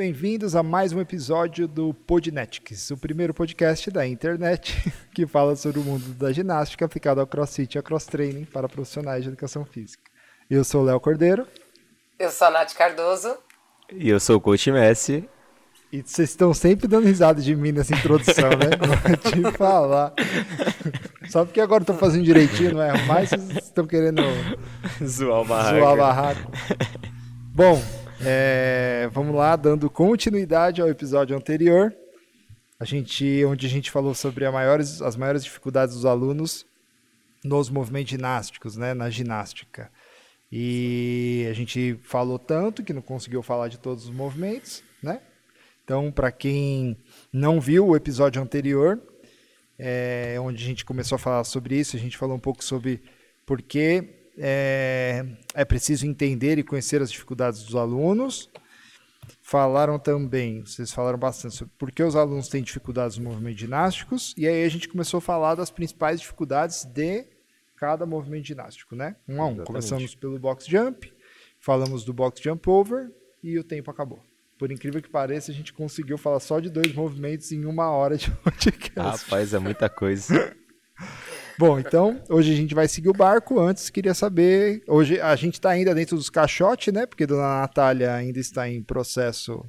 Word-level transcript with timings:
bem-vindos 0.00 0.56
a 0.56 0.62
mais 0.62 0.94
um 0.94 1.00
episódio 1.02 1.68
do 1.68 1.92
Podnetics, 1.92 2.90
o 2.90 2.96
primeiro 2.96 3.34
podcast 3.34 3.90
da 3.90 4.06
internet 4.06 4.90
que 5.14 5.26
fala 5.26 5.54
sobre 5.54 5.78
o 5.78 5.82
mundo 5.82 6.14
da 6.14 6.32
ginástica 6.32 6.86
aplicado 6.86 7.20
ao 7.20 7.26
crossfit 7.26 7.74
e 7.74 7.76
ao 7.76 7.84
cross-training 7.84 8.46
para 8.46 8.66
profissionais 8.66 9.22
de 9.22 9.28
educação 9.28 9.62
física. 9.62 10.02
Eu 10.48 10.64
sou 10.64 10.80
o 10.80 10.84
Léo 10.86 10.98
Cordeiro. 11.00 11.46
Eu 12.18 12.30
sou 12.30 12.46
a 12.46 12.50
Nath 12.50 12.72
Cardoso. 12.72 13.36
E 13.92 14.08
eu 14.08 14.18
sou 14.18 14.36
o 14.36 14.40
Coach 14.40 14.72
Messi. 14.72 15.28
E 15.92 16.00
vocês 16.00 16.30
estão 16.30 16.54
sempre 16.54 16.88
dando 16.88 17.04
risada 17.04 17.42
de 17.42 17.54
mim 17.54 17.70
nessa 17.70 17.94
introdução, 17.94 18.48
né? 18.48 18.70
Vou 18.80 19.52
te 19.52 19.58
falar. 19.58 20.14
Só 21.28 21.44
porque 21.44 21.60
agora 21.60 21.82
estou 21.82 21.98
fazendo 21.98 22.24
direitinho, 22.24 22.72
não 22.72 22.82
é? 22.82 23.04
Mas 23.04 23.28
vocês 23.28 23.66
estão 23.66 23.86
querendo 23.86 24.22
zoar 25.04 25.42
o 25.42 25.44
barraco. 25.44 25.78
Zoar 25.78 25.92
o 25.92 25.96
barraco. 25.98 26.52
Bom, 27.52 27.99
é, 28.22 29.08
vamos 29.12 29.34
lá, 29.34 29.56
dando 29.56 29.88
continuidade 29.88 30.82
ao 30.82 30.88
episódio 30.88 31.36
anterior, 31.36 31.94
a 32.78 32.84
gente, 32.84 33.44
onde 33.44 33.66
a 33.66 33.68
gente 33.68 33.90
falou 33.90 34.14
sobre 34.14 34.48
maiores, 34.50 35.00
as 35.00 35.16
maiores 35.16 35.44
dificuldades 35.44 35.94
dos 35.94 36.04
alunos 36.04 36.66
nos 37.44 37.70
movimentos 37.70 38.10
ginásticos, 38.10 38.76
né, 38.76 38.92
na 38.92 39.08
ginástica. 39.08 39.90
E 40.52 41.46
a 41.50 41.52
gente 41.54 41.98
falou 42.02 42.38
tanto 42.38 42.82
que 42.82 42.92
não 42.92 43.02
conseguiu 43.02 43.42
falar 43.42 43.68
de 43.68 43.78
todos 43.78 44.04
os 44.04 44.10
movimentos, 44.10 44.82
né? 45.02 45.20
Então, 45.84 46.10
para 46.10 46.30
quem 46.30 46.96
não 47.32 47.60
viu 47.60 47.88
o 47.88 47.96
episódio 47.96 48.42
anterior, 48.42 49.00
é, 49.78 50.36
onde 50.40 50.62
a 50.62 50.66
gente 50.66 50.84
começou 50.84 51.16
a 51.16 51.18
falar 51.18 51.44
sobre 51.44 51.78
isso, 51.78 51.96
a 51.96 51.98
gente 51.98 52.18
falou 52.18 52.36
um 52.36 52.40
pouco 52.40 52.62
sobre 52.62 53.02
por 53.46 53.62
que 53.62 54.19
é, 54.38 55.24
é 55.54 55.64
preciso 55.64 56.06
entender 56.06 56.58
e 56.58 56.62
conhecer 56.62 57.02
as 57.02 57.10
dificuldades 57.10 57.62
dos 57.62 57.74
alunos. 57.74 58.50
Falaram 59.42 59.98
também, 59.98 60.62
vocês 60.64 60.92
falaram 60.92 61.18
bastante 61.18 61.56
sobre 61.56 61.72
por 61.76 61.90
que 61.90 62.02
os 62.02 62.16
alunos 62.16 62.48
têm 62.48 62.62
dificuldades 62.62 63.18
nos 63.18 63.26
movimentos 63.26 63.60
ginásticos, 63.60 64.34
e 64.36 64.46
aí 64.46 64.64
a 64.64 64.68
gente 64.68 64.88
começou 64.88 65.18
a 65.18 65.20
falar 65.20 65.54
das 65.54 65.70
principais 65.70 66.20
dificuldades 66.20 66.84
de 66.84 67.26
cada 67.76 68.04
movimento 68.06 68.46
ginástico, 68.46 68.94
né? 68.94 69.16
Um 69.28 69.40
a 69.40 69.46
um. 69.46 69.48
Exatamente. 69.48 69.66
Começamos 69.66 70.14
pelo 70.14 70.38
box 70.38 70.66
jump, 70.66 71.12
falamos 71.58 72.04
do 72.04 72.12
box 72.12 72.40
jump 72.40 72.68
over 72.68 73.10
e 73.42 73.58
o 73.58 73.64
tempo 73.64 73.90
acabou. 73.90 74.22
Por 74.58 74.70
incrível 74.70 75.00
que 75.00 75.08
pareça, 75.08 75.50
a 75.50 75.54
gente 75.54 75.72
conseguiu 75.72 76.18
falar 76.18 76.38
só 76.38 76.60
de 76.60 76.68
dois 76.68 76.92
movimentos 76.92 77.50
em 77.50 77.64
uma 77.64 77.90
hora 77.90 78.18
de 78.18 78.30
podcast. 78.44 79.24
Rapaz, 79.24 79.54
é 79.54 79.58
muita 79.58 79.88
coisa. 79.88 80.54
Bom, 81.58 81.78
então, 81.78 82.20
hoje 82.28 82.52
a 82.52 82.56
gente 82.56 82.74
vai 82.74 82.88
seguir 82.88 83.08
o 83.08 83.14
barco. 83.14 83.60
Antes, 83.60 83.90
queria 83.90 84.14
saber. 84.14 84.82
Hoje 84.88 85.20
a 85.20 85.34
gente 85.36 85.54
está 85.54 85.70
ainda 85.70 85.94
dentro 85.94 86.16
dos 86.16 86.30
caixotes, 86.30 86.92
né? 86.92 87.06
Porque 87.06 87.24
a 87.24 87.26
dona 87.26 87.60
Natália 87.60 88.14
ainda 88.14 88.38
está 88.38 88.68
em 88.68 88.82
processo 88.82 89.64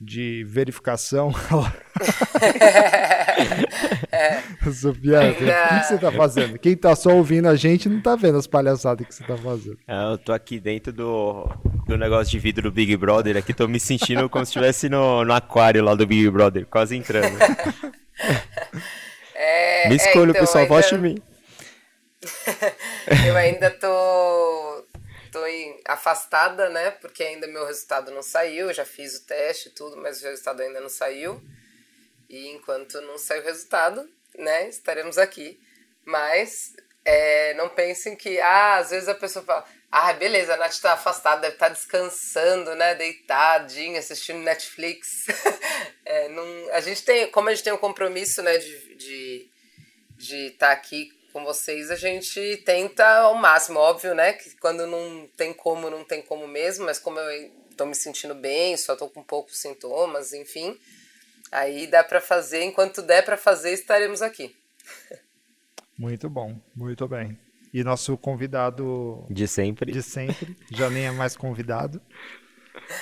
de 0.00 0.44
verificação. 0.44 1.32
é. 4.12 4.42
Sofia, 4.72 5.30
o 5.30 5.34
que 5.34 5.84
você 5.84 5.94
está 5.94 6.12
fazendo? 6.12 6.58
Quem 6.58 6.72
está 6.72 6.94
só 6.94 7.14
ouvindo 7.14 7.48
a 7.48 7.56
gente 7.56 7.88
não 7.88 7.98
está 7.98 8.14
vendo 8.14 8.36
as 8.36 8.46
palhaçadas 8.46 9.06
que 9.06 9.14
você 9.14 9.22
está 9.22 9.36
fazendo. 9.36 9.78
É, 9.86 10.12
eu 10.12 10.18
tô 10.18 10.32
aqui 10.32 10.60
dentro 10.60 10.92
do, 10.92 11.48
do 11.86 11.96
negócio 11.96 12.30
de 12.30 12.38
vidro 12.38 12.64
do 12.64 12.72
Big 12.72 12.96
Brother. 12.96 13.36
Aqui 13.36 13.54
tô 13.54 13.66
me 13.66 13.80
sentindo 13.80 14.28
como 14.28 14.44
se 14.44 14.50
estivesse 14.50 14.88
no, 14.88 15.24
no 15.24 15.32
aquário 15.32 15.82
lá 15.82 15.94
do 15.94 16.06
Big 16.06 16.28
Brother, 16.30 16.66
quase 16.66 16.96
entrando. 16.96 17.36
É, 19.38 19.88
Me 19.88 19.94
é, 19.94 19.96
escolha, 19.96 20.30
então, 20.30 20.40
pessoal, 20.40 20.62
ainda... 20.62 20.74
vote 20.74 20.94
em 20.94 20.98
mim. 20.98 21.22
eu 23.28 23.36
ainda 23.36 23.70
tô, 23.78 24.86
tô 25.30 25.40
afastada, 25.86 26.70
né? 26.70 26.90
Porque 26.92 27.22
ainda 27.22 27.46
meu 27.46 27.66
resultado 27.66 28.10
não 28.10 28.22
saiu. 28.22 28.68
Eu 28.68 28.74
já 28.74 28.86
fiz 28.86 29.16
o 29.16 29.26
teste 29.26 29.68
e 29.68 29.72
tudo, 29.72 29.98
mas 29.98 30.22
o 30.22 30.24
resultado 30.24 30.62
ainda 30.62 30.80
não 30.80 30.88
saiu. 30.88 31.42
E 32.30 32.48
enquanto 32.48 32.98
não 33.02 33.18
sair 33.18 33.40
o 33.40 33.44
resultado, 33.44 34.08
né? 34.38 34.68
Estaremos 34.68 35.18
aqui. 35.18 35.60
Mas 36.02 36.74
é, 37.04 37.52
não 37.54 37.68
pensem 37.68 38.16
que, 38.16 38.40
ah, 38.40 38.78
às 38.78 38.90
vezes 38.90 39.08
a 39.08 39.14
pessoa 39.14 39.44
fala, 39.44 39.66
ah, 39.90 40.12
beleza, 40.12 40.54
a 40.54 40.56
Nath 40.56 40.78
tá 40.80 40.92
afastada, 40.92 41.42
deve 41.42 41.54
estar 41.54 41.68
tá 41.68 41.72
descansando, 41.72 42.74
né? 42.74 42.94
Deitadinha, 42.94 43.98
assistindo 43.98 44.40
Netflix. 44.40 45.26
é, 46.04 46.28
a 46.72 46.80
gente 46.80 47.04
tem, 47.04 47.30
como 47.30 47.48
a 47.48 47.54
gente 47.54 47.64
tem 47.64 47.72
um 47.72 47.78
compromisso, 47.78 48.42
né, 48.42 48.58
de 48.58 48.68
estar 48.68 48.96
de, 48.96 49.50
de 50.16 50.50
tá 50.52 50.72
aqui 50.72 51.10
com 51.32 51.44
vocês, 51.44 51.90
a 51.90 51.96
gente 51.96 52.62
tenta 52.64 53.06
ao 53.06 53.34
máximo, 53.34 53.78
óbvio, 53.78 54.14
né? 54.14 54.32
Que 54.32 54.56
quando 54.56 54.86
não 54.86 55.28
tem 55.36 55.52
como, 55.52 55.90
não 55.90 56.02
tem 56.02 56.22
como 56.22 56.48
mesmo, 56.48 56.86
mas 56.86 56.98
como 56.98 57.18
eu 57.20 57.50
tô 57.76 57.84
me 57.84 57.94
sentindo 57.94 58.34
bem, 58.34 58.76
só 58.76 58.96
tô 58.96 59.08
com 59.08 59.22
poucos 59.22 59.58
sintomas, 59.58 60.32
enfim. 60.32 60.78
Aí 61.52 61.86
dá 61.86 62.02
para 62.02 62.20
fazer, 62.20 62.62
enquanto 62.62 63.02
der 63.02 63.24
para 63.24 63.36
fazer, 63.36 63.72
estaremos 63.72 64.22
aqui. 64.22 64.56
Muito 65.98 66.28
bom, 66.28 66.60
muito 66.74 67.08
bem. 67.08 67.38
E 67.76 67.84
nosso 67.84 68.16
convidado 68.16 69.26
de 69.28 69.46
sempre, 69.46 69.92
de 69.92 70.02
sempre, 70.02 70.56
já 70.72 70.88
nem 70.88 71.04
é 71.04 71.10
mais 71.10 71.36
convidado. 71.36 72.00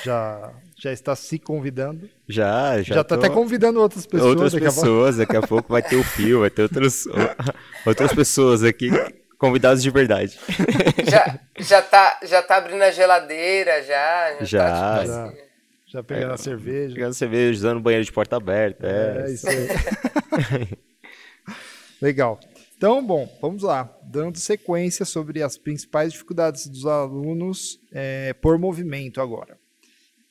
Já, 0.02 0.52
já 0.76 0.92
está 0.92 1.14
se 1.14 1.38
convidando. 1.38 2.10
Já, 2.28 2.82
já. 2.82 2.96
Já 2.96 3.00
está 3.02 3.14
até 3.14 3.30
convidando 3.30 3.80
outras 3.80 4.04
pessoas. 4.04 4.30
Outras 4.30 4.52
daqui 4.52 4.64
pessoas, 4.64 5.14
a 5.14 5.18
daqui 5.18 5.36
a 5.36 5.42
pouco 5.42 5.72
vai 5.72 5.80
ter 5.80 5.94
o 5.94 6.02
Fio, 6.02 6.40
vai 6.40 6.50
ter 6.50 6.62
outros, 6.62 7.06
outras 7.86 8.12
pessoas 8.12 8.64
aqui, 8.64 8.90
convidados 9.38 9.80
de 9.80 9.90
verdade. 9.90 10.36
Já, 11.08 11.38
já, 11.56 11.80
tá, 11.80 12.18
já 12.24 12.42
tá 12.42 12.56
abrindo 12.56 12.82
a 12.82 12.90
geladeira, 12.90 13.80
já. 13.80 14.38
Já. 14.40 14.44
Já, 14.44 14.68
tá, 14.68 14.98
tipo, 14.98 15.06
já, 15.06 15.24
assim. 15.26 15.38
já 15.86 16.02
pegando 16.02 16.30
é, 16.32 16.34
a 16.34 16.36
cerveja. 16.36 16.94
Pegando 16.96 17.10
a 17.10 17.14
cerveja, 17.14 17.52
usando 17.52 17.80
banheiro 17.80 18.04
de 18.04 18.12
porta 18.12 18.36
aberta. 18.38 18.88
É, 18.88 19.24
é 19.24 19.30
isso 19.30 19.48
aí. 19.48 20.68
Legal. 22.02 22.40
Então, 22.76 23.04
bom, 23.04 23.28
vamos 23.40 23.62
lá. 23.62 23.90
Dando 24.02 24.38
sequência 24.38 25.04
sobre 25.04 25.42
as 25.42 25.56
principais 25.56 26.12
dificuldades 26.12 26.66
dos 26.66 26.86
alunos 26.86 27.80
é, 27.92 28.32
por 28.34 28.58
movimento 28.58 29.20
agora. 29.20 29.58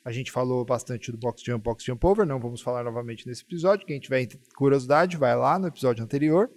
A 0.06 0.12
gente 0.12 0.32
falou 0.32 0.66
bastante 0.66 1.12
do 1.12 1.18
box 1.18 1.42
jump, 1.44 1.64
box 1.64 1.86
jump 1.86 2.06
over, 2.06 2.26
não 2.26 2.40
vamos 2.40 2.62
falar 2.62 2.84
novamente 2.84 3.26
nesse 3.26 3.42
episódio. 3.42 3.88
Quem 3.88 4.00
tiver 4.00 4.28
curiosidade, 4.56 5.16
vai 5.16 5.36
lá 5.36 5.58
no 5.58 5.68
episódio 5.68 6.04
anterior. 6.04 6.52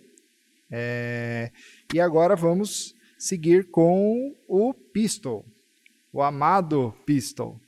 É, 0.70 1.52
e 1.94 2.00
agora 2.00 2.34
vamos 2.34 2.92
seguir 3.16 3.70
com 3.70 4.34
o 4.48 4.74
pistol, 4.74 5.46
o 6.12 6.20
amado 6.20 6.92
pistol. 7.06 7.60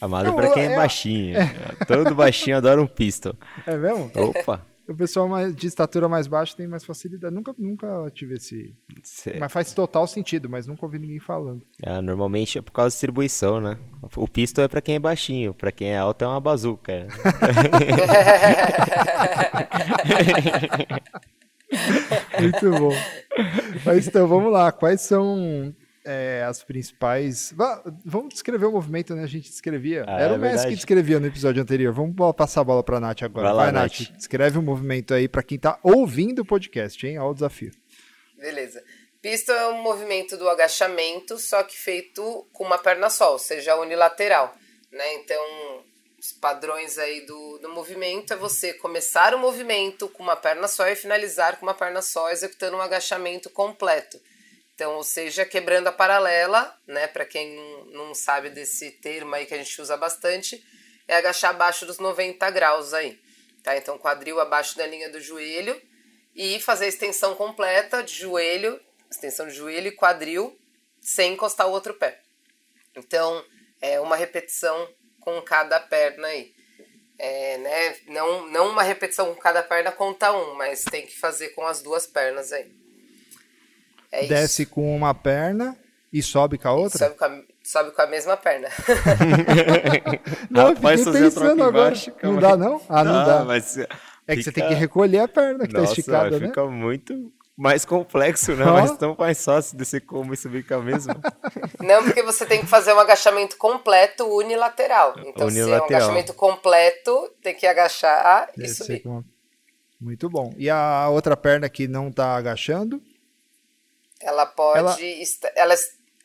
Amado 0.00 0.32
para 0.34 0.52
quem 0.52 0.64
é, 0.64 0.72
é 0.72 0.76
baixinho. 0.76 1.36
É. 1.36 1.50
Todo 1.86 2.14
baixinho 2.14 2.56
adora 2.56 2.80
um 2.80 2.86
pistol. 2.86 3.34
É 3.66 3.76
mesmo? 3.76 4.12
Opa! 4.14 4.64
O 4.88 4.94
pessoal 4.94 5.28
mais, 5.28 5.54
de 5.54 5.66
estatura 5.66 6.08
mais 6.08 6.26
baixa 6.26 6.56
tem 6.56 6.66
mais 6.66 6.84
facilidade. 6.84 7.34
Nunca, 7.34 7.54
nunca 7.58 8.10
tive 8.12 8.34
esse. 8.34 8.74
Mas 9.38 9.52
faz 9.52 9.72
total 9.72 10.06
sentido, 10.06 10.48
mas 10.48 10.66
nunca 10.66 10.84
ouvi 10.84 10.98
ninguém 10.98 11.18
falando. 11.18 11.62
É, 11.82 12.00
normalmente 12.00 12.58
é 12.58 12.62
por 12.62 12.72
causa 12.72 12.88
da 12.88 12.94
distribuição, 12.94 13.60
né? 13.60 13.78
O 14.16 14.28
pisto 14.28 14.60
é 14.60 14.68
para 14.68 14.80
quem 14.80 14.96
é 14.96 14.98
baixinho, 14.98 15.54
para 15.54 15.72
quem 15.72 15.88
é 15.88 15.98
alto 15.98 16.24
é 16.24 16.28
uma 16.28 16.40
bazuca. 16.40 17.06
Muito 22.40 22.70
bom. 22.78 22.92
Mas 23.84 24.06
então, 24.06 24.28
vamos 24.28 24.52
lá. 24.52 24.70
Quais 24.70 25.00
são 25.00 25.74
é, 26.04 26.44
as 26.46 26.62
principais. 26.62 27.54
Vamos 28.04 28.34
descrever 28.34 28.66
o 28.66 28.72
movimento, 28.72 29.14
né? 29.14 29.24
A 29.24 29.26
gente 29.26 29.48
descrevia. 29.50 30.04
Ah, 30.06 30.20
Era 30.20 30.34
é 30.34 30.36
o 30.36 30.40
Messi 30.40 30.68
que 30.68 30.74
descrevia 30.74 31.18
no 31.18 31.26
episódio 31.26 31.62
anterior. 31.62 31.92
Vamos 31.92 32.14
passar 32.36 32.60
a 32.60 32.64
bola 32.64 32.82
para 32.82 32.98
a 32.98 33.00
Nath 33.00 33.22
agora. 33.22 33.46
Vai, 33.46 33.54
lá, 33.54 33.62
Vai 33.64 33.72
Nath. 33.72 34.00
Nath. 34.00 34.16
Descreve 34.16 34.58
o 34.58 34.62
movimento 34.62 35.14
aí 35.14 35.26
para 35.26 35.42
quem 35.42 35.56
está 35.56 35.78
ouvindo 35.82 36.40
o 36.40 36.44
podcast, 36.44 37.06
hein? 37.06 37.18
Olha 37.18 37.30
o 37.30 37.34
desafio. 37.34 37.72
Beleza. 38.36 38.82
Pisto 39.22 39.52
é 39.52 39.68
um 39.68 39.82
movimento 39.82 40.36
do 40.36 40.46
agachamento, 40.50 41.38
só 41.38 41.62
que 41.62 41.74
feito 41.74 42.46
com 42.52 42.62
uma 42.62 42.76
perna 42.76 43.08
só, 43.08 43.32
ou 43.32 43.38
seja, 43.38 43.74
unilateral. 43.76 44.54
Né? 44.92 45.14
Então, 45.14 45.42
os 46.20 46.32
padrões 46.32 46.98
aí 46.98 47.24
do, 47.24 47.58
do 47.58 47.70
movimento 47.70 48.34
é 48.34 48.36
você 48.36 48.74
começar 48.74 49.34
o 49.34 49.38
movimento 49.38 50.08
com 50.08 50.22
uma 50.22 50.36
perna 50.36 50.68
só 50.68 50.86
e 50.88 50.94
finalizar 50.94 51.58
com 51.58 51.64
uma 51.64 51.72
perna 51.72 52.02
só, 52.02 52.30
executando 52.30 52.76
um 52.76 52.82
agachamento 52.82 53.48
completo. 53.48 54.20
Então, 54.74 54.96
ou 54.96 55.04
seja, 55.04 55.44
quebrando 55.44 55.86
a 55.86 55.92
paralela, 55.92 56.76
né? 56.86 57.06
Para 57.06 57.24
quem 57.24 57.56
não, 57.92 58.12
sabe 58.12 58.50
desse 58.50 58.90
termo 58.90 59.34
aí 59.34 59.46
que 59.46 59.54
a 59.54 59.56
gente 59.56 59.80
usa 59.80 59.96
bastante, 59.96 60.64
é 61.06 61.16
agachar 61.16 61.50
abaixo 61.50 61.86
dos 61.86 61.98
90 61.98 62.50
graus 62.50 62.92
aí. 62.92 63.20
Tá? 63.62 63.76
Então, 63.76 63.96
quadril 63.96 64.40
abaixo 64.40 64.76
da 64.76 64.86
linha 64.86 65.08
do 65.08 65.20
joelho 65.20 65.80
e 66.34 66.60
fazer 66.60 66.86
a 66.86 66.88
extensão 66.88 67.36
completa 67.36 68.02
de 68.02 68.14
joelho, 68.14 68.80
extensão 69.08 69.46
de 69.46 69.54
joelho 69.54 69.88
e 69.88 69.92
quadril 69.92 70.58
sem 71.00 71.34
encostar 71.34 71.68
o 71.68 71.70
outro 71.70 71.94
pé. 71.94 72.20
Então, 72.96 73.44
é 73.80 74.00
uma 74.00 74.16
repetição 74.16 74.92
com 75.20 75.40
cada 75.40 75.78
perna 75.78 76.26
aí. 76.26 76.52
É, 77.16 77.58
né? 77.58 77.96
não, 78.08 78.48
não 78.48 78.70
uma 78.70 78.82
repetição 78.82 79.32
com 79.32 79.40
cada 79.40 79.62
perna 79.62 79.92
conta 79.92 80.32
um, 80.32 80.54
mas 80.54 80.82
tem 80.82 81.06
que 81.06 81.16
fazer 81.16 81.50
com 81.50 81.64
as 81.64 81.80
duas 81.80 82.08
pernas 82.08 82.52
aí. 82.52 82.83
É 84.14 84.26
desce 84.26 84.66
com 84.66 84.94
uma 84.94 85.14
perna 85.14 85.76
e 86.12 86.22
sobe 86.22 86.58
com 86.58 86.68
a 86.68 86.72
outra? 86.72 86.98
Sobe 86.98 87.16
com 87.16 87.24
a, 87.24 87.40
sobe 87.62 87.90
com 87.90 88.02
a 88.02 88.06
mesma 88.06 88.36
perna. 88.36 88.68
não, 90.48 90.70
eu 90.70 90.76
fiquei 90.76 91.12
pensando 91.12 91.64
agora. 91.64 91.88
Embaixo, 91.88 92.12
não 92.22 92.38
dá, 92.38 92.56
não? 92.56 92.80
Ah, 92.88 93.02
não, 93.02 93.12
não 93.12 93.26
dá. 93.26 93.44
Mas 93.44 93.76
é 93.76 93.86
que 94.36 94.36
fica... 94.36 94.42
você 94.42 94.52
tem 94.52 94.68
que 94.68 94.74
recolher 94.74 95.18
a 95.18 95.28
perna 95.28 95.66
que 95.66 95.72
tá 95.72 95.80
Nossa, 95.80 95.94
tá 95.94 96.00
esticada, 96.00 96.38
né? 96.38 96.46
Fica 96.46 96.64
muito 96.66 97.32
mais 97.56 97.84
complexo, 97.84 98.54
né? 98.54 98.64
Oh. 98.64 98.72
Mas 98.72 98.96
tão 98.96 99.16
mais 99.18 99.44
fácil 99.44 99.76
de 99.76 100.00
como 100.00 100.34
e 100.34 100.36
subir 100.36 100.66
com 100.66 100.74
a 100.74 100.80
mesma. 100.80 101.16
Não, 101.80 102.02
porque 102.02 102.22
você 102.22 102.44
tem 102.44 102.60
que 102.60 102.66
fazer 102.66 102.92
um 102.92 102.98
agachamento 102.98 103.56
completo 103.56 104.24
unilateral. 104.24 105.14
Então, 105.18 105.46
unilateral. 105.46 105.66
se 105.66 105.70
é 105.70 105.80
um 105.80 105.84
agachamento 105.84 106.34
completo, 106.34 107.30
tem 107.42 107.54
que 107.54 107.66
agachar 107.66 108.50
e 108.56 108.62
Deve 108.62 108.74
subir. 108.74 109.02
Muito 110.00 110.28
bom. 110.28 110.52
E 110.56 110.68
a 110.68 111.08
outra 111.08 111.36
perna 111.36 111.68
que 111.68 111.86
não 111.86 112.10
tá 112.10 112.36
agachando? 112.36 113.00
Ela 114.24 114.46
pode. 114.46 114.78
Ela... 114.78 115.52
ela, 115.54 115.74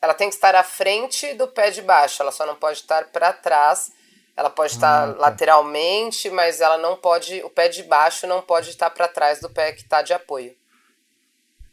ela 0.02 0.14
tem 0.14 0.28
que 0.28 0.34
estar 0.34 0.54
à 0.54 0.62
frente 0.62 1.34
do 1.34 1.46
pé 1.46 1.70
de 1.70 1.82
baixo, 1.82 2.22
ela 2.22 2.32
só 2.32 2.46
não 2.46 2.56
pode 2.56 2.78
estar 2.78 3.04
para 3.12 3.32
trás. 3.32 3.92
Ela 4.36 4.48
pode 4.48 4.72
estar 4.72 5.10
ah, 5.10 5.12
tá. 5.12 5.20
lateralmente, 5.20 6.30
mas 6.30 6.62
ela 6.62 6.78
não 6.78 6.96
pode. 6.96 7.42
O 7.42 7.50
pé 7.50 7.68
de 7.68 7.82
baixo 7.82 8.26
não 8.26 8.40
pode 8.40 8.70
estar 8.70 8.88
para 8.88 9.06
trás 9.06 9.38
do 9.38 9.50
pé 9.50 9.72
que 9.72 9.82
está 9.82 10.00
de 10.00 10.14
apoio. 10.14 10.54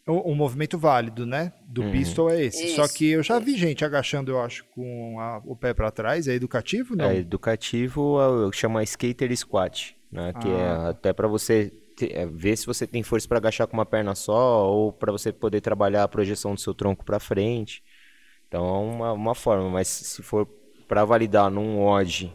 O, 0.06 0.32
o, 0.32 0.36
movimento 0.36 0.78
válido, 0.78 1.26
né? 1.26 1.54
Do 1.62 1.82
uhum. 1.82 1.92
pistol 1.92 2.30
é 2.30 2.44
esse. 2.44 2.66
Isso, 2.66 2.76
Só 2.76 2.88
que 2.88 3.12
eu 3.12 3.24
já 3.24 3.40
vi 3.40 3.58
gente 3.58 3.86
agachando, 3.86 4.32
eu 4.32 4.42
acho, 4.42 4.66
com 4.74 5.20
a, 5.20 5.42
o 5.46 5.56
pé 5.56 5.74
para 5.74 5.92
trás. 5.92 6.28
É 6.28 6.34
educativo, 6.34 6.96
não? 6.96 7.10
É 7.10 7.18
educativo, 7.18 8.20
eu 8.20 8.52
chamo 8.52 8.82
skater 8.82 9.36
squat, 9.38 9.96
né? 10.12 10.34
Que 10.42 10.50
é 10.50 10.52
ah. 10.52 10.84
é 10.88 10.90
até 10.90 11.14
para 11.14 11.28
você 11.28 11.72
é, 11.74 11.87
ver 12.32 12.58
se 12.58 12.66
você 12.66 12.86
tem 12.86 13.04
força 13.04 13.28
para 13.28 13.38
agachar 13.38 13.68
com 13.68 13.78
uma 13.78 13.86
perna 13.86 14.16
só 14.16 14.70
ou 14.70 14.92
para 14.92 15.12
você 15.12 15.32
poder 15.32 15.62
trabalhar 15.62 16.04
a 16.04 16.08
projeção 16.08 16.54
do 16.54 16.60
seu 16.60 16.74
tronco 16.74 17.04
para 17.04 17.20
frente. 17.20 17.84
Então 18.48 18.66
é 18.66 18.80
uma, 18.80 19.14
uma 19.14 19.36
forma, 19.36 19.70
mas 19.70 19.88
se 19.88 20.22
for 20.22 20.48
para 20.88 21.04
validar 21.04 21.52
num 21.52 21.82
odd 21.82 22.34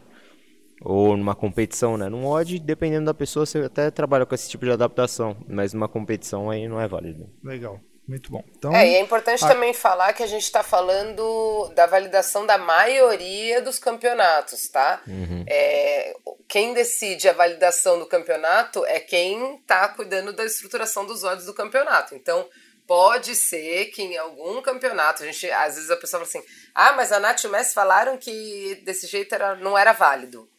ou 0.81 1.17
numa 1.17 1.35
competição, 1.35 1.97
né? 1.97 2.09
Num 2.09 2.27
odd, 2.27 2.59
dependendo 2.59 3.07
da 3.07 3.15
pessoa, 3.15 3.47
você 3.47 3.59
até 3.59 3.91
trabalha 3.91 4.27
com 4.27 4.35
esse 4.35 4.51
tipo 4.51 4.65
de 4.65 4.73
adaptação, 4.73 5.37
mas 5.49 5.73
numa 5.73 5.89
competição 5.89 6.51
aí 6.51 6.69
não 6.69 6.81
é 6.81 6.89
válido. 6.89 7.29
Legal. 7.43 7.81
Muito 8.07 8.31
bom. 8.31 8.45
Então, 8.57 8.75
é, 8.75 8.89
e 8.89 8.95
é 8.97 9.01
importante 9.01 9.45
a... 9.45 9.49
também 9.49 9.73
falar 9.73 10.13
que 10.13 10.23
a 10.23 10.27
gente 10.27 10.43
está 10.43 10.63
falando 10.63 11.69
da 11.75 11.87
validação 11.87 12.45
da 12.45 12.59
maioria 12.59 13.63
dos 13.63 13.79
campeonatos, 13.79 14.69
tá? 14.69 15.01
Uhum. 15.07 15.45
É, 15.47 16.15
quem 16.49 16.75
decide 16.75 17.29
a 17.29 17.33
validação 17.33 17.99
do 17.99 18.07
campeonato 18.07 18.85
é 18.87 18.99
quem 18.99 19.57
está 19.57 19.89
cuidando 19.89 20.33
da 20.33 20.45
estruturação 20.45 21.07
dos 21.07 21.23
odds 21.23 21.47
do 21.47 21.55
campeonato. 21.55 22.15
Então, 22.15 22.49
pode 22.87 23.35
ser 23.37 23.87
que 23.87 24.03
em 24.03 24.19
algum 24.19 24.61
campeonato, 24.61 25.23
a 25.23 25.27
gente, 25.27 25.49
às 25.51 25.77
vezes 25.77 25.91
a 25.91 25.97
pessoa 25.97 26.25
fala 26.25 26.29
assim, 26.29 26.45
ah, 26.75 26.93
mas 26.93 27.13
a 27.13 27.21
Nath 27.21 27.45
e 27.45 27.47
o 27.47 27.51
Messi 27.51 27.73
falaram 27.73 28.19
que 28.19 28.83
desse 28.85 29.07
jeito 29.07 29.35
era, 29.35 29.55
não 29.55 29.79
era 29.79 29.93
válido 29.93 30.51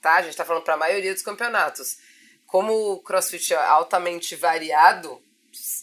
tá? 0.00 0.16
A 0.16 0.22
gente 0.22 0.30
está 0.30 0.44
falando 0.44 0.64
para 0.64 0.74
a 0.74 0.78
maioria 0.78 1.12
dos 1.12 1.22
campeonatos. 1.22 1.98
Como 2.46 2.92
o 2.92 3.02
CrossFit 3.02 3.52
é 3.52 3.56
altamente 3.56 4.34
variado, 4.34 5.22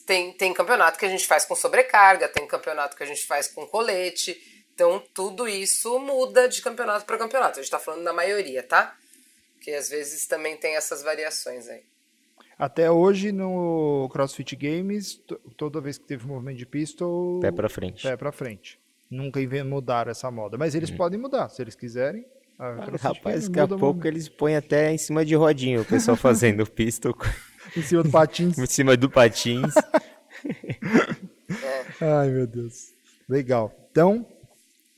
tem, 0.05 0.31
tem 0.33 0.53
campeonato 0.53 0.99
que 0.99 1.05
a 1.05 1.09
gente 1.09 1.25
faz 1.25 1.45
com 1.45 1.55
sobrecarga, 1.55 2.27
tem 2.27 2.47
campeonato 2.47 2.95
que 2.95 3.03
a 3.03 3.05
gente 3.05 3.25
faz 3.25 3.47
com 3.47 3.65
colete. 3.65 4.39
Então, 4.73 5.01
tudo 5.13 5.47
isso 5.47 5.97
muda 5.99 6.47
de 6.47 6.61
campeonato 6.61 7.05
para 7.05 7.17
campeonato. 7.17 7.53
A 7.53 7.55
gente 7.55 7.65
está 7.65 7.79
falando 7.79 8.03
da 8.03 8.13
maioria, 8.13 8.61
tá? 8.61 8.95
Que 9.61 9.71
às 9.71 9.89
vezes 9.89 10.27
também 10.27 10.57
tem 10.57 10.75
essas 10.75 11.01
variações 11.01 11.67
aí. 11.67 11.83
Até 12.57 12.89
hoje 12.89 13.31
no 13.31 14.07
CrossFit 14.11 14.55
Games, 14.55 15.21
toda 15.57 15.81
vez 15.81 15.97
que 15.97 16.05
teve 16.05 16.25
movimento 16.25 16.57
de 16.57 16.65
pistol, 16.65 17.39
pé 17.41 17.51
para 17.51 17.67
frente. 17.67 18.03
Pé 18.03 18.15
para 18.15 18.31
frente. 18.31 18.79
Nunca 19.09 19.39
mudaram 19.65 20.11
essa 20.11 20.31
moda, 20.31 20.57
mas 20.57 20.73
eles 20.73 20.89
hum. 20.89 20.97
podem 20.97 21.19
mudar 21.19 21.49
se 21.49 21.61
eles 21.61 21.75
quiserem. 21.75 22.25
Ah, 22.57 22.75
Rapaz, 23.01 23.49
daqui 23.49 23.59
a 23.59 23.77
pouco 23.77 24.07
eles 24.07 24.29
põem 24.29 24.55
até 24.55 24.91
em 24.91 24.97
cima 24.97 25.25
de 25.25 25.35
rodinha 25.35 25.81
o 25.81 25.85
pessoal 25.85 26.15
fazendo 26.17 26.65
pistol. 26.65 27.13
Em 27.75 27.81
cima 27.81 28.03
do 28.03 28.09
patins. 28.09 28.57
em 28.57 28.65
cima 28.65 28.97
do 28.97 29.09
patins. 29.09 29.73
Ai, 32.01 32.29
meu 32.29 32.47
Deus. 32.47 32.93
Legal. 33.27 33.73
Então, 33.91 34.27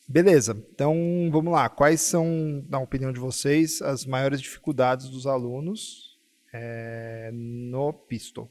beleza. 0.07 0.57
Então, 0.71 0.95
vamos 1.31 1.53
lá. 1.53 1.69
Quais 1.69 2.01
são, 2.01 2.65
na 2.69 2.79
opinião 2.79 3.11
de 3.11 3.19
vocês, 3.19 3.81
as 3.81 4.05
maiores 4.05 4.41
dificuldades 4.41 5.09
dos 5.09 5.25
alunos 5.27 6.17
é, 6.53 7.29
no 7.33 7.93
pistol? 7.93 8.49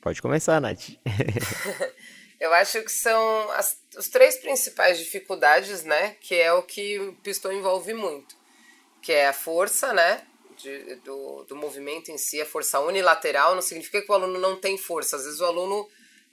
Pode 0.00 0.20
começar, 0.20 0.60
Nath. 0.60 0.90
Eu 2.38 2.52
acho 2.52 2.82
que 2.82 2.92
são 2.92 3.50
as, 3.52 3.78
os 3.96 4.08
três 4.08 4.36
principais 4.36 4.98
dificuldades, 4.98 5.82
né? 5.82 6.16
Que 6.20 6.34
é 6.34 6.52
o 6.52 6.62
que 6.62 6.98
o 6.98 7.14
pistol 7.22 7.50
envolve 7.50 7.94
muito. 7.94 8.36
Que 9.00 9.12
é 9.12 9.28
a 9.28 9.32
força, 9.32 9.94
né? 9.94 10.26
De, 10.56 10.96
do, 10.96 11.44
do 11.44 11.56
movimento 11.56 12.10
em 12.10 12.18
si, 12.18 12.40
a 12.40 12.46
força 12.46 12.80
unilateral. 12.80 13.54
Não 13.54 13.62
significa 13.62 14.00
que 14.00 14.10
o 14.10 14.14
aluno 14.14 14.38
não 14.38 14.56
tem 14.56 14.78
força. 14.78 15.16
Às 15.16 15.24
vezes 15.24 15.40
o 15.40 15.44
aluno 15.44 15.88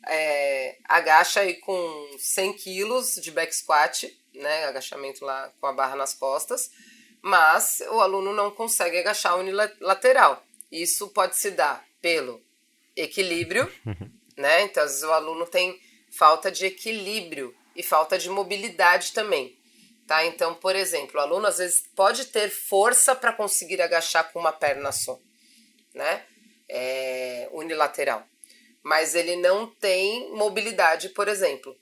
é, 0.08 0.78
agacha 0.86 1.42
aí 1.42 1.56
com 1.56 2.16
100 2.18 2.54
quilos 2.54 3.16
de 3.16 3.32
back 3.32 3.56
squat, 3.56 4.16
né? 4.34 4.66
Agachamento 4.66 5.26
lá 5.26 5.52
com 5.60 5.68
a 5.68 5.74
barra 5.74 5.96
nas 5.96 6.14
costas. 6.14 6.72
Mas 7.22 7.82
o 7.92 8.00
aluno 8.00 8.34
não 8.34 8.50
consegue 8.52 8.98
agachar 8.98 9.38
unilateral. 9.38 10.44
Isso 10.72 11.10
pode 11.10 11.36
se 11.36 11.52
dar 11.52 11.86
pelo 12.02 12.42
equilíbrio, 12.96 13.72
né? 14.36 14.64
Então, 14.64 14.84
às 14.84 14.92
vezes 14.92 15.04
o 15.04 15.12
aluno 15.12 15.46
tem 15.46 15.80
falta 16.12 16.52
de 16.52 16.66
equilíbrio 16.66 17.56
e 17.76 17.84
falta 17.84 18.18
de 18.18 18.30
mobilidade 18.30 19.14
também. 19.14 19.58
Tá? 20.12 20.26
Então, 20.26 20.54
por 20.54 20.76
exemplo, 20.76 21.18
o 21.18 21.24
aluno 21.24 21.48
às 21.48 21.60
vezes 21.60 21.86
pode 21.96 22.26
ter 22.26 22.50
força 22.50 23.16
para 23.16 23.32
conseguir 23.32 23.82
agachar 23.82 24.30
com 24.30 24.40
uma 24.40 24.52
perna 24.52 24.92
só, 24.92 25.18
né? 25.94 26.26
É, 26.68 27.48
unilateral. 27.54 28.28
Mas 28.84 29.16
ele 29.16 29.38
não 29.38 29.68
tem 29.68 30.30
mobilidade, 30.34 31.08
por 31.08 31.30
exemplo. 31.30 31.74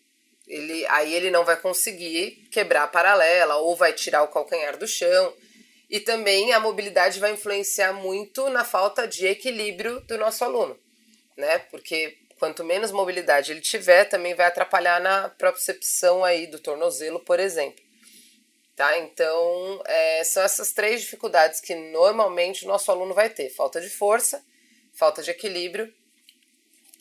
Ele, 0.47 0.85
aí 0.89 1.11
ele 1.11 1.31
não 1.31 1.43
vai 1.43 1.57
conseguir 1.59 2.47
quebrar 2.51 2.83
a 2.83 2.87
paralela 2.87 3.55
ou 3.55 3.75
vai 3.75 3.93
tirar 3.93 4.21
o 4.21 4.27
calcanhar 4.27 4.77
do 4.77 4.87
chão. 4.87 5.33
E 5.89 5.99
também 5.99 6.53
a 6.53 6.59
mobilidade 6.59 7.19
vai 7.19 7.31
influenciar 7.31 7.93
muito 7.93 8.47
na 8.47 8.63
falta 8.63 9.07
de 9.07 9.25
equilíbrio 9.25 10.01
do 10.01 10.19
nosso 10.19 10.43
aluno, 10.43 10.79
né? 11.35 11.57
Porque 11.71 12.15
quanto 12.37 12.63
menos 12.63 12.91
mobilidade 12.91 13.51
ele 13.51 13.61
tiver, 13.61 14.05
também 14.05 14.35
vai 14.35 14.45
atrapalhar 14.45 15.01
na 15.01 15.29
propriocepção 15.29 16.23
aí 16.23 16.45
do 16.45 16.59
tornozelo, 16.59 17.19
por 17.21 17.39
exemplo. 17.39 17.88
Tá? 18.79 18.97
Então, 18.97 19.83
é, 19.85 20.23
são 20.23 20.41
essas 20.41 20.71
três 20.71 21.01
dificuldades 21.01 21.59
que 21.59 21.75
normalmente 21.75 22.63
o 22.63 22.67
nosso 22.69 22.89
aluno 22.89 23.13
vai 23.13 23.29
ter: 23.29 23.49
falta 23.49 23.81
de 23.81 23.89
força, 23.89 24.41
falta 24.93 25.21
de 25.21 25.29
equilíbrio, 25.29 25.93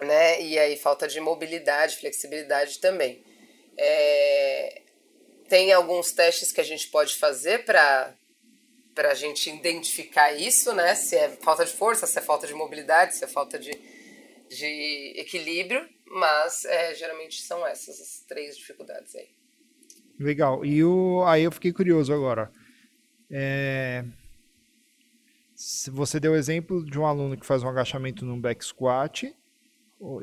né? 0.01 0.43
E 0.43 0.59
aí 0.59 0.77
falta 0.77 1.07
de 1.07 1.21
mobilidade, 1.21 1.99
flexibilidade 1.99 2.81
também. 2.81 3.25
É, 3.77 4.83
tem 5.49 5.73
alguns 5.73 6.11
testes 6.11 6.51
que 6.51 6.61
a 6.61 6.65
gente 6.65 6.89
pode 6.89 7.15
fazer 7.15 7.65
para 7.65 8.13
para 8.93 9.13
a 9.13 9.15
gente 9.15 9.49
identificar 9.49 10.33
isso, 10.33 10.73
né? 10.73 10.97
Se 10.97 11.15
é 11.15 11.29
falta 11.29 11.65
de 11.65 11.71
força, 11.71 12.09
se 12.09 12.19
é 12.19 12.23
falta 12.23 12.49
de 12.49 12.55
mobilidade, 12.55 13.15
se 13.15 13.23
é 13.23 13.29
falta 13.29 13.57
de 13.57 13.71
de 14.49 15.15
equilíbrio, 15.17 15.89
mas 16.07 16.65
é, 16.65 16.93
geralmente 16.97 17.41
são 17.41 17.65
essas 17.65 18.01
as 18.01 18.25
três 18.27 18.57
dificuldades 18.57 19.15
aí. 19.15 19.38
Legal. 20.19 20.65
E 20.65 20.83
o, 20.83 21.25
aí 21.27 21.45
eu 21.45 21.53
fiquei 21.53 21.73
curioso 21.73 22.13
agora. 22.13 22.51
É, 23.31 24.05
se 25.55 25.91
você 25.91 26.21
deu 26.21 26.33
o 26.33 26.37
exemplo 26.37 26.85
de 26.85 26.99
um 26.99 27.05
aluno 27.05 27.37
que 27.37 27.45
faz 27.45 27.63
um 27.63 27.69
agachamento 27.69 28.25
num 28.25 28.41
back 28.41 28.65
squat, 28.65 29.35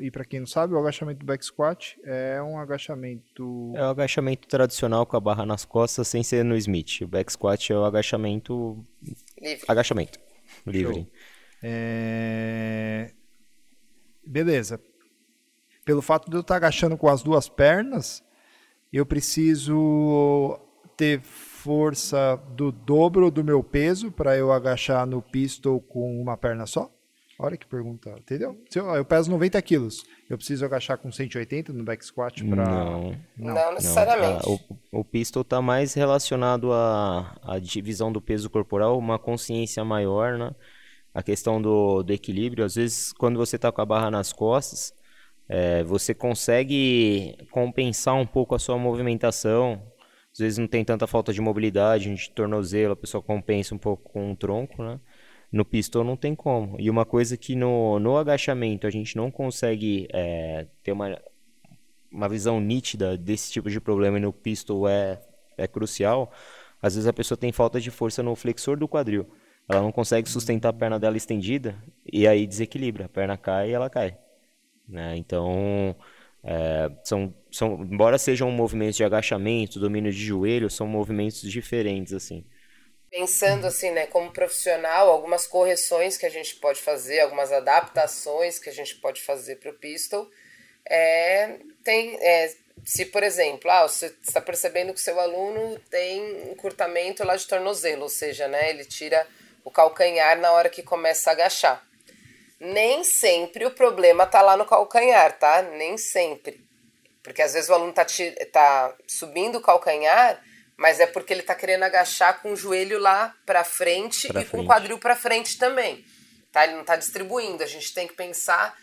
e 0.00 0.10
para 0.10 0.24
quem 0.24 0.40
não 0.40 0.46
sabe, 0.46 0.72
o 0.72 0.78
agachamento 0.78 1.20
do 1.20 1.26
back 1.26 1.44
squat 1.44 1.98
é 2.04 2.42
um 2.42 2.58
agachamento. 2.58 3.72
É 3.76 3.82
o 3.82 3.90
agachamento 3.90 4.48
tradicional 4.48 5.04
com 5.04 5.14
a 5.14 5.20
barra 5.20 5.44
nas 5.44 5.66
costas 5.66 6.08
sem 6.08 6.22
ser 6.22 6.42
no 6.42 6.56
Smith. 6.56 7.02
O 7.02 7.06
back 7.06 7.30
squat 7.30 7.70
é 7.70 7.76
o 7.76 7.84
agachamento. 7.84 8.82
Livre. 9.38 9.64
Agachamento. 9.68 10.18
Livre. 10.66 11.06
É... 11.62 13.12
Beleza. 14.26 14.80
Pelo 15.84 16.00
fato 16.00 16.30
de 16.30 16.36
eu 16.36 16.40
estar 16.40 16.56
agachando 16.56 16.96
com 16.96 17.08
as 17.08 17.22
duas 17.22 17.46
pernas, 17.46 18.24
eu 18.96 19.04
preciso 19.04 20.58
ter 20.96 21.20
força 21.20 22.36
do 22.54 22.72
dobro 22.72 23.30
do 23.30 23.44
meu 23.44 23.62
peso 23.62 24.10
para 24.10 24.36
eu 24.36 24.52
agachar 24.52 25.06
no 25.06 25.20
pistol 25.20 25.80
com 25.80 26.20
uma 26.20 26.36
perna 26.36 26.66
só? 26.66 26.90
Olha 27.38 27.58
que 27.58 27.66
pergunta, 27.66 28.14
entendeu? 28.18 28.58
Se 28.70 28.78
eu, 28.78 28.86
eu 28.86 29.04
peso 29.04 29.30
90 29.30 29.60
quilos, 29.60 30.06
eu 30.30 30.38
preciso 30.38 30.64
agachar 30.64 30.96
com 30.96 31.12
180 31.12 31.70
no 31.74 31.84
back 31.84 32.02
squat 32.02 32.42
para... 32.42 32.64
Não. 32.64 33.16
não, 33.36 33.54
não 33.54 33.74
necessariamente. 33.74 34.48
Não. 34.48 34.54
O, 34.90 35.00
o 35.00 35.04
pistol 35.04 35.42
está 35.42 35.60
mais 35.60 35.92
relacionado 35.92 36.72
à, 36.72 37.36
à 37.42 37.58
divisão 37.58 38.10
do 38.10 38.22
peso 38.22 38.48
corporal, 38.48 38.98
uma 38.98 39.18
consciência 39.18 39.84
maior, 39.84 40.38
né? 40.38 40.54
a 41.12 41.22
questão 41.22 41.60
do, 41.60 42.02
do 42.02 42.12
equilíbrio. 42.12 42.64
Às 42.64 42.76
vezes, 42.76 43.12
quando 43.12 43.36
você 43.36 43.56
está 43.56 43.70
com 43.70 43.82
a 43.82 43.86
barra 43.86 44.10
nas 44.10 44.32
costas, 44.32 44.94
é, 45.48 45.82
você 45.84 46.14
consegue 46.14 47.36
compensar 47.50 48.14
um 48.14 48.26
pouco 48.26 48.54
a 48.54 48.58
sua 48.58 48.76
movimentação 48.76 49.80
Às 50.32 50.38
vezes 50.38 50.58
não 50.58 50.66
tem 50.66 50.84
tanta 50.84 51.06
falta 51.06 51.32
de 51.32 51.40
mobilidade, 51.40 52.14
de 52.14 52.30
tornozelo, 52.30 52.92
a 52.92 52.96
pessoa 52.96 53.22
compensa 53.22 53.74
um 53.74 53.78
pouco 53.78 54.10
com 54.10 54.32
o 54.32 54.36
tronco, 54.36 54.82
né? 54.82 55.00
No 55.52 55.64
pistol 55.64 56.04
não 56.04 56.16
tem 56.16 56.34
como. 56.34 56.76
E 56.80 56.90
uma 56.90 57.04
coisa 57.06 57.36
que 57.36 57.54
no, 57.54 57.98
no 58.00 58.16
agachamento 58.16 58.86
a 58.86 58.90
gente 58.90 59.16
não 59.16 59.30
consegue 59.30 60.08
é, 60.12 60.66
ter 60.82 60.92
uma, 60.92 61.18
uma 62.10 62.28
visão 62.28 62.60
nítida 62.60 63.16
desse 63.16 63.52
tipo 63.52 63.70
de 63.70 63.80
problema 63.80 64.18
e 64.18 64.20
no 64.20 64.32
pistol 64.32 64.88
é, 64.88 65.20
é 65.56 65.66
crucial, 65.68 66.32
às 66.82 66.94
vezes 66.94 67.06
a 67.06 67.12
pessoa 67.12 67.38
tem 67.38 67.52
falta 67.52 67.80
de 67.80 67.90
força 67.90 68.22
no 68.22 68.34
flexor 68.34 68.76
do 68.76 68.88
quadril. 68.88 69.26
Ela 69.68 69.82
não 69.82 69.92
consegue 69.92 70.28
sustentar 70.28 70.70
a 70.70 70.72
perna 70.72 70.98
dela 70.98 71.16
estendida 71.16 71.76
e 72.04 72.26
aí 72.26 72.46
desequilibra. 72.46 73.06
A 73.06 73.08
perna 73.08 73.36
cai 73.36 73.70
e 73.70 73.72
ela 73.72 73.88
cai. 73.88 74.16
Né? 74.88 75.16
Então, 75.16 75.96
é, 76.44 76.90
são, 77.02 77.34
são, 77.50 77.82
embora 77.90 78.18
sejam 78.18 78.50
movimentos 78.50 78.96
de 78.96 79.04
agachamento, 79.04 79.80
domínio 79.80 80.12
de 80.12 80.24
joelho, 80.24 80.70
são 80.70 80.86
movimentos 80.86 81.40
diferentes, 81.42 82.12
assim. 82.12 82.44
Pensando 83.10 83.66
assim, 83.66 83.90
né, 83.90 84.06
como 84.06 84.30
profissional, 84.30 85.08
algumas 85.08 85.46
correções 85.46 86.16
que 86.16 86.26
a 86.26 86.30
gente 86.30 86.56
pode 86.56 86.80
fazer, 86.80 87.20
algumas 87.20 87.50
adaptações 87.50 88.58
que 88.58 88.68
a 88.68 88.72
gente 88.72 88.96
pode 88.96 89.22
fazer 89.22 89.56
para 89.56 89.70
o 89.70 89.74
pistol, 89.74 90.28
é, 90.88 91.58
tem, 91.82 92.16
é, 92.20 92.54
se 92.84 93.06
por 93.06 93.22
exemplo, 93.22 93.70
ah, 93.70 93.88
você 93.88 94.14
está 94.22 94.40
percebendo 94.40 94.92
que 94.92 95.00
seu 95.00 95.18
aluno 95.18 95.80
tem 95.90 96.50
encurtamento 96.52 97.24
lá 97.24 97.36
de 97.36 97.46
tornozelo, 97.46 98.02
ou 98.02 98.08
seja, 98.08 98.46
né, 98.46 98.70
ele 98.70 98.84
tira 98.84 99.26
o 99.64 99.70
calcanhar 99.70 100.38
na 100.38 100.52
hora 100.52 100.68
que 100.68 100.82
começa 100.82 101.30
a 101.30 101.32
agachar. 101.32 101.85
Nem 102.58 103.04
sempre 103.04 103.66
o 103.66 103.70
problema 103.70 104.26
tá 104.26 104.40
lá 104.40 104.56
no 104.56 104.64
calcanhar, 104.64 105.38
tá? 105.38 105.62
Nem 105.62 105.98
sempre. 105.98 106.64
Porque 107.22 107.42
às 107.42 107.52
vezes 107.52 107.68
o 107.68 107.74
aluno 107.74 107.92
tá, 107.92 108.06
tá 108.52 108.94
subindo 109.06 109.58
o 109.58 109.60
calcanhar, 109.60 110.42
mas 110.76 111.00
é 111.00 111.06
porque 111.06 111.32
ele 111.32 111.42
tá 111.42 111.54
querendo 111.54 111.82
agachar 111.82 112.40
com 112.40 112.52
o 112.52 112.56
joelho 112.56 112.98
lá 112.98 113.34
para 113.44 113.64
frente 113.64 114.28
pra 114.28 114.40
e 114.40 114.44
frente. 114.44 114.50
com 114.50 114.64
o 114.64 114.66
quadril 114.66 114.98
para 114.98 115.16
frente 115.16 115.58
também. 115.58 116.04
Tá? 116.52 116.64
Ele 116.64 116.76
não 116.76 116.84
tá 116.84 116.96
distribuindo. 116.96 117.62
A 117.62 117.66
gente 117.66 117.92
tem 117.92 118.06
que 118.06 118.14
pensar 118.14 118.76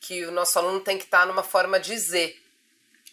que 0.00 0.24
o 0.24 0.30
nosso 0.30 0.58
aluno 0.58 0.80
tem 0.80 0.96
que 0.96 1.04
estar 1.04 1.20
tá 1.20 1.26
numa 1.26 1.42
forma 1.42 1.78
de 1.78 1.96
Z, 1.96 2.34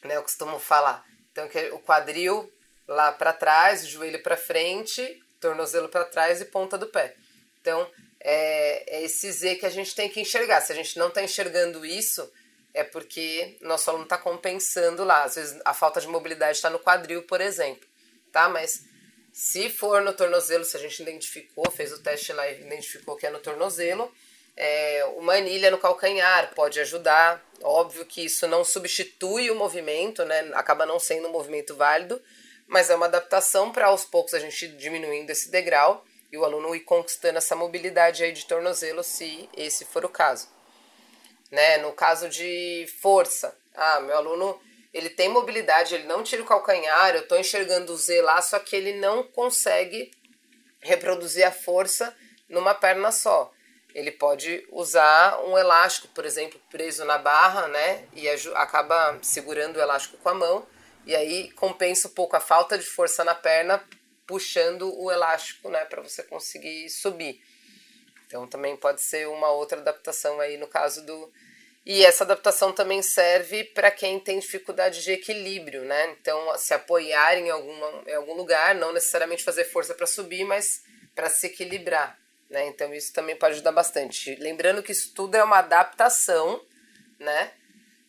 né? 0.04 0.16
Eu 0.16 0.24
costumo 0.24 0.58
falar. 0.58 1.06
Então, 1.32 1.48
que 1.48 1.70
o 1.72 1.80
quadril 1.80 2.52
lá 2.88 3.12
para 3.12 3.34
trás, 3.34 3.84
o 3.84 3.88
joelho 3.88 4.24
para 4.24 4.38
frente, 4.38 5.22
tornozelo 5.40 5.90
para 5.90 6.06
trás 6.06 6.42
e 6.42 6.46
ponta 6.46 6.78
do 6.78 6.88
pé. 6.88 7.16
Então, 7.60 7.90
é, 8.20 8.98
é 8.98 9.04
esse 9.04 9.32
Z 9.32 9.56
que 9.56 9.66
a 9.66 9.70
gente 9.70 9.96
tem 9.96 10.10
que 10.10 10.20
enxergar. 10.20 10.62
Se 10.62 10.72
a 10.72 10.76
gente 10.76 10.98
não 10.98 11.08
está 11.08 11.24
enxergando 11.24 11.86
isso, 11.86 12.30
é 12.74 12.84
porque 12.84 13.58
nosso 13.62 13.90
aluno 13.90 14.04
está 14.04 14.18
compensando 14.18 15.04
lá. 15.04 15.24
Às 15.24 15.36
vezes 15.36 15.60
a 15.66 15.74
falta 15.74 16.00
de 16.00 16.08
mobilidade 16.08 16.58
está 16.58 16.70
no 16.70 16.80
quadril, 16.80 17.24
por 17.24 17.42
exemplo, 17.42 17.88
tá? 18.32 18.48
Mas 18.50 18.86
se 19.32 19.70
for 19.70 20.02
no 20.02 20.14
tornozelo, 20.14 20.64
se 20.64 20.78
a 20.78 20.80
gente 20.80 21.02
identificou, 21.02 21.70
fez 21.72 21.92
o 21.92 22.02
teste 22.02 22.34
lá 22.34 22.48
e 22.50 22.62
identificou 22.62 23.16
que 23.16 23.26
é 23.26 23.30
no 23.30 23.40
tornozelo, 23.40 24.12
é, 24.56 25.06
uma 25.18 25.34
anilha 25.34 25.70
no 25.70 25.78
calcanhar 25.78 26.54
pode 26.56 26.80
ajudar. 26.80 27.44
Óbvio 27.62 28.06
que 28.06 28.26
isso 28.26 28.48
não 28.48 28.64
substitui 28.64 29.52
o 29.52 29.56
movimento, 29.56 30.26
né? 30.26 30.52
Acaba 30.54 30.86
não 30.86 31.00
sendo 31.00 31.28
um 31.28 31.32
movimento 31.32 31.76
válido, 31.76 32.22
mas 32.66 32.90
é 32.90 32.96
uma 32.96 33.06
adaptação 33.06 33.72
para 33.72 33.88
aos 33.88 34.04
poucos 34.04 34.34
a 34.34 34.40
gente 34.40 34.68
diminuindo 34.70 35.30
esse 35.30 35.52
degrau 35.52 36.04
e 36.32 36.38
o 36.38 36.44
aluno 36.44 36.76
ir 36.76 36.82
conquistando 36.82 37.38
essa 37.38 37.56
mobilidade 37.56 38.24
aí 38.24 38.32
de 38.32 38.46
tornozelo, 38.46 39.04
se 39.04 39.50
esse 39.56 39.86
for 39.86 40.04
o 40.06 40.10
caso. 40.10 40.48
Né? 41.52 41.78
No 41.78 41.94
caso 41.94 42.30
de 42.30 42.88
força, 43.02 43.56
ah, 43.74 44.00
meu 44.02 44.18
aluno 44.18 44.60
ele 44.94 45.10
tem 45.10 45.30
mobilidade, 45.30 45.94
ele 45.94 46.06
não 46.06 46.24
tira 46.24 46.42
o 46.42 46.46
calcanhar, 46.46 47.14
eu 47.14 47.22
estou 47.22 47.38
enxergando 47.38 47.94
o 47.94 47.98
Z 47.98 48.22
lá, 48.22 48.42
só 48.42 48.58
que 48.58 48.76
ele 48.76 48.94
não 48.94 49.24
consegue 49.24 50.12
reproduzir 50.80 51.46
a 51.46 51.52
força 51.52 52.16
numa 52.50 52.74
perna 52.74 53.12
só. 53.12 53.52
Ele 53.94 54.12
pode 54.12 54.66
usar 54.72 55.40
um 55.42 55.58
elástico, 55.58 56.08
por 56.10 56.26
exemplo, 56.26 56.60
preso 56.70 57.04
na 57.06 57.18
barra, 57.18 57.68
né? 57.68 58.06
E 58.14 58.28
acaba 58.56 59.18
segurando 59.22 59.78
o 59.78 59.82
elástico 59.82 60.18
com 60.18 60.30
a 60.30 60.34
mão, 60.34 60.68
e 61.06 61.16
aí 61.16 61.52
compensa 61.52 62.08
um 62.08 62.12
pouco 62.12 62.36
a 62.36 62.40
falta 62.40 62.78
de 62.78 62.86
força 62.86 63.24
na 63.24 63.34
perna 63.34 63.84
puxando 64.28 64.94
o 65.02 65.10
elástico, 65.10 65.70
né, 65.70 65.86
para 65.86 66.02
você 66.02 66.22
conseguir 66.22 66.90
subir. 66.90 67.42
Então 68.28 68.46
também 68.46 68.76
pode 68.76 69.02
ser 69.02 69.28
uma 69.28 69.50
outra 69.50 69.80
adaptação 69.80 70.40
aí 70.40 70.58
no 70.58 70.68
caso 70.68 71.06
do 71.06 71.32
e 71.90 72.04
essa 72.04 72.26
adaptação 72.26 72.74
também 72.74 73.02
serve 73.02 73.64
para 73.64 73.90
quem 73.90 74.20
tem 74.20 74.40
dificuldade 74.40 75.02
de 75.02 75.14
equilíbrio, 75.14 75.86
né? 75.86 76.18
Então, 76.20 76.58
se 76.58 76.74
apoiar 76.74 77.38
em, 77.38 77.50
alguma, 77.50 78.04
em 78.06 78.14
algum 78.14 78.34
lugar, 78.34 78.76
não 78.76 78.92
necessariamente 78.92 79.42
fazer 79.42 79.64
força 79.64 79.96
para 79.96 80.06
subir, 80.06 80.44
mas 80.44 80.84
para 81.16 81.30
se 81.30 81.48
equilibrar, 81.48 82.20
né? 82.50 82.68
Então, 82.68 82.94
isso 82.94 83.14
também 83.14 83.38
pode 83.38 83.54
ajudar 83.54 83.72
bastante. 83.72 84.36
Lembrando 84.36 84.84
que 84.84 84.92
isso 84.92 85.14
tudo 85.14 85.36
é 85.36 85.44
uma 85.46 85.60
adaptação, 85.60 86.62
né? 87.18 87.54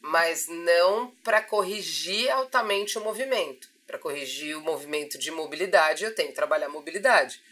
Mas 0.00 0.48
não 0.48 1.12
para 1.22 1.40
corrigir 1.40 2.28
altamente 2.32 2.98
o 2.98 3.04
movimento. 3.04 3.70
Para 3.88 3.98
corrigir 3.98 4.54
o 4.54 4.60
movimento 4.60 5.16
de 5.16 5.30
mobilidade, 5.30 6.04
eu 6.04 6.14
tenho 6.14 6.28
que 6.28 6.34
trabalhar 6.34 6.68
mobilidade. 6.68 7.42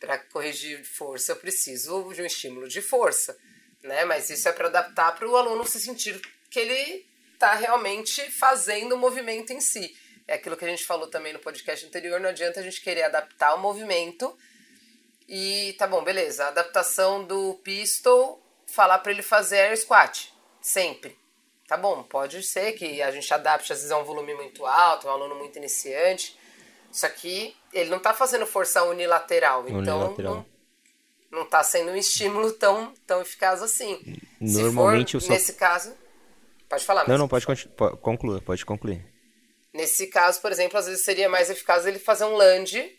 Para 0.00 0.18
corrigir 0.18 0.82
força, 0.84 1.32
eu 1.32 1.36
preciso 1.36 2.10
de 2.14 2.22
um 2.22 2.24
estímulo 2.24 2.66
de 2.66 2.80
força. 2.80 3.36
Né? 3.82 4.02
Mas 4.06 4.30
isso 4.30 4.48
é 4.48 4.52
para 4.52 4.68
adaptar 4.68 5.14
para 5.14 5.28
o 5.28 5.36
aluno 5.36 5.66
se 5.66 5.78
sentir 5.78 6.18
que 6.48 6.58
ele 6.58 7.06
está 7.34 7.52
realmente 7.52 8.22
fazendo 8.30 8.94
o 8.94 8.98
movimento 8.98 9.52
em 9.52 9.60
si. 9.60 9.94
É 10.26 10.34
aquilo 10.34 10.56
que 10.56 10.64
a 10.64 10.68
gente 10.68 10.86
falou 10.86 11.08
também 11.08 11.34
no 11.34 11.38
podcast 11.38 11.84
anterior, 11.84 12.18
não 12.18 12.30
adianta 12.30 12.60
a 12.60 12.62
gente 12.62 12.80
querer 12.80 13.02
adaptar 13.02 13.54
o 13.54 13.60
movimento 13.60 14.34
e 15.28 15.74
tá 15.74 15.86
bom, 15.86 16.02
beleza. 16.02 16.46
A 16.46 16.48
adaptação 16.48 17.22
do 17.22 17.60
pistol, 17.62 18.42
falar 18.66 18.98
para 19.00 19.12
ele 19.12 19.22
fazer 19.22 19.58
air 19.58 19.76
squat, 19.76 20.32
sempre. 20.62 21.21
Tá 21.66 21.76
bom, 21.76 22.02
pode 22.02 22.42
ser 22.42 22.72
que 22.72 23.00
a 23.00 23.10
gente 23.10 23.32
adapte, 23.32 23.72
às 23.72 23.78
vezes 23.78 23.90
é 23.90 23.96
um 23.96 24.04
volume 24.04 24.34
muito 24.34 24.66
alto, 24.66 25.06
é 25.06 25.10
um 25.10 25.14
aluno 25.14 25.36
muito 25.36 25.56
iniciante. 25.56 26.36
Só 26.90 27.08
que 27.08 27.56
ele 27.72 27.88
não 27.88 27.96
está 27.96 28.12
fazendo 28.12 28.44
força 28.44 28.82
unilateral, 28.84 29.64
então 29.66 30.00
unilateral. 30.00 30.34
não, 31.30 31.38
não 31.38 31.42
está 31.44 31.62
sendo 31.62 31.92
um 31.92 31.96
estímulo 31.96 32.52
tão, 32.52 32.92
tão 33.06 33.22
eficaz 33.22 33.62
assim. 33.62 33.98
Normalmente 34.38 35.18
for, 35.18 35.30
Nesse 35.30 35.54
caso. 35.54 35.94
Pode 36.68 36.84
falar, 36.84 37.08
Não, 37.08 37.16
não, 37.16 37.28
pode, 37.28 37.46
concluir, 38.00 38.42
pode 38.42 38.64
concluir. 38.66 39.06
Nesse 39.72 40.06
caso, 40.08 40.40
por 40.40 40.52
exemplo, 40.52 40.78
às 40.78 40.86
vezes 40.86 41.04
seria 41.04 41.28
mais 41.28 41.48
eficaz 41.48 41.86
ele 41.86 41.98
fazer 41.98 42.24
um 42.24 42.36
lunge, 42.36 42.98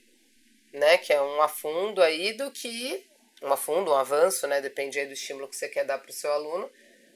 né? 0.72 0.98
Que 0.98 1.14
é 1.14 1.22
um 1.22 1.42
afundo 1.42 2.02
aí, 2.02 2.34
do 2.34 2.50
que. 2.50 3.06
Um 3.42 3.52
afundo, 3.52 3.92
um 3.92 3.96
avanço, 3.96 4.48
né? 4.48 4.62
Depende 4.62 5.00
aí 5.00 5.06
do 5.06 5.14
estímulo 5.14 5.48
que 5.48 5.56
você 5.56 5.68
quer 5.68 5.86
dar 5.86 6.00
para 6.00 6.10
o 6.10 6.14
seu 6.14 6.32
aluno 6.32 6.70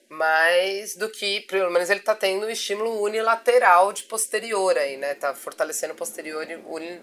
mais 0.10 0.96
do 0.96 1.10
que, 1.10 1.42
pelo 1.42 1.72
menos 1.72 1.90
ele 1.90 2.00
está 2.00 2.16
tendo 2.16 2.46
o 2.46 2.50
estímulo 2.50 3.02
unilateral 3.02 3.92
de 3.92 4.04
posterior 4.04 4.78
aí, 4.78 4.98
né? 4.98 5.14
Tá 5.16 5.34
fortalecendo 5.34 5.94
posterior 5.96 6.46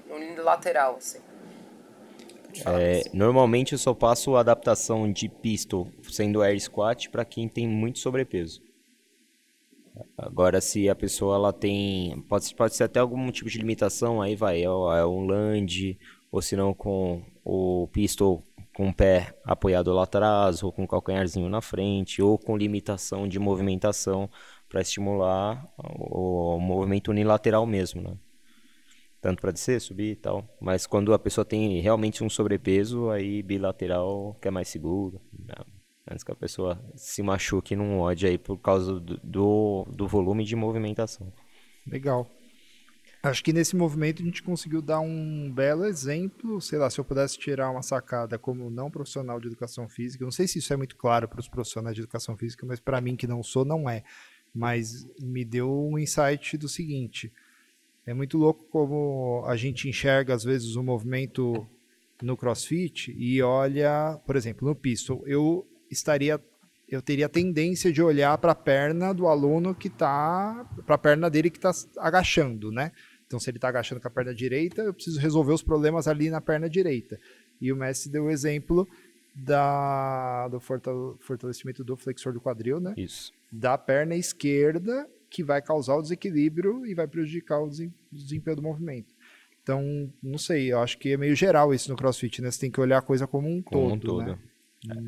unilateral, 0.08 0.96
assim. 0.96 1.20
É, 2.66 3.02
normalmente 3.12 3.72
eu 3.72 3.78
só 3.78 3.92
passo 3.92 4.36
a 4.36 4.40
adaptação 4.40 5.10
de 5.10 5.28
pistol 5.28 5.88
sendo 6.08 6.40
air 6.40 6.60
squat 6.60 7.10
para 7.10 7.24
quem 7.24 7.48
tem 7.48 7.66
muito 7.66 7.98
sobrepeso. 7.98 8.62
Agora, 10.16 10.60
se 10.60 10.88
a 10.88 10.94
pessoa 10.94 11.36
ela 11.36 11.52
tem. 11.52 12.20
Pode, 12.28 12.54
pode 12.54 12.74
ser 12.74 12.84
até 12.84 13.00
algum 13.00 13.30
tipo 13.30 13.48
de 13.48 13.58
limitação, 13.58 14.20
aí 14.20 14.34
vai. 14.34 14.60
É, 14.60 14.64
é 14.64 15.06
um 15.06 15.26
land, 15.26 15.98
ou 16.32 16.42
se 16.42 16.56
não 16.56 16.74
com 16.74 17.22
o 17.44 17.88
pistol 17.92 18.42
com 18.74 18.88
o 18.88 18.94
pé 18.94 19.32
apoiado 19.44 19.92
lá 19.92 20.02
atrás, 20.02 20.62
ou 20.62 20.72
com 20.72 20.84
o 20.84 20.88
calcanharzinho 20.88 21.48
na 21.48 21.60
frente, 21.60 22.20
ou 22.20 22.36
com 22.36 22.56
limitação 22.56 23.26
de 23.26 23.38
movimentação 23.38 24.28
para 24.68 24.80
estimular 24.80 25.66
o, 25.78 26.58
movimento 26.58 27.12
unilateral 27.12 27.64
mesmo, 27.64 28.02
né? 28.02 28.18
Tanto 29.20 29.40
para 29.40 29.52
descer, 29.52 29.80
subir 29.80 30.10
e 30.10 30.16
tal. 30.16 30.46
Mas 30.60 30.86
quando 30.86 31.14
a 31.14 31.18
pessoa 31.18 31.44
tem 31.44 31.80
realmente 31.80 32.22
um 32.22 32.28
sobrepeso, 32.28 33.08
aí 33.08 33.42
bilateral 33.42 34.36
que 34.42 34.48
é 34.48 34.50
mais 34.50 34.68
seguro. 34.68 35.20
Né? 35.32 35.54
Antes 36.10 36.22
que 36.22 36.32
a 36.32 36.36
pessoa 36.36 36.78
se 36.94 37.22
machuque 37.22 37.74
num 37.74 38.00
ódio 38.00 38.28
aí 38.28 38.36
por 38.36 38.58
causa 38.58 39.00
do, 39.00 39.16
do, 39.22 39.86
do 39.88 40.06
volume 40.06 40.44
de 40.44 40.54
movimentação. 40.54 41.32
Legal. 41.86 42.28
Acho 43.24 43.42
que 43.42 43.54
nesse 43.54 43.74
movimento 43.74 44.20
a 44.20 44.24
gente 44.24 44.42
conseguiu 44.42 44.82
dar 44.82 45.00
um 45.00 45.50
belo 45.50 45.86
exemplo. 45.86 46.60
Sei 46.60 46.78
lá, 46.78 46.90
se 46.90 47.00
eu 47.00 47.04
pudesse 47.06 47.38
tirar 47.38 47.70
uma 47.70 47.80
sacada 47.80 48.38
como 48.38 48.68
não 48.68 48.90
profissional 48.90 49.40
de 49.40 49.46
educação 49.46 49.88
física, 49.88 50.22
não 50.22 50.30
sei 50.30 50.46
se 50.46 50.58
isso 50.58 50.74
é 50.74 50.76
muito 50.76 50.94
claro 50.94 51.26
para 51.26 51.40
os 51.40 51.48
profissionais 51.48 51.94
de 51.94 52.02
educação 52.02 52.36
física, 52.36 52.66
mas 52.66 52.80
para 52.80 53.00
mim 53.00 53.16
que 53.16 53.26
não 53.26 53.42
sou, 53.42 53.64
não 53.64 53.88
é. 53.88 54.04
Mas 54.54 55.08
me 55.18 55.42
deu 55.42 55.72
um 55.72 55.98
insight 55.98 56.58
do 56.58 56.68
seguinte: 56.68 57.32
é 58.04 58.12
muito 58.12 58.36
louco 58.36 58.66
como 58.66 59.42
a 59.46 59.56
gente 59.56 59.88
enxerga 59.88 60.34
às 60.34 60.44
vezes 60.44 60.76
o 60.76 60.82
movimento 60.82 61.66
no 62.20 62.36
CrossFit 62.36 63.14
e 63.16 63.40
olha, 63.40 64.20
por 64.26 64.36
exemplo, 64.36 64.68
no 64.68 64.74
pistol, 64.74 65.26
eu 65.26 65.66
estaria 65.90 66.38
eu 66.86 67.00
teria 67.00 67.28
tendência 67.28 67.90
de 67.90 68.02
olhar 68.02 68.36
para 68.36 68.52
a 68.52 68.54
perna 68.54 69.12
do 69.12 69.26
aluno 69.26 69.74
que 69.74 69.88
está, 69.88 70.66
para 70.84 70.94
a 70.94 70.98
perna 70.98 71.30
dele 71.30 71.48
que 71.48 71.56
está 71.56 71.72
agachando, 71.98 72.70
né? 72.70 72.92
Então, 73.26 73.40
se 73.40 73.50
ele 73.50 73.58
está 73.58 73.68
agachando 73.68 74.00
com 74.00 74.08
a 74.08 74.10
perna 74.10 74.34
direita, 74.34 74.82
eu 74.82 74.94
preciso 74.94 75.18
resolver 75.20 75.52
os 75.52 75.62
problemas 75.62 76.06
ali 76.06 76.30
na 76.30 76.40
perna 76.40 76.68
direita. 76.68 77.18
E 77.60 77.72
o 77.72 77.76
Messi 77.76 78.08
deu 78.10 78.24
o 78.24 78.30
exemplo 78.30 78.86
da, 79.34 80.48
do 80.48 80.60
fortalecimento 80.60 81.82
do 81.82 81.96
flexor 81.96 82.32
do 82.32 82.40
quadril, 82.40 82.80
né? 82.80 82.94
Isso. 82.96 83.32
Da 83.50 83.76
perna 83.76 84.14
esquerda, 84.14 85.08
que 85.30 85.42
vai 85.42 85.60
causar 85.60 85.96
o 85.96 86.02
desequilíbrio 86.02 86.86
e 86.86 86.94
vai 86.94 87.08
prejudicar 87.08 87.60
o 87.60 87.68
desempenho 88.12 88.56
do 88.56 88.62
movimento. 88.62 89.12
Então, 89.62 90.12
não 90.22 90.38
sei, 90.38 90.72
eu 90.72 90.78
acho 90.78 90.98
que 90.98 91.12
é 91.12 91.16
meio 91.16 91.34
geral 91.34 91.72
isso 91.74 91.90
no 91.90 91.96
CrossFit, 91.96 92.42
né? 92.42 92.50
Você 92.50 92.60
tem 92.60 92.70
que 92.70 92.80
olhar 92.80 92.98
a 92.98 93.02
coisa 93.02 93.26
como 93.26 93.48
um 93.48 93.62
como 93.62 93.88
todo, 93.88 93.94
um 93.94 93.98
todo. 93.98 94.26
Né? 94.26 94.38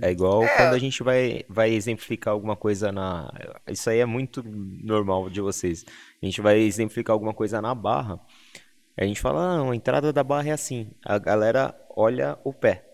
É 0.00 0.10
igual 0.10 0.42
é. 0.42 0.56
quando 0.56 0.74
a 0.74 0.78
gente 0.78 1.02
vai, 1.02 1.44
vai 1.48 1.70
exemplificar 1.72 2.32
alguma 2.32 2.56
coisa 2.56 2.90
na. 2.90 3.30
Isso 3.68 3.90
aí 3.90 3.98
é 3.98 4.06
muito 4.06 4.42
normal 4.42 5.28
de 5.28 5.40
vocês. 5.40 5.84
A 6.22 6.26
gente 6.26 6.40
vai 6.40 6.58
exemplificar 6.58 7.14
alguma 7.14 7.34
coisa 7.34 7.60
na 7.60 7.74
barra. 7.74 8.20
A 8.96 9.04
gente 9.04 9.20
fala, 9.20 9.40
ah, 9.40 9.70
a 9.70 9.76
entrada 9.76 10.12
da 10.12 10.24
barra 10.24 10.48
é 10.48 10.52
assim. 10.52 10.90
A 11.04 11.18
galera 11.18 11.74
olha 11.94 12.38
o 12.44 12.52
pé. 12.52 12.84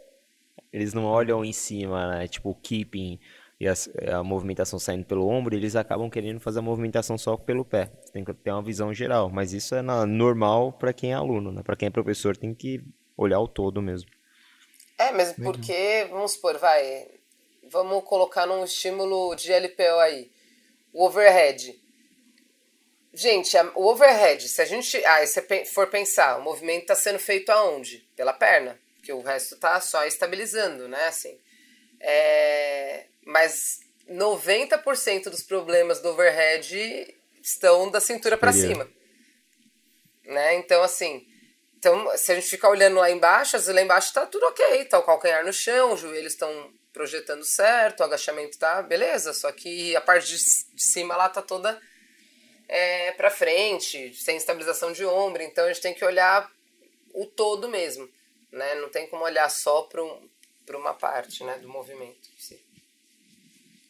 Eles 0.72 0.92
não 0.92 1.04
olham 1.04 1.44
em 1.44 1.52
cima, 1.52 2.08
né? 2.08 2.26
Tipo, 2.26 2.50
o 2.50 2.54
keeping 2.54 3.20
e 3.60 3.68
a, 3.68 3.74
a 4.18 4.24
movimentação 4.24 4.78
saindo 4.78 5.04
pelo 5.04 5.28
ombro, 5.28 5.54
eles 5.54 5.76
acabam 5.76 6.10
querendo 6.10 6.40
fazer 6.40 6.58
a 6.58 6.62
movimentação 6.62 7.16
só 7.16 7.36
pelo 7.36 7.64
pé. 7.64 7.92
Você 8.00 8.12
tem 8.12 8.24
que 8.24 8.34
ter 8.34 8.50
uma 8.50 8.62
visão 8.62 8.92
geral. 8.92 9.30
Mas 9.30 9.52
isso 9.52 9.74
é 9.74 9.82
na, 9.82 10.04
normal 10.04 10.72
para 10.72 10.92
quem 10.92 11.12
é 11.12 11.14
aluno, 11.14 11.52
né? 11.52 11.62
Para 11.62 11.76
quem 11.76 11.86
é 11.86 11.90
professor, 11.90 12.36
tem 12.36 12.52
que 12.52 12.82
olhar 13.16 13.38
o 13.38 13.46
todo 13.46 13.80
mesmo. 13.80 14.10
É, 14.98 15.12
mas 15.12 15.32
porque, 15.32 16.06
vamos 16.10 16.32
supor, 16.32 16.58
vai, 16.58 17.06
vamos 17.70 18.02
colocar 18.04 18.46
num 18.46 18.64
estímulo 18.64 19.34
de 19.36 19.52
LPO 19.52 19.98
aí, 20.00 20.30
o 20.92 21.06
overhead. 21.06 21.80
Gente, 23.14 23.54
o 23.74 23.86
overhead, 23.88 24.48
se 24.48 24.62
a 24.62 24.64
gente 24.64 25.04
ah, 25.04 25.26
se 25.26 25.42
for 25.66 25.86
pensar, 25.88 26.38
o 26.38 26.42
movimento 26.42 26.82
está 26.82 26.94
sendo 26.94 27.18
feito 27.18 27.50
aonde? 27.50 28.08
Pela 28.16 28.32
perna, 28.32 28.80
porque 28.96 29.12
o 29.12 29.20
resto 29.20 29.54
está 29.54 29.80
só 29.80 30.04
estabilizando, 30.06 30.88
né? 30.88 31.06
Assim, 31.06 31.38
é, 32.00 33.04
mas 33.24 33.80
90% 34.08 35.24
dos 35.24 35.42
problemas 35.42 36.00
do 36.00 36.08
overhead 36.08 37.14
estão 37.42 37.90
da 37.90 38.00
cintura 38.00 38.36
para 38.36 38.52
cima. 38.52 38.88
Né? 40.24 40.54
Então, 40.54 40.82
assim, 40.82 41.26
então, 41.76 42.16
se 42.16 42.32
a 42.32 42.34
gente 42.36 42.48
ficar 42.48 42.70
olhando 42.70 42.96
lá 42.96 43.10
embaixo, 43.10 43.56
às 43.56 43.62
vezes 43.62 43.74
lá 43.74 43.82
embaixo 43.82 44.12
tá 44.12 44.24
tudo 44.24 44.46
ok, 44.46 44.84
tá 44.84 44.98
o 44.98 45.02
calcanhar 45.02 45.44
no 45.44 45.52
chão, 45.52 45.92
os 45.92 46.00
joelhos 46.00 46.32
estão 46.32 46.72
projetando 46.92 47.44
certo, 47.44 48.00
o 48.00 48.04
agachamento 48.04 48.58
tá 48.58 48.82
beleza, 48.82 49.32
só 49.32 49.50
que 49.50 49.96
a 49.96 50.00
parte 50.00 50.28
de, 50.28 50.36
de 50.36 50.82
cima 50.82 51.16
lá 51.16 51.28
tá 51.28 51.42
toda 51.42 51.80
é, 52.72 53.12
para 53.12 53.30
frente, 53.30 54.14
sem 54.14 54.38
estabilização 54.38 54.92
de 54.92 55.04
ombro, 55.04 55.42
então 55.42 55.66
a 55.66 55.68
gente 55.68 55.82
tem 55.82 55.92
que 55.92 56.02
olhar 56.02 56.50
o 57.12 57.26
todo 57.26 57.68
mesmo, 57.68 58.08
né? 58.50 58.74
Não 58.76 58.88
tem 58.88 59.06
como 59.08 59.24
olhar 59.24 59.50
só 59.50 59.82
para 59.82 60.02
um, 60.02 60.28
uma 60.70 60.94
parte, 60.94 61.44
né, 61.44 61.58
do 61.58 61.68
movimento. 61.68 62.30
Sim. 62.38 62.58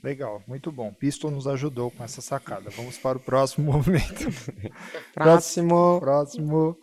Legal, 0.03 0.43
muito 0.49 0.73
bom. 0.73 0.93
Piston 0.93 1.31
nos 1.31 1.47
ajudou 1.47 1.93
com 1.93 2.03
essa 2.03 2.21
sacada. 2.21 2.71
Vamos 2.71 2.99
para 2.99 3.19
o 3.19 3.21
próximo 3.21 3.71
movimento. 3.73 4.25
próximo. 5.15 6.01
Próximo. 6.01 6.77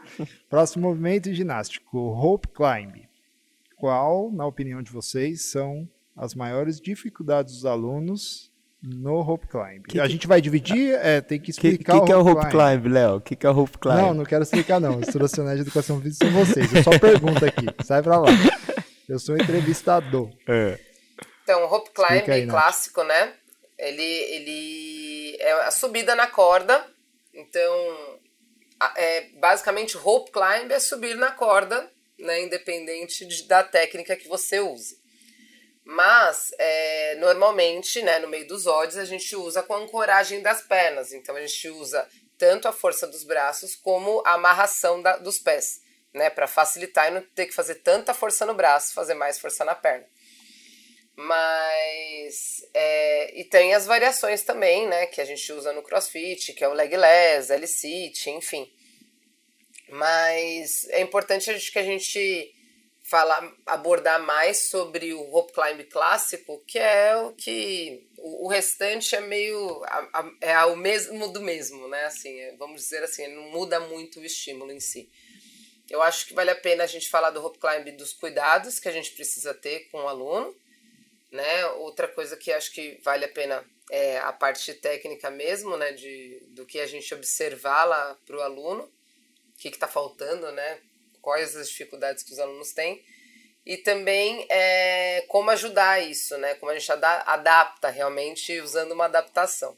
Próximo 0.50 0.88
movimento 0.88 1.34
ginástico, 1.34 2.12
rope 2.12 2.48
climb. 2.48 3.10
Qual, 3.76 4.32
na 4.32 4.46
opinião 4.46 4.82
de 4.82 4.90
vocês, 4.90 5.52
são 5.52 5.86
as 6.16 6.34
maiores 6.34 6.80
dificuldades 6.80 7.56
dos 7.56 7.66
alunos 7.66 8.50
no 8.82 9.22
rope 9.22 9.48
climb? 9.48 9.84
Que, 9.84 10.00
a 10.00 10.08
gente 10.08 10.26
vai 10.26 10.42
dividir, 10.42 10.94
é, 10.96 11.20
tem 11.22 11.40
que 11.40 11.52
explicar 11.52 11.94
que, 11.94 12.00
que, 12.00 12.06
que 12.06 12.12
é 12.12 12.16
o 12.16 12.22
rope 12.22 12.50
climb, 12.50 12.88
Léo? 12.88 13.16
O 13.16 13.22
que, 13.22 13.36
que 13.36 13.46
é 13.46 13.50
o 13.50 13.54
rope 13.54 13.78
climb? 13.78 13.98
Não, 13.98 14.14
não 14.14 14.26
quero 14.26 14.44
explicar 14.44 14.80
não. 14.80 15.00
Os 15.00 15.10
profissionais 15.10 15.58
de 15.58 15.64
educação 15.64 16.02
física 16.02 16.26
são 16.26 16.46
vocês. 16.46 16.74
Eu 16.74 16.84
só 16.84 16.98
pergunto 16.98 17.46
aqui. 17.46 17.66
Sai 17.84 18.02
pra 18.02 18.20
lá. 18.20 18.30
Eu 19.08 19.20
sou 19.20 19.36
entrevistador. 19.36 20.30
É. 20.48 20.80
Então, 21.44 21.64
o 21.64 21.68
rope 21.68 21.90
climb 21.92 22.30
aí, 22.30 22.48
clássico, 22.48 23.04
né? 23.04 23.34
Ele, 23.78 24.04
ele 24.04 25.38
é 25.40 25.52
a 25.64 25.72
subida 25.72 26.16
na 26.16 26.28
corda. 26.28 26.86
Então, 27.34 27.74
é, 28.96 29.30
basicamente, 29.40 29.98
rope 29.98 30.32
climb 30.32 30.72
é 30.72 30.80
subir 30.80 31.16
na 31.16 31.32
corda, 31.32 31.92
né? 32.20 32.44
Independente 32.44 33.26
de, 33.26 33.44
da 33.44 33.64
técnica 33.64 34.16
que 34.16 34.28
você 34.28 34.60
use. 34.60 35.00
Mas, 35.92 36.52
é, 36.60 37.16
normalmente, 37.16 38.00
né, 38.04 38.20
no 38.20 38.28
meio 38.28 38.48
dos 38.48 38.68
odds, 38.68 38.96
a 38.96 39.06
gente 39.06 39.36
usa 39.36 39.64
com 39.64 39.74
a 39.74 39.80
ancoragem 39.80 40.40
das 40.40 40.62
pernas. 40.62 41.12
Então, 41.14 41.36
a 41.36 41.42
gente 41.42 41.68
usa 41.68 42.08
tanto 42.38 42.68
a 42.68 42.72
força 42.72 43.08
dos 43.08 43.24
braços 43.24 43.76
como 43.76 44.22
a 44.24 44.34
amarração 44.34 45.02
da, 45.02 45.18
dos 45.18 45.40
pés, 45.40 45.82
né? 46.14 46.30
Para 46.30 46.46
facilitar 46.46 47.08
e 47.08 47.16
não 47.16 47.24
ter 47.34 47.48
que 47.48 47.56
fazer 47.56 47.76
tanta 47.76 48.14
força 48.14 48.46
no 48.46 48.54
braço, 48.54 48.94
fazer 48.94 49.16
mais 49.16 49.40
força 49.40 49.66
na 49.66 49.74
perna. 49.74 50.06
Mas. 51.16 52.62
É, 52.72 53.40
e 53.40 53.44
tem 53.46 53.74
as 53.74 53.88
variações 53.88 54.44
também, 54.44 54.88
né? 54.88 55.08
Que 55.08 55.22
a 55.22 55.26
gente 55.26 55.52
usa 55.52 55.74
no 55.74 55.82
crossfit, 55.82 56.54
que 56.54 56.64
é 56.64 56.68
o 56.68 56.74
legless, 56.74 57.52
L-sit, 57.52 58.30
enfim. 58.30 58.72
Mas 59.90 60.88
é 60.90 61.02
importante 61.02 61.52
que 61.72 61.80
a 61.80 61.84
gente 61.84 62.54
falar, 63.10 63.54
abordar 63.66 64.22
mais 64.22 64.70
sobre 64.70 65.14
o 65.14 65.24
rope 65.24 65.54
climb 65.54 65.84
clássico, 65.86 66.64
que 66.68 66.78
é 66.78 67.16
o 67.18 67.34
que 67.34 68.08
o, 68.18 68.48
restante 68.48 69.16
é 69.16 69.22
meio 69.22 69.84
é 70.42 70.66
o 70.66 70.76
mesmo 70.76 71.32
do 71.32 71.42
mesmo, 71.42 71.88
né? 71.88 72.06
Assim, 72.06 72.40
é, 72.40 72.56
vamos 72.58 72.82
dizer 72.84 73.04
assim, 73.04 73.28
não 73.28 73.50
muda 73.50 73.80
muito 73.80 74.20
o 74.20 74.26
estímulo 74.26 74.72
em 74.72 74.80
si. 74.80 75.10
Eu 75.90 76.02
acho 76.02 76.28
que 76.28 76.34
vale 76.34 76.52
a 76.52 76.56
pena 76.56 76.84
a 76.84 76.88
gente 76.88 77.10
falar 77.10 77.32
do 77.32 77.42
rope 77.42 77.58
climb 77.58 77.92
dos 77.98 78.14
cuidados 78.14 78.80
que 78.80 78.88
a 78.88 78.92
gente 78.92 79.12
precisa 79.12 79.54
ter 79.54 79.90
com 79.90 80.00
o 80.00 80.08
aluno 80.08 80.56
né? 81.32 81.66
Outra 81.68 82.08
coisa 82.08 82.36
que 82.36 82.52
acho 82.52 82.72
que 82.72 83.00
vale 83.04 83.26
a 83.26 83.30
pena 83.30 83.64
é 83.92 84.18
a 84.20 84.32
parte 84.32 84.74
técnica 84.74 85.30
mesmo, 85.30 85.78
né? 85.78 85.92
De, 85.92 86.40
do 86.50 86.66
que 86.66 86.80
a 86.80 86.88
gente 86.88 87.14
observar 87.14 87.86
lá 87.86 88.18
para 88.26 88.38
o 88.38 88.42
aluno, 88.42 88.84
o 88.84 89.58
que 89.58 89.70
está 89.70 89.88
faltando, 89.88 90.52
né? 90.52 90.80
Quais 91.30 91.56
as 91.56 91.70
dificuldades 91.70 92.24
que 92.24 92.34
os 92.34 92.40
alunos 92.40 92.74
têm. 92.74 93.06
E 93.64 93.78
também 93.78 94.48
é, 94.50 95.24
como 95.28 95.52
ajudar 95.52 96.02
isso, 96.02 96.36
né? 96.40 96.56
Como 96.56 96.72
a 96.72 96.80
gente 96.80 96.92
adapta 96.92 97.88
realmente 97.88 98.60
usando 98.62 98.94
uma 98.94 99.06
adaptação. 99.06 99.78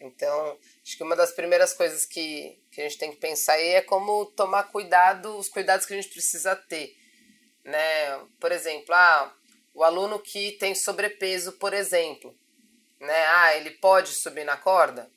Então, 0.00 0.56
acho 0.80 0.96
que 0.96 1.02
uma 1.02 1.16
das 1.16 1.32
primeiras 1.32 1.72
coisas 1.72 2.04
que, 2.04 2.56
que 2.70 2.80
a 2.80 2.84
gente 2.84 2.98
tem 2.98 3.10
que 3.10 3.16
pensar 3.16 3.54
aí 3.54 3.70
é 3.70 3.82
como 3.82 4.26
tomar 4.26 4.70
cuidado, 4.70 5.36
os 5.36 5.48
cuidados 5.48 5.84
que 5.84 5.92
a 5.92 5.96
gente 6.00 6.12
precisa 6.12 6.54
ter. 6.54 6.96
Né? 7.64 8.24
Por 8.38 8.52
exemplo, 8.52 8.94
ah, 8.94 9.34
o 9.74 9.82
aluno 9.82 10.20
que 10.20 10.52
tem 10.52 10.72
sobrepeso, 10.72 11.54
por 11.54 11.74
exemplo, 11.74 12.32
né? 13.00 13.26
Ah, 13.34 13.56
ele 13.56 13.72
pode 13.72 14.10
subir 14.10 14.44
na 14.44 14.56
corda? 14.56 15.10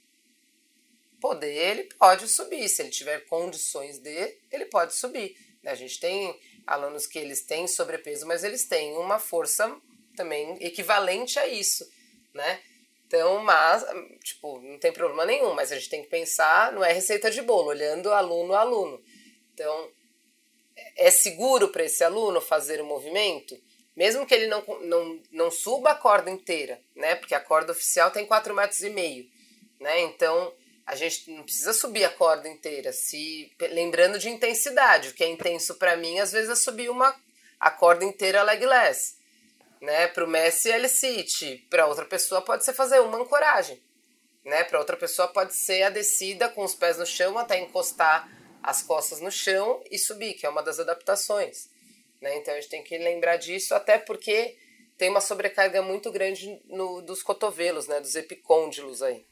Poder, 1.23 1.55
ele 1.55 1.83
pode 1.97 2.27
subir. 2.27 2.67
Se 2.67 2.81
ele 2.81 2.89
tiver 2.89 3.25
condições 3.27 3.97
de, 3.97 4.37
ele 4.51 4.65
pode 4.65 4.93
subir. 4.93 5.33
A 5.65 5.73
gente 5.73 5.97
tem 5.97 6.37
alunos 6.67 7.07
que 7.07 7.17
eles 7.17 7.45
têm 7.45 7.65
sobrepeso, 7.65 8.27
mas 8.27 8.43
eles 8.43 8.67
têm 8.67 8.97
uma 8.97 9.17
força 9.19 9.73
também 10.17 10.57
equivalente 10.59 11.39
a 11.39 11.47
isso, 11.47 11.89
né? 12.33 12.61
Então, 13.07 13.41
mas, 13.41 13.85
tipo, 14.21 14.59
não 14.59 14.77
tem 14.77 14.91
problema 14.91 15.25
nenhum, 15.25 15.53
mas 15.53 15.71
a 15.71 15.75
gente 15.75 15.89
tem 15.89 16.03
que 16.03 16.09
pensar, 16.09 16.73
não 16.73 16.83
é 16.83 16.91
receita 16.91 17.31
de 17.31 17.41
bolo, 17.41 17.69
olhando 17.69 18.11
aluno 18.11 18.53
a 18.53 18.59
aluno. 18.59 19.01
Então, 19.53 19.89
é 20.97 21.09
seguro 21.09 21.69
para 21.69 21.85
esse 21.85 22.03
aluno 22.03 22.41
fazer 22.41 22.81
o 22.81 22.85
movimento? 22.85 23.55
mesmo 23.95 24.25
que 24.25 24.33
ele 24.33 24.47
não, 24.47 24.61
não, 24.81 25.23
não 25.31 25.51
suba 25.51 25.91
a 25.91 25.95
corda 25.95 26.29
inteira, 26.29 26.81
né? 26.95 27.15
Porque 27.15 27.35
a 27.35 27.39
corda 27.39 27.71
oficial 27.71 28.11
tem 28.11 28.25
4,5 28.25 28.53
metros 28.55 28.81
e 28.81 28.89
meio, 28.89 29.25
né? 29.79 30.01
Então 30.01 30.51
a 30.85 30.95
gente 30.95 31.31
não 31.31 31.43
precisa 31.43 31.73
subir 31.73 32.03
a 32.03 32.09
corda 32.09 32.47
inteira. 32.47 32.91
Se 32.91 33.51
lembrando 33.71 34.19
de 34.19 34.29
intensidade, 34.29 35.09
o 35.09 35.13
que 35.13 35.23
é 35.23 35.29
intenso 35.29 35.75
para 35.75 35.95
mim 35.95 36.19
às 36.19 36.31
vezes 36.31 36.49
é 36.49 36.55
subir 36.55 36.89
uma 36.89 37.15
a 37.59 37.71
corda 37.71 38.03
inteira 38.03 38.43
legless, 38.43 39.15
né? 39.81 40.07
Para 40.07 40.25
o 40.25 40.27
Messi 40.27 40.69
ele 40.69 40.89
sit, 40.89 41.65
para 41.69 41.87
outra 41.87 42.05
pessoa 42.05 42.41
pode 42.41 42.65
ser 42.65 42.73
fazer 42.73 42.99
uma 42.99 43.17
ancoragem, 43.17 43.81
né? 44.43 44.63
Para 44.65 44.79
outra 44.79 44.97
pessoa 44.97 45.27
pode 45.29 45.55
ser 45.55 45.83
a 45.83 45.89
descida 45.89 46.49
com 46.49 46.63
os 46.63 46.75
pés 46.75 46.97
no 46.97 47.05
chão 47.05 47.37
até 47.37 47.57
encostar 47.59 48.29
as 48.63 48.81
costas 48.81 49.19
no 49.19 49.29
chão 49.29 49.83
e 49.91 49.97
subir, 49.97 50.33
que 50.35 50.45
é 50.45 50.49
uma 50.49 50.63
das 50.63 50.79
adaptações. 50.79 51.69
Né? 52.21 52.37
Então 52.37 52.53
a 52.53 52.59
gente 52.59 52.69
tem 52.69 52.81
que 52.81 52.97
lembrar 52.97 53.35
disso, 53.35 53.75
até 53.75 53.97
porque 53.97 54.57
tem 54.97 55.09
uma 55.09 55.19
sobrecarga 55.19 55.81
muito 55.81 56.09
grande 56.09 56.61
no, 56.65 57.01
dos 57.01 57.21
cotovelos, 57.21 57.87
né? 57.87 57.99
dos 57.99 58.15
epicôndilos 58.15 59.03
aí. 59.03 59.25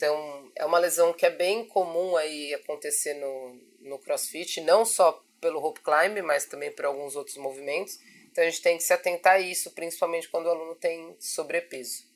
Então 0.00 0.50
é 0.56 0.64
uma 0.64 0.78
lesão 0.78 1.12
que 1.12 1.26
é 1.26 1.30
bem 1.30 1.62
comum 1.62 2.16
aí 2.16 2.54
acontecer 2.54 3.12
no, 3.20 3.60
no 3.80 3.98
crossfit, 3.98 4.58
não 4.62 4.82
só 4.82 5.22
pelo 5.38 5.60
rope 5.60 5.82
climb, 5.82 6.22
mas 6.22 6.46
também 6.46 6.74
por 6.74 6.86
alguns 6.86 7.14
outros 7.14 7.36
movimentos. 7.36 7.98
Então 8.32 8.42
a 8.42 8.48
gente 8.48 8.62
tem 8.62 8.78
que 8.78 8.82
se 8.82 8.94
atentar 8.94 9.34
a 9.34 9.40
isso, 9.40 9.70
principalmente 9.72 10.26
quando 10.30 10.46
o 10.46 10.48
aluno 10.48 10.74
tem 10.74 11.14
sobrepeso. 11.18 12.08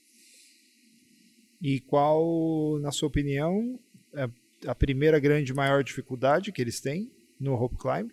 E 1.60 1.78
qual, 1.80 2.78
na 2.80 2.90
sua 2.90 3.08
opinião, 3.08 3.78
é, 4.14 4.30
a 4.66 4.74
primeira 4.74 5.18
grande 5.18 5.52
maior 5.52 5.84
dificuldade 5.84 6.52
que 6.52 6.62
eles 6.62 6.80
têm 6.80 7.12
no 7.38 7.54
rope 7.54 7.76
climb? 7.76 8.10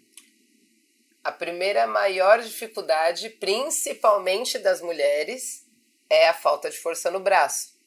A 1.24 1.32
primeira 1.32 1.88
maior 1.88 2.42
dificuldade, 2.42 3.30
principalmente 3.30 4.60
das 4.60 4.82
mulheres, 4.82 5.66
é 6.10 6.28
a 6.28 6.34
falta 6.34 6.70
de 6.70 6.78
força 6.78 7.10
no 7.10 7.22
braço. 7.22 7.80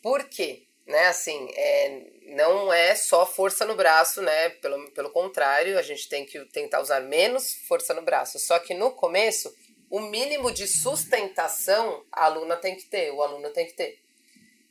Por 0.00 0.24
quê? 0.24 0.71
Né, 0.84 1.06
assim, 1.06 1.48
é, 1.54 2.06
não 2.34 2.72
é 2.72 2.96
só 2.96 3.24
força 3.24 3.64
no 3.64 3.76
braço, 3.76 4.20
né? 4.20 4.48
Pelo, 4.48 4.90
pelo 4.90 5.10
contrário, 5.10 5.78
a 5.78 5.82
gente 5.82 6.08
tem 6.08 6.26
que 6.26 6.44
tentar 6.46 6.80
usar 6.80 7.00
menos 7.00 7.54
força 7.68 7.94
no 7.94 8.02
braço. 8.02 8.38
Só 8.40 8.58
que 8.58 8.74
no 8.74 8.90
começo, 8.90 9.54
o 9.88 10.00
mínimo 10.00 10.50
de 10.50 10.66
sustentação 10.66 12.04
a 12.10 12.24
aluna 12.24 12.56
tem 12.56 12.74
que 12.74 12.86
ter, 12.86 13.12
o 13.12 13.22
aluno 13.22 13.50
tem 13.50 13.66
que 13.66 13.74
ter, 13.74 14.00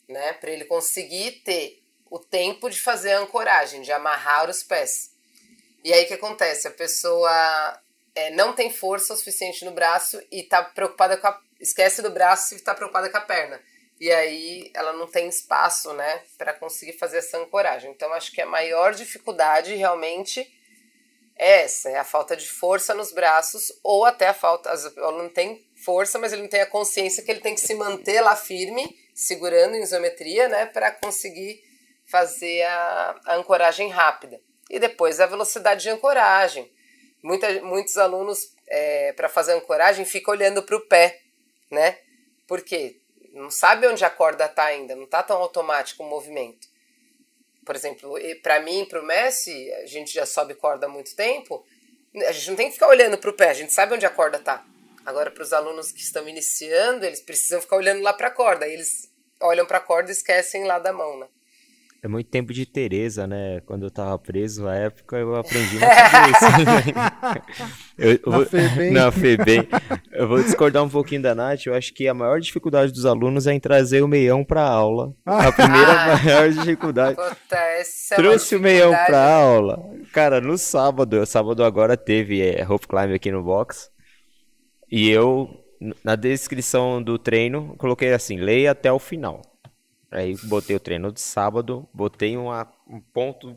né? 0.09 0.33
Para 0.33 0.51
ele 0.51 0.65
conseguir 0.65 1.43
ter 1.45 1.81
o 2.09 2.19
tempo 2.19 2.69
de 2.69 2.79
fazer 2.79 3.13
a 3.13 3.19
ancoragem, 3.19 3.81
de 3.81 3.91
amarrar 3.91 4.49
os 4.49 4.63
pés. 4.63 5.11
E 5.83 5.93
aí 5.93 6.03
o 6.03 6.07
que 6.07 6.13
acontece? 6.13 6.67
A 6.67 6.71
pessoa 6.71 7.81
é, 8.13 8.29
não 8.31 8.53
tem 8.53 8.71
força 8.71 9.13
o 9.13 9.17
suficiente 9.17 9.63
no 9.63 9.71
braço 9.71 10.21
e 10.31 10.41
está 10.41 10.61
preocupada 10.61 11.17
com 11.17 11.27
a. 11.27 11.39
esquece 11.59 12.01
do 12.01 12.09
braço 12.09 12.53
e 12.53 12.57
está 12.57 12.75
preocupada 12.75 13.09
com 13.09 13.17
a 13.17 13.21
perna. 13.21 13.61
E 14.01 14.11
aí 14.11 14.71
ela 14.73 14.93
não 14.93 15.05
tem 15.05 15.27
espaço, 15.27 15.93
né, 15.93 16.23
para 16.35 16.53
conseguir 16.53 16.93
fazer 16.93 17.19
essa 17.19 17.37
ancoragem. 17.37 17.91
Então 17.91 18.11
acho 18.13 18.31
que 18.31 18.41
a 18.41 18.47
maior 18.47 18.95
dificuldade 18.95 19.75
realmente 19.75 20.51
é 21.37 21.61
essa, 21.61 21.87
é 21.87 21.97
a 21.99 22.03
falta 22.03 22.35
de 22.35 22.47
força 22.47 22.95
nos 22.95 23.11
braços 23.11 23.71
ou 23.83 24.03
até 24.03 24.27
a 24.27 24.33
falta, 24.33 24.73
o 24.97 25.03
aluno 25.05 25.29
tem 25.29 25.63
força, 25.85 26.17
mas 26.17 26.33
ele 26.33 26.41
não 26.41 26.49
tem 26.49 26.61
a 26.61 26.65
consciência 26.65 27.23
que 27.23 27.29
ele 27.29 27.41
tem 27.41 27.53
que 27.53 27.61
se 27.61 27.75
manter 27.75 28.21
lá 28.21 28.35
firme, 28.35 28.97
segurando 29.13 29.75
em 29.75 29.83
isometria, 29.83 30.49
né, 30.49 30.65
para 30.65 30.89
conseguir 30.89 31.63
fazer 32.03 32.63
a, 32.63 33.19
a, 33.27 33.35
ancoragem 33.35 33.89
rápida. 33.89 34.41
E 34.67 34.79
depois 34.79 35.19
a 35.19 35.27
velocidade 35.27 35.83
de 35.83 35.91
ancoragem. 35.91 36.71
Muita, 37.21 37.61
muitos 37.61 37.97
alunos, 37.97 38.55
é, 38.67 39.13
para 39.13 39.29
fazer 39.29 39.51
a 39.51 39.57
ancoragem, 39.57 40.05
ficam 40.05 40.33
olhando 40.33 40.63
para 40.63 40.75
o 40.75 40.87
pé, 40.87 41.21
né? 41.69 41.99
Por 42.47 42.61
quê? 42.61 43.00
Não 43.31 43.49
sabe 43.49 43.87
onde 43.87 44.03
a 44.03 44.09
corda 44.09 44.45
está 44.45 44.65
ainda, 44.65 44.95
não 44.95 45.05
está 45.05 45.23
tão 45.23 45.37
automático 45.37 46.03
o 46.03 46.09
movimento. 46.09 46.67
Por 47.65 47.75
exemplo, 47.75 48.13
para 48.41 48.59
mim, 48.59 48.85
para 48.85 48.99
o 48.99 49.05
Messi, 49.05 49.71
a 49.73 49.85
gente 49.85 50.13
já 50.13 50.25
sobe 50.25 50.55
corda 50.55 50.87
há 50.87 50.89
muito 50.89 51.15
tempo, 51.15 51.65
a 52.27 52.31
gente 52.31 52.49
não 52.49 52.57
tem 52.57 52.67
que 52.67 52.73
ficar 52.73 52.87
olhando 52.87 53.17
para 53.17 53.29
o 53.29 53.33
pé, 53.33 53.49
a 53.49 53.53
gente 53.53 53.71
sabe 53.71 53.93
onde 53.93 54.05
a 54.05 54.09
corda 54.09 54.37
está. 54.37 54.65
Agora, 55.05 55.31
para 55.31 55.43
os 55.43 55.53
alunos 55.53 55.91
que 55.91 56.01
estão 56.01 56.27
iniciando, 56.27 57.05
eles 57.05 57.21
precisam 57.21 57.61
ficar 57.61 57.77
olhando 57.77 58.01
lá 58.01 58.13
para 58.13 58.27
a 58.27 58.31
corda, 58.31 58.67
eles 58.67 59.11
olham 59.39 59.65
para 59.65 59.77
a 59.77 59.81
corda 59.81 60.09
e 60.09 60.13
esquecem 60.13 60.65
lá 60.65 60.77
da 60.77 60.91
mão, 60.91 61.19
né? 61.19 61.27
É 62.03 62.07
muito 62.07 62.31
tempo 62.31 62.51
de 62.51 62.65
Tereza, 62.65 63.27
né? 63.27 63.61
Quando 63.63 63.83
eu 63.83 63.91
tava 63.91 64.17
preso 64.17 64.63
na 64.63 64.75
época, 64.75 65.17
eu 65.17 65.35
aprendi 65.35 65.77
na 65.77 65.87
cabeça. 65.87 66.45
eu, 67.95 68.19
eu 68.25 68.31
na, 68.31 68.45
FEBEM. 68.45 68.91
na 68.91 69.11
FEBEM. 69.11 69.67
Eu 70.11 70.27
vou 70.27 70.41
discordar 70.41 70.83
um 70.83 70.89
pouquinho 70.89 71.21
da 71.21 71.35
Nath. 71.35 71.67
Eu 71.67 71.75
acho 71.75 71.93
que 71.93 72.07
a 72.07 72.13
maior 72.13 72.39
dificuldade 72.39 72.91
dos 72.91 73.05
alunos 73.05 73.45
é 73.45 73.53
em 73.53 73.59
trazer 73.59 74.01
o 74.01 74.07
meião 74.07 74.43
pra 74.43 74.63
aula. 74.63 75.13
A 75.23 75.51
primeira 75.51 75.91
ah. 75.91 76.17
maior 76.25 76.49
dificuldade. 76.49 77.17
Puta, 77.17 77.55
essa 77.55 78.15
é 78.15 78.17
Trouxe 78.17 78.55
o 78.55 78.59
meião 78.59 78.91
pra 79.05 79.35
aula. 79.35 79.79
Cara, 80.11 80.41
no 80.41 80.57
sábado, 80.57 81.23
sábado 81.27 81.63
agora 81.63 81.95
teve 81.95 82.41
é, 82.41 82.63
rope 82.63 82.87
climb 82.87 83.13
aqui 83.13 83.31
no 83.31 83.43
box. 83.43 83.91
E 84.91 85.07
eu, 85.07 85.47
na 86.03 86.15
descrição 86.15 86.99
do 87.01 87.19
treino, 87.19 87.75
coloquei 87.77 88.11
assim, 88.11 88.37
leia 88.37 88.71
até 88.71 88.91
o 88.91 88.97
final. 88.97 89.50
Aí 90.11 90.35
botei 90.43 90.75
o 90.75 90.79
treino 90.79 91.09
de 91.09 91.21
sábado, 91.21 91.87
botei 91.93 92.35
uma, 92.35 92.67
um 92.85 92.99
ponto 92.99 93.55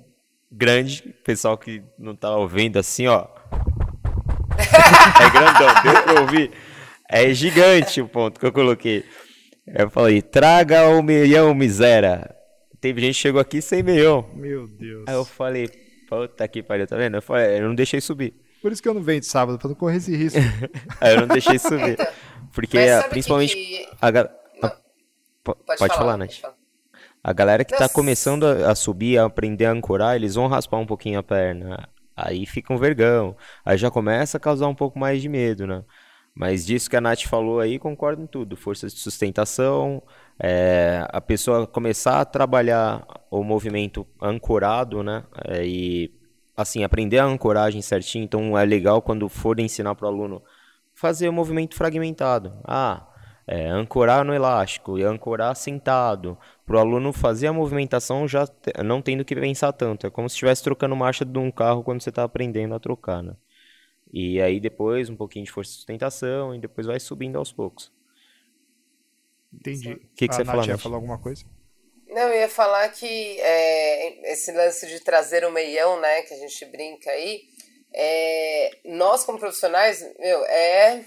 grande, 0.51 1.03
pessoal 1.25 1.59
que 1.59 1.83
não 1.99 2.15
tá 2.15 2.37
ouvindo 2.37 2.79
assim, 2.79 3.09
ó. 3.09 3.27
É 5.21 5.31
grandão, 5.31 5.83
deu 5.83 6.03
pra 6.03 6.21
ouvir. 6.21 6.51
É 7.11 7.35
gigante 7.35 8.01
o 8.01 8.09
ponto 8.09 8.39
que 8.39 8.47
eu 8.47 8.53
coloquei. 8.53 9.05
Eu 9.67 9.91
falei, 9.91 10.23
traga 10.23 10.89
o 10.89 11.03
meião, 11.03 11.55
miséria. 11.55 12.35
Teve 12.81 13.01
gente 13.01 13.15
que 13.15 13.21
chegou 13.21 13.41
aqui 13.41 13.61
sem 13.61 13.83
meião. 13.83 14.29
Meu 14.35 14.67
Deus. 14.67 15.05
Aí 15.09 15.15
eu 15.15 15.25
falei, 15.25 15.69
puta 16.09 16.47
que 16.47 16.63
pariu, 16.63 16.87
tá 16.87 16.97
vendo? 16.97 17.17
Eu, 17.17 17.23
falei, 17.23 17.59
eu 17.59 17.69
não 17.69 17.75
deixei 17.75 18.01
subir. 18.01 18.35
Por 18.63 18.73
isso 18.73 18.83
que 18.83 18.89
eu 18.89 18.95
não 18.95 19.03
venho 19.03 19.21
de 19.21 19.27
sábado, 19.27 19.59
pra 19.59 19.69
não 19.69 19.75
correr 19.75 19.97
esse 19.97 20.15
risco. 20.15 20.39
Aí 21.01 21.15
eu 21.15 21.21
não 21.21 21.29
deixei 21.29 21.59
subir. 21.59 21.97
Porque, 22.53 22.79
principalmente, 23.11 23.55
que... 23.55 23.89
a 24.01 24.11
galera 24.11 24.44
pode, 25.45 25.79
pode 25.79 25.79
falar, 25.79 25.99
falar 25.99 26.17
Nath. 26.17 26.43
A 27.23 27.33
galera 27.33 27.65
que 27.65 27.73
está 27.73 27.89
começando 27.89 28.45
a, 28.45 28.75
subir, 28.75 29.19
a 29.19 29.25
aprender 29.25 29.67
a 29.67 29.73
ancorar, 29.73 30.17
eles 30.17 30.35
vão 30.35 30.47
raspar 30.47 30.79
um 30.79 30.87
pouquinho 30.87 31.19
a 31.19 31.23
perna. 31.23 31.89
Aí 32.17 32.45
fica 32.47 32.73
um 32.73 32.77
vergão. 32.77 33.37
Aí 33.65 33.79
já 33.79 33.91
começa 33.91 34.37
a 34.37 34.41
causar 34.41 34.69
um 34.69 34.75
pouco 34.75 34.99
mais 34.99 35.23
de 35.23 35.29
medo, 35.29 35.67
né? 35.67 35.83
Mas 36.35 36.67
disso 36.67 36.91
que 36.91 36.97
a 36.97 37.01
Nath 37.01 37.23
falou 37.23 37.61
aí, 37.61 37.79
concordo 37.79 38.23
em 38.23 38.27
tudo. 38.27 38.57
Força 38.57 38.89
de 38.89 38.93
sustentação, 38.93 40.03
é, 40.39 41.07
a 41.09 41.21
pessoa 41.21 41.67
começar 41.67 42.21
a 42.21 42.25
trabalhar 42.25 43.07
o 43.31 43.43
movimento 43.43 44.07
ancorado, 44.21 45.03
né? 45.03 45.25
É, 45.47 45.65
e, 45.65 46.13
assim, 46.57 46.83
aprender 46.85 47.19
a 47.19 47.25
ancoragem 47.25 47.81
certinho. 47.81 48.25
Então, 48.25 48.59
é 48.59 48.65
legal 48.65 49.01
quando 49.01 49.29
for 49.29 49.59
ensinar 49.61 49.95
para 49.95 50.07
o 50.07 50.09
aluno 50.09 50.43
fazer 50.93 51.29
o 51.29 51.33
movimento 51.33 51.75
fragmentado. 51.75 52.53
Ah, 52.65 53.07
é, 53.47 53.67
ancorar 53.69 54.25
no 54.25 54.35
elástico 54.35 54.99
e 54.99 55.05
ancorar 55.05 55.55
sentado, 55.55 56.39
para 56.65 56.77
o 56.77 56.79
aluno 56.79 57.13
fazer 57.13 57.47
a 57.47 57.53
movimentação 57.53 58.27
já 58.27 58.49
não 58.83 59.03
tendo 59.03 59.25
que 59.25 59.35
pensar 59.35 59.73
tanto. 59.73 60.07
É 60.07 60.11
como 60.11 60.29
se 60.29 60.35
estivesse 60.35 60.63
trocando 60.63 60.97
marcha 60.97 61.25
de 61.25 61.39
um 61.39 61.51
carro 61.51 61.83
quando 61.83 62.03
você 62.03 62.09
está 62.09 62.25
aprendendo 62.25 62.75
a 62.75 62.81
trocar, 62.81 63.23
né? 63.23 63.35
E 64.13 64.41
aí 64.41 64.61
depois 64.61 65.11
um 65.11 65.17
pouquinho 65.17 65.45
de 65.45 65.51
força 65.51 65.73
de 65.73 65.77
sustentação 65.77 66.55
e 66.55 66.59
depois 66.59 66.87
vai 66.87 66.99
subindo 66.99 67.37
aos 67.37 67.53
poucos. 67.53 67.93
Entendi. 69.53 69.93
O 69.93 70.01
que, 70.17 70.29
que 70.29 70.35
você 70.35 70.45
falou? 70.45 70.65
ia 70.65 70.79
falar 70.79 70.97
alguma 70.97 71.19
coisa? 71.19 71.45
Não, 72.09 72.23
eu 72.23 72.41
ia 72.41 72.49
falar 72.49 72.89
que 72.91 73.41
é, 73.41 74.33
esse 74.33 74.53
lance 74.53 74.87
de 74.87 75.01
trazer 75.01 75.45
o 75.45 75.51
meião, 75.51 76.01
né, 76.01 76.23
que 76.23 76.33
a 76.33 76.37
gente 76.37 76.65
brinca 76.67 77.11
aí, 77.11 77.43
é, 77.93 78.71
nós 78.85 79.25
como 79.25 79.39
profissionais, 79.39 80.01
meu, 80.19 80.45
é 80.45 81.05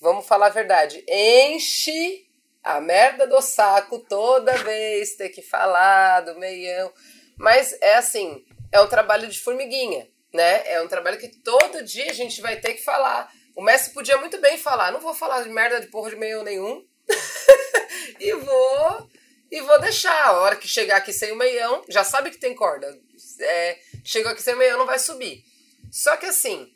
vamos 0.00 0.26
falar 0.26 0.46
a 0.46 0.50
verdade, 0.50 1.04
enche 1.08 2.26
a 2.62 2.80
merda 2.80 3.26
do 3.26 3.40
saco 3.40 3.98
toda 4.00 4.56
vez 4.58 5.16
ter 5.16 5.28
que 5.30 5.42
falar 5.42 6.20
do 6.20 6.38
meião. 6.38 6.92
Mas 7.36 7.76
é 7.80 7.96
assim, 7.96 8.44
é 8.72 8.80
um 8.80 8.88
trabalho 8.88 9.28
de 9.28 9.40
formiguinha, 9.40 10.08
né? 10.32 10.72
É 10.72 10.82
um 10.82 10.88
trabalho 10.88 11.18
que 11.18 11.28
todo 11.28 11.84
dia 11.84 12.10
a 12.10 12.14
gente 12.14 12.40
vai 12.40 12.56
ter 12.56 12.74
que 12.74 12.84
falar. 12.84 13.32
O 13.56 13.62
Messi 13.62 13.92
podia 13.92 14.16
muito 14.18 14.38
bem 14.38 14.58
falar, 14.58 14.92
não 14.92 15.00
vou 15.00 15.14
falar 15.14 15.42
de 15.42 15.48
merda 15.48 15.80
de 15.80 15.88
porra 15.88 16.10
de 16.10 16.16
meião 16.16 16.42
nenhum. 16.42 16.86
e 18.20 18.32
vou 18.34 19.08
e 19.50 19.60
vou 19.62 19.80
deixar. 19.80 20.26
A 20.26 20.40
hora 20.40 20.56
que 20.56 20.68
chegar 20.68 20.98
aqui 20.98 21.12
sem 21.12 21.32
o 21.32 21.36
meião, 21.36 21.84
já 21.88 22.04
sabe 22.04 22.30
que 22.30 22.38
tem 22.38 22.54
corda. 22.54 22.98
É, 23.40 23.78
chegou 24.04 24.30
aqui 24.30 24.42
sem 24.42 24.54
o 24.54 24.58
meião, 24.58 24.78
não 24.78 24.86
vai 24.86 24.98
subir. 24.98 25.44
Só 25.90 26.16
que 26.16 26.26
assim, 26.26 26.72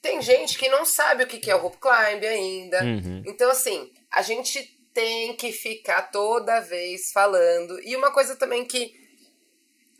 tem 0.00 0.22
gente 0.22 0.58
que 0.58 0.68
não 0.68 0.84
sabe 0.84 1.24
o 1.24 1.26
que 1.26 1.50
é 1.50 1.54
o 1.54 1.58
rope 1.58 1.78
climb 1.78 2.24
ainda. 2.24 2.82
Uhum. 2.82 3.22
Então, 3.26 3.50
assim, 3.50 3.92
a 4.10 4.22
gente 4.22 4.62
tem 4.92 5.34
que 5.36 5.52
ficar 5.52 6.10
toda 6.10 6.60
vez 6.60 7.12
falando. 7.12 7.80
E 7.82 7.96
uma 7.96 8.12
coisa 8.12 8.36
também 8.36 8.64
que, 8.64 8.94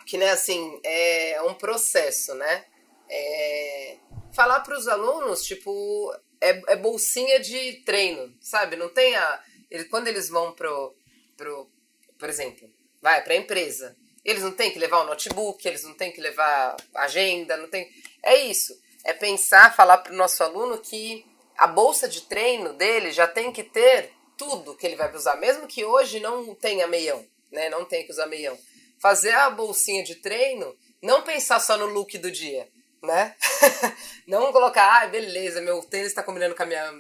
que 0.07 0.17
né, 0.17 0.31
assim, 0.31 0.81
é 0.85 1.43
um 1.43 1.55
processo, 1.55 2.35
né? 2.35 2.65
É 3.09 3.97
falar 4.33 4.61
para 4.61 4.77
os 4.77 4.87
alunos, 4.87 5.43
tipo, 5.45 6.15
é, 6.41 6.63
é, 6.73 6.77
bolsinha 6.77 7.41
de 7.41 7.83
treino, 7.85 8.35
sabe? 8.41 8.77
Não 8.77 8.89
tem 8.89 9.15
a. 9.15 9.43
Ele, 9.71 9.85
quando 9.85 10.09
eles 10.09 10.29
vão 10.29 10.53
pro, 10.53 10.95
pro. 11.37 11.71
Por 12.19 12.29
exemplo, 12.29 12.71
vai 13.01 13.23
para 13.23 13.35
a 13.35 13.37
empresa. 13.37 13.97
Eles 14.25 14.43
não 14.43 14.53
têm 14.53 14.71
que 14.71 14.79
levar 14.79 15.03
o 15.03 15.07
notebook, 15.07 15.67
eles 15.67 15.85
não 15.85 15.95
têm 15.95 16.13
que 16.13 16.21
levar 16.21 16.77
agenda, 16.95 17.57
não 17.57 17.69
tem. 17.69 17.89
É 18.23 18.37
isso 18.37 18.75
é 19.07 19.13
pensar, 19.13 19.75
falar 19.75 19.99
para 19.99 20.13
o 20.13 20.17
nosso 20.17 20.43
aluno 20.43 20.79
que 20.79 21.25
a 21.57 21.67
bolsa 21.67 22.09
de 22.09 22.23
treino 22.23 22.73
dele 22.73 23.13
já 23.13 23.27
tem 23.27 23.53
que 23.53 23.63
ter 23.63 24.11
tudo 24.37 24.77
que 24.77 24.85
ele 24.85 24.97
vai 24.97 25.15
usar, 25.15 25.37
mesmo 25.37 25.67
que 25.67 25.85
hoje 25.85 26.21
não 26.21 26.55
tenha 26.57 26.87
meião, 26.89 27.25
né? 27.51 27.71
Não 27.71 27.85
tenha 27.85 28.05
que 28.05 28.11
usar 28.11 28.27
meião. 28.27 28.59
Fazer 28.99 29.33
a 29.33 29.49
bolsinha 29.49 30.03
de 30.03 30.17
treino, 30.17 30.75
não 31.01 31.23
pensar 31.23 31.61
só 31.61 31.79
no 31.79 31.87
look 31.87 32.19
do 32.19 32.31
dia, 32.31 32.69
né? 33.03 33.35
não 34.27 34.53
colocar, 34.53 35.03
ah, 35.03 35.07
beleza, 35.07 35.61
meu 35.61 35.81
tênis 35.83 36.09
está 36.09 36.23
combinando 36.23 36.55
com 36.55 36.65
a 36.65 36.67
minha 36.67 36.93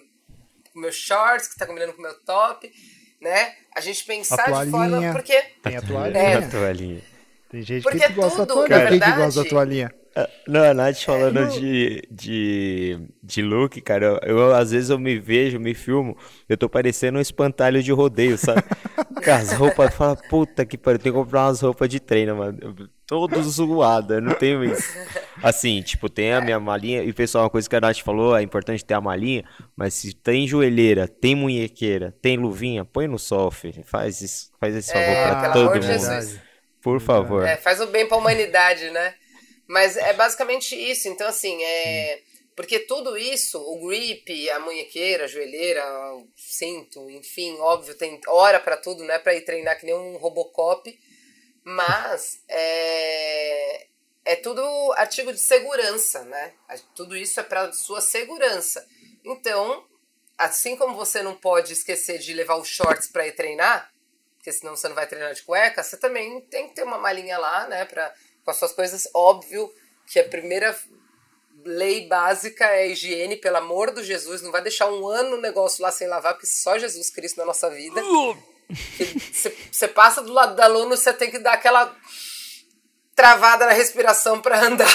com 0.72 0.80
meu 0.80 0.92
shorts, 0.92 1.48
que 1.48 1.54
está 1.54 1.66
combinando 1.66 1.92
com 1.92 1.98
o 1.98 2.02
meu 2.02 2.14
top, 2.20 2.72
né? 3.20 3.54
A 3.74 3.80
gente 3.80 4.04
pensar 4.04 4.46
de 4.46 4.70
forma 4.70 5.12
porque 5.12 5.42
tem 5.62 5.76
a 5.76 5.82
toalhinha. 5.82 6.22
É, 6.22 6.34
a 6.36 6.48
toalhinha. 6.48 7.02
Tem 7.50 7.62
gente 7.62 7.82
porque 7.82 7.98
que 7.98 8.12
gosta 8.12 8.46
tudo, 8.46 8.68
da 8.68 8.78
toalhinha. 8.78 8.88
Quem 8.88 9.00
que 9.00 9.16
gosta 9.18 9.42
da 9.42 9.50
toalhinha? 9.50 10.05
Não, 10.48 10.62
a 10.62 10.72
Nath 10.72 11.02
falando 11.02 11.40
é, 11.40 11.46
de, 11.46 12.02
de, 12.10 12.98
de 13.22 13.42
look, 13.42 13.78
cara, 13.82 14.18
eu, 14.22 14.38
eu, 14.38 14.54
às 14.54 14.70
vezes 14.70 14.88
eu 14.88 14.98
me 14.98 15.18
vejo, 15.18 15.60
me 15.60 15.74
filmo, 15.74 16.16
eu 16.48 16.56
tô 16.56 16.70
parecendo 16.70 17.18
um 17.18 17.20
espantalho 17.20 17.82
de 17.82 17.92
rodeio, 17.92 18.38
sabe? 18.38 18.62
As 19.30 19.52
roupas, 19.52 19.94
fala, 19.94 20.16
puta 20.16 20.64
que 20.64 20.78
pariu, 20.78 20.98
tem 20.98 21.12
que 21.12 21.18
comprar 21.18 21.46
umas 21.46 21.60
roupas 21.60 21.88
de 21.88 22.00
treino, 22.00 22.36
mano. 22.36 22.88
Todo 23.06 23.42
zoado, 23.42 24.14
eu 24.14 24.22
não 24.22 24.32
tenho 24.32 24.64
isso. 24.64 24.96
Assim, 25.42 25.82
tipo, 25.82 26.08
tem 26.08 26.32
a 26.32 26.40
minha 26.40 26.58
malinha, 26.58 27.02
e 27.02 27.12
pessoal, 27.12 27.44
uma 27.44 27.50
coisa 27.50 27.68
que 27.68 27.76
a 27.76 27.80
Nath 27.80 27.98
falou, 28.00 28.36
é 28.36 28.42
importante 28.42 28.84
ter 28.84 28.94
a 28.94 29.00
malinha, 29.00 29.44
mas 29.76 29.94
se 29.94 30.14
tem 30.14 30.46
joelheira, 30.46 31.06
tem 31.06 31.34
munhequeira, 31.34 32.14
tem 32.22 32.38
luvinha, 32.38 32.84
põe 32.84 33.06
no 33.06 33.18
sol, 33.18 33.50
filho. 33.50 33.82
Faz 33.84 34.22
isso, 34.22 34.50
faz 34.58 34.74
esse 34.74 34.92
favor 34.92 35.08
é, 35.08 35.28
pra 35.28 35.50
todo 35.50 35.74
mundo. 35.74 35.82
Jesus. 35.82 36.40
Por 36.80 37.00
favor. 37.00 37.44
É, 37.44 37.56
faz 37.56 37.80
o 37.80 37.88
bem 37.88 38.06
pra 38.06 38.16
humanidade, 38.16 38.90
né? 38.90 39.14
Mas 39.66 39.96
é 39.96 40.12
basicamente 40.12 40.74
isso. 40.74 41.08
Então, 41.08 41.26
assim, 41.26 41.62
é. 41.62 42.22
Porque 42.54 42.78
tudo 42.78 43.18
isso, 43.18 43.60
o 43.60 43.86
grip, 43.86 44.48
a 44.50 44.58
munhequeira, 44.58 45.24
a 45.24 45.28
joelheira, 45.28 45.84
o 46.14 46.26
cinto, 46.34 47.10
enfim, 47.10 47.54
óbvio, 47.58 47.94
tem 47.94 48.18
hora 48.28 48.58
para 48.58 48.78
tudo, 48.78 49.04
né? 49.04 49.18
Para 49.18 49.34
ir 49.34 49.42
treinar 49.42 49.78
que 49.78 49.84
nem 49.84 49.94
um 49.94 50.16
Robocop. 50.16 50.98
Mas 51.62 52.42
é, 52.48 53.86
é 54.24 54.36
tudo 54.36 54.62
artigo 54.96 55.32
de 55.32 55.38
segurança, 55.38 56.24
né? 56.24 56.54
Tudo 56.94 57.14
isso 57.16 57.38
é 57.40 57.42
para 57.42 57.72
sua 57.72 58.00
segurança. 58.00 58.86
Então, 59.22 59.86
assim 60.38 60.76
como 60.76 60.96
você 60.96 61.22
não 61.22 61.34
pode 61.34 61.72
esquecer 61.72 62.18
de 62.18 62.32
levar 62.32 62.56
os 62.56 62.68
shorts 62.68 63.08
para 63.08 63.26
ir 63.26 63.32
treinar, 63.32 63.92
porque 64.36 64.52
senão 64.52 64.76
você 64.76 64.88
não 64.88 64.94
vai 64.94 65.06
treinar 65.06 65.34
de 65.34 65.42
cueca, 65.42 65.82
você 65.82 65.96
também 65.96 66.40
tem 66.42 66.68
que 66.68 66.74
ter 66.74 66.84
uma 66.84 66.98
malinha 66.98 67.36
lá, 67.36 67.66
né? 67.66 67.84
Pra, 67.84 68.14
com 68.46 68.50
as 68.52 68.56
suas 68.56 68.72
coisas. 68.72 69.08
Óbvio 69.12 69.70
que 70.06 70.20
a 70.20 70.24
primeira 70.24 70.74
lei 71.64 72.06
básica 72.06 72.64
é 72.64 72.88
higiene, 72.88 73.36
pelo 73.36 73.56
amor 73.56 73.90
do 73.90 74.02
Jesus. 74.02 74.40
Não 74.40 74.52
vai 74.52 74.62
deixar 74.62 74.88
um 74.88 75.06
ano 75.06 75.36
o 75.36 75.40
negócio 75.40 75.82
lá 75.82 75.90
sem 75.90 76.06
lavar, 76.06 76.34
porque 76.34 76.46
só 76.46 76.78
Jesus 76.78 77.10
Cristo 77.10 77.38
na 77.38 77.44
nossa 77.44 77.68
vida. 77.68 78.00
Você 79.70 79.88
passa 79.88 80.22
do 80.22 80.32
lado 80.32 80.54
do 80.54 80.62
aluno, 80.62 80.96
você 80.96 81.12
tem 81.12 81.30
que 81.30 81.38
dar 81.38 81.54
aquela 81.54 81.94
travada 83.14 83.66
na 83.66 83.72
respiração 83.72 84.40
para 84.40 84.64
andar. 84.64 84.88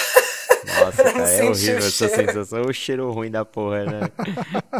Nossa, 0.64 1.04
cara, 1.12 1.30
é 1.30 1.44
horrível 1.44 1.78
essa 1.78 2.08
sensação. 2.08 2.62
O 2.62 2.72
cheiro 2.72 3.10
ruim 3.10 3.30
da 3.30 3.44
porra, 3.44 3.84
né? 3.84 4.00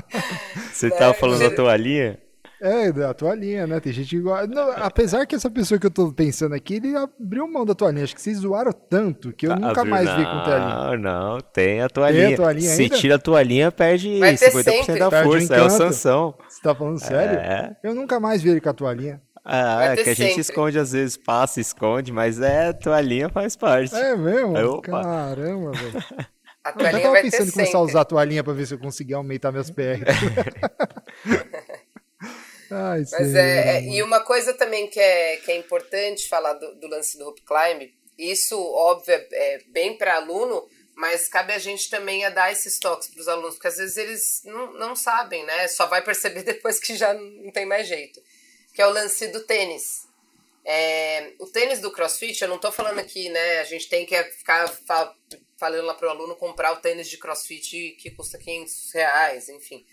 Você 0.73 0.89
né? 0.89 0.97
tava 0.97 1.13
falando 1.15 1.41
da 1.41 1.55
toalhinha? 1.55 2.19
É, 2.62 2.92
da 2.92 3.12
toalhinha, 3.12 3.66
né? 3.66 3.81
Tem 3.81 3.92
gente 3.92 4.16
igual. 4.16 4.46
Não, 4.46 4.70
apesar 4.77 5.27
que 5.27 5.35
essa 5.35 5.51
pessoa 5.51 5.81
que 5.81 5.87
eu 5.87 5.90
tô 5.90 6.12
pensando 6.12 6.55
aqui, 6.55 6.75
ele 6.75 6.94
abriu 6.94 7.51
mão 7.51 7.66
da 7.66 7.75
toalhinha. 7.75 8.05
Acho 8.05 8.14
que 8.14 8.22
vocês 8.22 8.38
zoaram 8.38 8.70
tanto 8.70 9.33
que 9.33 9.48
eu 9.48 9.53
ah, 9.53 9.57
nunca 9.57 9.85
mais 9.85 10.09
vi 10.14 10.25
com 10.25 10.44
toalhinha. 10.44 10.96
Não, 10.96 10.96
não, 10.96 11.40
tem 11.40 11.83
a 11.83 11.88
toalhinha. 11.88 12.25
Tem 12.27 12.35
a 12.35 12.37
toalhinha 12.37 12.70
Se 12.70 12.83
ainda? 12.83 12.96
tira 12.96 13.14
a 13.16 13.18
toalhinha, 13.18 13.72
perde 13.72 14.11
50% 14.11 14.96
da 14.96 15.11
perde 15.11 15.29
força. 15.29 15.57
É 15.57 15.62
o 15.62 15.70
Sansão. 15.70 16.35
Você 16.48 16.62
tá 16.62 16.72
falando 16.72 17.01
sério? 17.01 17.37
É. 17.37 17.77
Eu 17.83 17.96
nunca 17.96 18.20
mais 18.20 18.40
vi 18.40 18.51
ele 18.51 18.61
com 18.61 18.68
a 18.68 18.75
toalhinha. 18.75 19.20
Ah, 19.44 19.87
é 19.87 19.96
que 19.96 20.11
a 20.11 20.14
gente 20.14 20.38
esconde 20.38 20.79
às 20.79 20.92
vezes, 20.92 21.16
passa, 21.16 21.61
esconde, 21.61 22.12
mas 22.12 22.40
é, 22.40 22.72
toalhinha 22.72 23.29
faz 23.29 23.57
parte. 23.57 23.92
É 23.92 24.14
mesmo? 24.16 24.57
Aí, 24.57 24.81
Caramba, 24.83 25.72
velho. 25.72 26.05
A 26.64 26.70
toalhinha 26.70 26.98
eu 27.01 27.03
tava 27.03 27.22
pensando 27.22 27.48
em 27.48 27.53
começar 27.53 27.79
a 27.79 27.81
usar 27.81 28.01
a 28.03 28.05
toalhinha 28.05 28.44
pra 28.44 28.53
ver 28.53 28.66
se 28.66 28.75
eu 28.75 28.79
conseguia 28.79 29.16
aumentar 29.16 29.51
meus 29.51 29.68
PR. 29.68 29.98
Ai, 32.73 33.05
Mas 33.11 33.35
é, 33.35 33.79
é, 33.79 33.83
e 33.85 34.03
uma 34.03 34.21
coisa 34.21 34.55
também 34.55 34.89
que 34.89 34.99
é, 34.99 35.37
que 35.37 35.53
é 35.53 35.57
importante 35.57 36.29
falar 36.29 36.55
do, 36.55 36.75
do 36.77 36.89
lance 36.89 37.19
do 37.19 37.29
Hope 37.29 37.43
Climb, 37.43 37.93
isso, 38.19 38.59
óbvio, 38.59 39.15
é, 39.15 39.27
é 39.33 39.59
bem 39.69 39.97
para 39.97 40.17
aluno, 40.17 40.67
mas 40.95 41.29
cabe 41.29 41.53
a 41.53 41.59
gente 41.59 41.91
também 41.91 42.25
a 42.25 42.31
dar 42.31 42.53
esses 42.53 42.79
toques 42.79 43.09
para 43.09 43.21
os 43.21 43.29
alunos, 43.29 43.55
porque 43.55 43.69
às 43.69 43.77
vezes 43.77 43.97
eles 43.97 44.43
não, 44.45 44.73
não 44.75 44.97
sabem, 44.97 45.45
né? 45.45 45.69
Só 45.69 45.87
vai 45.87 46.03
perceber 46.03 46.43
depois 46.45 46.79
que 46.79 46.97
já 46.97 47.13
não 47.15 47.51
tem 47.51 47.67
mais 47.67 47.89
jeito. 47.89 48.21
Que 48.75 48.81
é 48.81 48.87
o 48.87 48.91
lance 48.91 49.29
do 49.29 49.41
tênis. 49.41 50.09
É, 50.65 51.33
o 51.39 51.47
tênis 51.47 51.81
do 51.81 51.91
CrossFit, 51.91 52.41
eu 52.41 52.49
não 52.49 52.57
estou 52.57 52.71
falando 52.71 52.99
aqui, 52.99 53.29
né? 53.29 53.61
A 53.61 53.65
gente 53.65 53.89
tem 53.89 54.07
que 54.07 54.23
ficar 54.25 54.73
falando 55.59 55.85
lá 55.85 55.95
para 55.95 56.07
o 56.07 56.11
aluno 56.11 56.37
comprar 56.37 56.73
o 56.73 56.77
tênis 56.77 57.09
de 57.09 57.19
CrossFit 57.19 57.97
que 57.99 58.11
custa 58.11 58.39
500 58.39 58.93
reais, 58.93 59.49
enfim. 59.49 59.85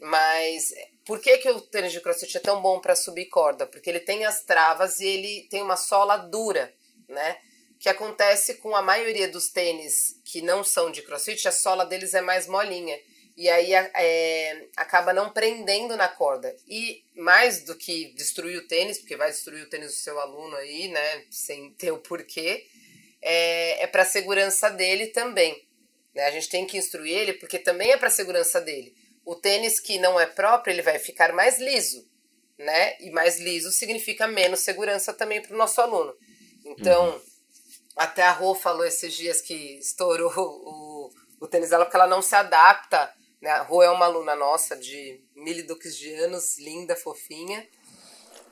Mas 0.00 0.72
por 1.04 1.20
que, 1.20 1.38
que 1.38 1.50
o 1.50 1.60
tênis 1.60 1.92
de 1.92 2.00
crossfit 2.00 2.36
é 2.36 2.40
tão 2.40 2.60
bom 2.62 2.80
para 2.80 2.96
subir 2.96 3.26
corda? 3.26 3.66
Porque 3.66 3.90
ele 3.90 4.00
tem 4.00 4.24
as 4.24 4.42
travas 4.42 5.00
e 5.00 5.06
ele 5.06 5.46
tem 5.50 5.62
uma 5.62 5.76
sola 5.76 6.16
dura, 6.16 6.72
né? 7.08 7.36
Que 7.78 7.88
acontece 7.88 8.54
com 8.54 8.74
a 8.74 8.82
maioria 8.82 9.28
dos 9.28 9.48
tênis 9.48 10.20
que 10.24 10.40
não 10.40 10.64
são 10.64 10.90
de 10.90 11.02
crossfit, 11.02 11.46
a 11.46 11.52
sola 11.52 11.84
deles 11.84 12.14
é 12.14 12.20
mais 12.20 12.46
molinha. 12.46 12.98
E 13.36 13.48
aí 13.48 13.72
é, 13.72 14.68
acaba 14.76 15.12
não 15.12 15.30
prendendo 15.32 15.96
na 15.96 16.08
corda. 16.08 16.54
E 16.68 17.04
mais 17.14 17.62
do 17.64 17.74
que 17.74 18.12
destruir 18.14 18.58
o 18.58 18.66
tênis, 18.66 18.98
porque 18.98 19.16
vai 19.16 19.30
destruir 19.30 19.64
o 19.64 19.68
tênis 19.68 19.92
do 19.92 19.98
seu 19.98 20.18
aluno 20.18 20.56
aí, 20.56 20.88
né? 20.88 21.24
Sem 21.30 21.72
ter 21.74 21.90
o 21.90 21.98
porquê, 21.98 22.66
é, 23.22 23.84
é 23.84 23.86
para 23.86 24.04
segurança 24.04 24.70
dele 24.70 25.08
também. 25.08 25.66
Né? 26.14 26.24
A 26.24 26.30
gente 26.30 26.48
tem 26.48 26.66
que 26.66 26.76
instruir 26.76 27.16
ele 27.16 27.32
porque 27.34 27.58
também 27.58 27.92
é 27.92 27.96
para 27.96 28.10
segurança 28.10 28.60
dele. 28.60 28.94
O 29.24 29.34
tênis 29.34 29.78
que 29.78 29.98
não 29.98 30.18
é 30.18 30.26
próprio, 30.26 30.72
ele 30.72 30.82
vai 30.82 30.98
ficar 30.98 31.32
mais 31.32 31.58
liso, 31.58 32.08
né? 32.58 32.96
E 33.00 33.10
mais 33.10 33.38
liso 33.38 33.70
significa 33.70 34.26
menos 34.26 34.60
segurança 34.60 35.12
também 35.12 35.40
para 35.42 35.54
o 35.54 35.58
nosso 35.58 35.80
aluno. 35.80 36.14
Então, 36.64 37.10
uhum. 37.10 37.20
até 37.96 38.22
a 38.22 38.32
Rô 38.32 38.54
falou 38.54 38.84
esses 38.84 39.14
dias 39.14 39.40
que 39.40 39.78
estourou 39.78 40.32
o, 40.36 41.10
o 41.40 41.48
tênis 41.48 41.70
dela 41.70 41.84
porque 41.84 41.96
ela 41.96 42.06
não 42.06 42.22
se 42.22 42.34
adapta. 42.34 43.12
Né? 43.40 43.50
A 43.50 43.62
Rô 43.62 43.82
é 43.82 43.90
uma 43.90 44.06
aluna 44.06 44.34
nossa 44.34 44.76
de 44.76 45.22
mil 45.34 45.56
e 45.56 45.62
duques 45.62 45.96
de 45.96 46.12
anos, 46.14 46.58
linda, 46.58 46.96
fofinha. 46.96 47.66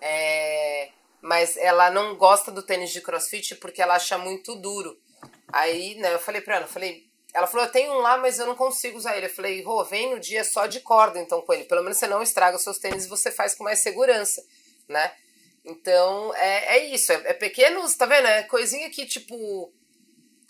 É, 0.00 0.90
mas 1.20 1.56
ela 1.56 1.90
não 1.90 2.16
gosta 2.16 2.50
do 2.50 2.62
tênis 2.62 2.90
de 2.90 3.00
crossfit 3.00 3.56
porque 3.56 3.82
ela 3.82 3.96
acha 3.96 4.16
muito 4.16 4.54
duro. 4.54 4.98
Aí, 5.52 5.94
né, 5.96 6.14
eu 6.14 6.18
falei 6.18 6.40
pra 6.40 6.56
ela, 6.56 6.64
eu 6.64 6.70
falei, 6.70 7.07
ela 7.34 7.46
falou, 7.46 7.66
eu 7.66 7.72
tenho 7.72 7.92
um 7.92 7.98
lá, 7.98 8.16
mas 8.16 8.38
eu 8.38 8.46
não 8.46 8.54
consigo 8.54 8.96
usar 8.96 9.16
ele. 9.16 9.26
Eu 9.26 9.30
falei, 9.30 9.62
Rô, 9.62 9.84
vem 9.84 10.10
no 10.10 10.20
dia 10.20 10.42
só 10.44 10.66
de 10.66 10.80
corda, 10.80 11.20
então, 11.20 11.42
com 11.42 11.52
ele. 11.52 11.64
Pelo 11.64 11.82
menos 11.82 11.98
você 11.98 12.06
não 12.06 12.22
estraga 12.22 12.56
os 12.56 12.62
seus 12.62 12.78
tênis 12.78 13.04
e 13.04 13.08
você 13.08 13.30
faz 13.30 13.54
com 13.54 13.64
mais 13.64 13.80
segurança, 13.80 14.42
né? 14.88 15.12
Então, 15.64 16.34
é, 16.34 16.76
é 16.76 16.86
isso. 16.86 17.12
É, 17.12 17.16
é 17.26 17.34
pequenos, 17.34 17.94
tá 17.96 18.06
vendo? 18.06 18.26
É 18.26 18.42
coisinha 18.44 18.88
que, 18.90 19.04
tipo... 19.04 19.72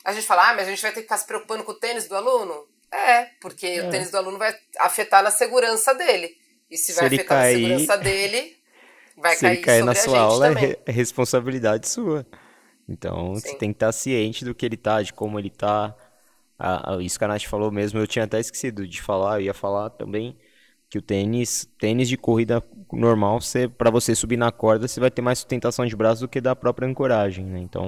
A 0.05 0.12
gente 0.12 0.27
fala, 0.27 0.51
ah, 0.51 0.55
mas 0.55 0.69
a 0.69 0.71
gente 0.71 0.81
vai 0.81 0.93
ter 0.93 1.01
que 1.01 1.03
ficar 1.03 1.19
se 1.19 1.27
preocupando 1.27 1.64
com 1.64 1.73
o 1.73 1.79
tênis 1.79 2.07
do 2.07 2.14
aluno? 2.14 2.67
É, 2.91 3.25
porque 3.41 3.67
é. 3.67 3.87
o 3.87 3.91
tênis 3.91 4.11
do 4.11 4.17
aluno 4.17 4.38
vai 4.38 4.57
afetar 4.79 5.23
na 5.23 5.31
segurança 5.31 5.93
dele. 5.93 6.35
E 6.71 6.77
se, 6.77 6.93
se 6.93 6.99
vai 6.99 7.07
afetar 7.07 7.27
cair, 7.27 7.61
na 7.61 7.69
segurança 7.69 7.97
dele, 7.99 8.57
vai 9.17 9.35
se 9.35 9.41
cair, 9.41 9.57
ele 9.57 9.62
cair 9.62 9.85
na 9.85 9.95
sua 9.95 10.21
aula, 10.21 10.49
também. 10.49 10.77
é 10.87 10.93
responsabilidade 10.93 11.88
sua. 11.88 12.25
Então, 12.88 13.35
Sim. 13.35 13.41
você 13.41 13.55
tem 13.57 13.73
que 13.73 13.77
estar 13.77 13.93
ciente 13.93 14.45
do 14.45 14.55
que 14.55 14.64
ele 14.64 14.77
tá, 14.77 15.03
de 15.03 15.12
como 15.12 15.38
ele 15.38 15.51
tá 15.51 15.95
a, 16.59 16.94
a, 16.94 17.03
isso 17.03 17.18
que 17.18 17.25
a 17.25 17.29
Nath 17.29 17.44
falou 17.44 17.71
mesmo, 17.71 17.99
eu 17.99 18.07
tinha 18.07 18.25
até 18.25 18.40
esquecido 18.40 18.87
de 18.87 19.01
falar, 19.01 19.40
eu 19.40 19.47
ia 19.47 19.55
falar 19.55 19.90
também 19.90 20.37
que 20.90 20.99
o 20.99 21.03
tênis, 21.03 21.68
tênis 21.79 22.09
de 22.09 22.16
corrida 22.16 22.64
normal, 22.92 23.38
para 23.77 23.90
você 23.90 24.14
subir 24.14 24.38
na 24.38 24.51
corda, 24.51 24.88
você 24.88 24.99
vai 24.99 25.11
ter 25.11 25.21
mais 25.21 25.38
sustentação 25.38 25.85
de 25.87 25.94
braço 25.94 26.23
do 26.23 26.29
que 26.29 26.40
da 26.40 26.57
própria 26.57 26.88
ancoragem, 26.88 27.44
né? 27.44 27.59
Então, 27.59 27.85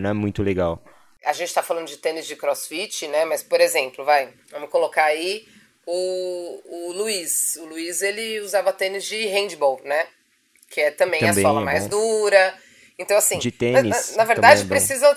não 0.00 0.10
é 0.10 0.12
muito 0.14 0.42
legal. 0.42 0.82
A 1.24 1.32
gente 1.34 1.48
está 1.48 1.62
falando 1.62 1.86
de 1.86 1.98
tênis 1.98 2.26
de 2.26 2.34
crossfit, 2.34 3.06
né? 3.06 3.26
Mas, 3.26 3.42
por 3.42 3.60
exemplo, 3.60 4.04
vai, 4.04 4.32
vamos 4.50 4.70
colocar 4.70 5.04
aí 5.04 5.46
o, 5.86 6.88
o 6.88 6.92
Luiz. 6.92 7.56
O 7.56 7.66
Luiz, 7.66 8.00
ele 8.00 8.40
usava 8.40 8.72
tênis 8.72 9.04
de 9.04 9.26
handball, 9.26 9.80
né? 9.84 10.06
Que 10.70 10.80
é 10.80 10.90
também, 10.90 11.20
também 11.20 11.44
a 11.44 11.48
sola 11.48 11.60
é 11.60 11.64
mais 11.64 11.86
dura. 11.86 12.54
Então, 12.98 13.16
assim, 13.16 13.38
de 13.38 13.52
tênis, 13.52 14.10
na, 14.12 14.16
na 14.18 14.24
verdade, 14.24 14.62
é 14.62 14.64
precisa 14.64 15.14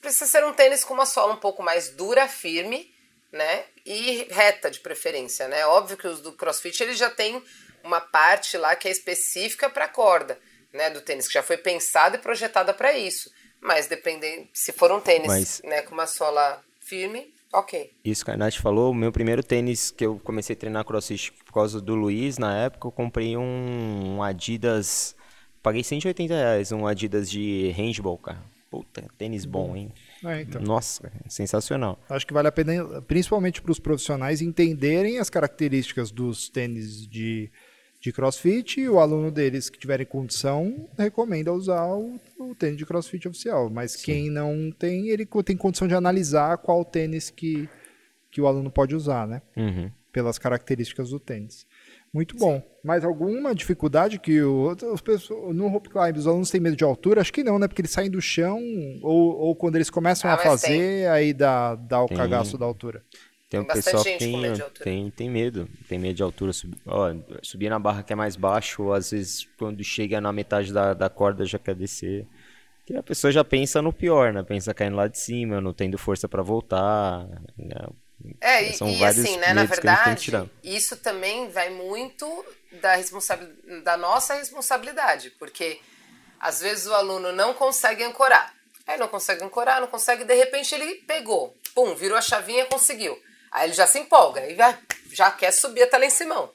Precisa 0.00 0.26
ser 0.26 0.44
um 0.44 0.52
tênis 0.52 0.84
com 0.84 0.94
uma 0.94 1.06
sola 1.06 1.34
um 1.34 1.38
pouco 1.38 1.62
mais 1.62 1.90
dura, 1.90 2.26
firme, 2.26 2.92
né? 3.32 3.64
E 3.84 4.26
reta 4.30 4.70
de 4.70 4.80
preferência, 4.80 5.46
né? 5.48 5.66
Óbvio 5.66 5.96
que 5.96 6.06
os 6.06 6.20
do 6.20 6.32
CrossFit 6.32 6.82
ele 6.82 6.94
já 6.94 7.10
tem 7.10 7.42
uma 7.84 8.00
parte 8.00 8.56
lá 8.56 8.74
que 8.76 8.88
é 8.88 8.90
específica 8.90 9.68
para 9.68 9.88
corda, 9.88 10.38
né, 10.72 10.90
do 10.90 11.00
tênis 11.00 11.26
que 11.26 11.34
já 11.34 11.42
foi 11.42 11.56
pensada 11.56 12.16
e 12.16 12.20
projetada 12.20 12.72
para 12.72 12.92
isso. 12.92 13.30
Mas 13.60 13.86
dependendo, 13.86 14.48
se 14.52 14.72
for 14.72 14.90
um 14.90 15.00
tênis, 15.00 15.26
Mas... 15.26 15.62
né, 15.64 15.82
com 15.82 15.94
uma 15.94 16.06
sola 16.06 16.62
firme, 16.80 17.32
ok. 17.52 17.92
Isso 18.04 18.24
que 18.24 18.30
a 18.30 18.36
Nath 18.36 18.56
falou, 18.56 18.90
o 18.90 18.94
meu 18.94 19.12
primeiro 19.12 19.42
tênis 19.42 19.90
que 19.90 20.04
eu 20.04 20.20
comecei 20.22 20.54
a 20.54 20.58
treinar 20.58 20.84
crossfit 20.84 21.32
por 21.44 21.52
causa 21.52 21.80
do 21.80 21.94
Luiz, 21.94 22.38
na 22.38 22.56
época 22.64 22.88
eu 22.88 22.92
comprei 22.92 23.36
um, 23.36 24.16
um 24.16 24.22
Adidas, 24.22 25.14
paguei 25.62 25.84
180 25.84 26.34
reais, 26.34 26.72
um 26.72 26.86
Adidas 26.86 27.30
de 27.30 27.70
handball, 27.76 28.18
cara. 28.18 28.42
Puta, 28.70 29.04
tênis 29.18 29.44
bom, 29.44 29.74
hein? 29.74 29.90
É, 30.24 30.42
então. 30.42 30.62
Nossa, 30.62 31.10
sensacional. 31.28 31.98
Acho 32.08 32.24
que 32.24 32.32
vale 32.32 32.46
a 32.46 32.52
pena, 32.52 33.02
principalmente 33.02 33.60
para 33.60 33.72
os 33.72 33.80
profissionais, 33.80 34.40
entenderem 34.40 35.18
as 35.18 35.28
características 35.28 36.12
dos 36.12 36.48
tênis 36.48 37.04
de, 37.04 37.50
de 38.00 38.12
crossfit 38.12 38.80
e 38.80 38.88
o 38.88 39.00
aluno 39.00 39.32
deles 39.32 39.68
que 39.68 39.76
tiverem 39.76 40.06
condição 40.06 40.88
recomenda 40.96 41.52
usar 41.52 41.84
o, 41.88 42.20
o 42.38 42.54
tênis 42.54 42.76
de 42.76 42.86
crossfit 42.86 43.26
oficial. 43.26 43.68
Mas 43.68 43.92
Sim. 43.92 44.04
quem 44.04 44.30
não 44.30 44.70
tem, 44.70 45.08
ele 45.08 45.26
tem 45.44 45.56
condição 45.56 45.88
de 45.88 45.94
analisar 45.94 46.56
qual 46.58 46.84
tênis 46.84 47.28
que, 47.28 47.68
que 48.30 48.40
o 48.40 48.46
aluno 48.46 48.70
pode 48.70 48.94
usar, 48.94 49.26
né? 49.26 49.42
Uhum. 49.56 49.90
Pelas 50.12 50.38
características 50.38 51.10
do 51.10 51.20
tênis. 51.20 51.66
Muito 52.12 52.36
bom. 52.36 52.60
Mais 52.82 53.04
alguma 53.04 53.54
dificuldade 53.54 54.18
que 54.18 54.42
o, 54.42 54.76
os 54.92 55.00
pessoas, 55.00 55.54
no 55.54 55.68
rope 55.68 55.88
climb 55.88 56.16
os 56.16 56.26
alunos 56.26 56.50
têm 56.50 56.60
medo 56.60 56.76
de 56.76 56.82
altura? 56.82 57.20
Acho 57.20 57.32
que 57.32 57.44
não, 57.44 57.58
né? 57.58 57.68
Porque 57.68 57.80
eles 57.80 57.92
saem 57.92 58.10
do 58.10 58.20
chão 58.20 58.60
ou, 59.02 59.38
ou 59.38 59.54
quando 59.54 59.76
eles 59.76 59.88
começam 59.88 60.28
ah, 60.28 60.34
a 60.34 60.38
fazer, 60.38 60.68
tem. 60.68 61.06
aí 61.06 61.32
dá, 61.32 61.76
dá 61.76 62.02
o 62.02 62.08
tem. 62.08 62.16
cagaço 62.16 62.58
da 62.58 62.66
altura. 62.66 63.04
Tem 63.48 63.58
um 63.58 63.64
pessoal 63.64 64.04
que 64.04 64.16
tem, 64.16 64.42
tem, 64.80 65.10
tem 65.10 65.28
medo, 65.28 65.68
tem 65.88 65.98
medo 65.98 66.14
de 66.14 66.22
altura. 66.22 66.52
Sub, 66.52 66.76
ó, 66.86 67.12
subir 67.42 67.68
na 67.68 67.80
barra 67.80 68.04
que 68.04 68.12
é 68.12 68.16
mais 68.16 68.36
baixo, 68.36 68.84
ou 68.84 68.92
às 68.92 69.10
vezes 69.10 69.48
quando 69.58 69.82
chega 69.82 70.20
na 70.20 70.32
metade 70.32 70.72
da, 70.72 70.94
da 70.94 71.08
corda 71.08 71.44
já 71.44 71.58
quer 71.58 71.74
descer. 71.74 72.26
Que 72.86 72.96
a 72.96 73.02
pessoa 73.02 73.32
já 73.32 73.44
pensa 73.44 73.82
no 73.82 73.92
pior, 73.92 74.32
né? 74.32 74.44
Pensa 74.44 74.72
caindo 74.72 74.96
lá 74.96 75.08
de 75.08 75.18
cima, 75.18 75.60
não 75.60 75.72
tendo 75.72 75.98
força 75.98 76.28
para 76.28 76.42
voltar. 76.42 77.26
Né? 77.58 77.74
É, 78.40 78.62
e, 78.64 78.98
e 78.98 79.04
assim, 79.04 79.36
né, 79.38 79.52
na 79.52 79.64
verdade, 79.64 80.50
isso 80.62 80.96
também 80.96 81.48
vai 81.50 81.70
muito 81.70 82.44
da, 82.80 82.96
responsabilidade, 82.96 83.82
da 83.82 83.96
nossa 83.96 84.34
responsabilidade, 84.34 85.30
porque 85.30 85.80
às 86.38 86.60
vezes 86.60 86.86
o 86.86 86.94
aluno 86.94 87.32
não 87.32 87.54
consegue 87.54 88.02
ancorar. 88.02 88.54
Aí 88.86 88.98
não 88.98 89.08
consegue 89.08 89.44
ancorar, 89.44 89.80
não 89.80 89.88
consegue, 89.88 90.24
de 90.24 90.34
repente 90.34 90.74
ele 90.74 90.96
pegou, 91.06 91.56
pum, 91.74 91.94
virou 91.94 92.16
a 92.16 92.22
chavinha, 92.22 92.66
conseguiu. 92.66 93.20
Aí 93.52 93.66
ele 93.66 93.74
já 93.74 93.86
se 93.86 93.98
empolga 93.98 94.46
e 94.46 94.56
já, 94.56 94.78
já 95.12 95.30
quer 95.30 95.52
subir 95.52 95.82
até 95.82 95.98
lá 95.98 96.06
em 96.06 96.10
cima. 96.10 96.50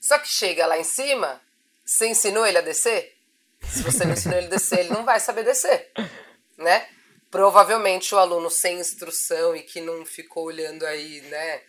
Só 0.00 0.18
que 0.18 0.28
chega 0.28 0.66
lá 0.66 0.78
em 0.78 0.84
cima, 0.84 1.40
você 1.84 2.08
ensinou 2.08 2.46
ele 2.46 2.58
a 2.58 2.62
descer? 2.62 3.16
Se 3.62 3.82
você 3.82 4.04
não 4.04 4.12
ensinou 4.12 4.38
ele 4.38 4.46
a 4.46 4.50
descer, 4.50 4.80
ele 4.80 4.90
não 4.90 5.04
vai 5.04 5.18
saber 5.18 5.44
descer, 5.44 5.90
né? 6.56 6.86
Provavelmente 7.36 8.14
o 8.14 8.18
aluno 8.18 8.50
sem 8.50 8.80
instrução 8.80 9.54
e 9.54 9.60
que 9.60 9.78
não 9.80 10.06
ficou 10.06 10.44
olhando 10.44 10.86
aí, 10.86 11.20
né? 11.30 11.60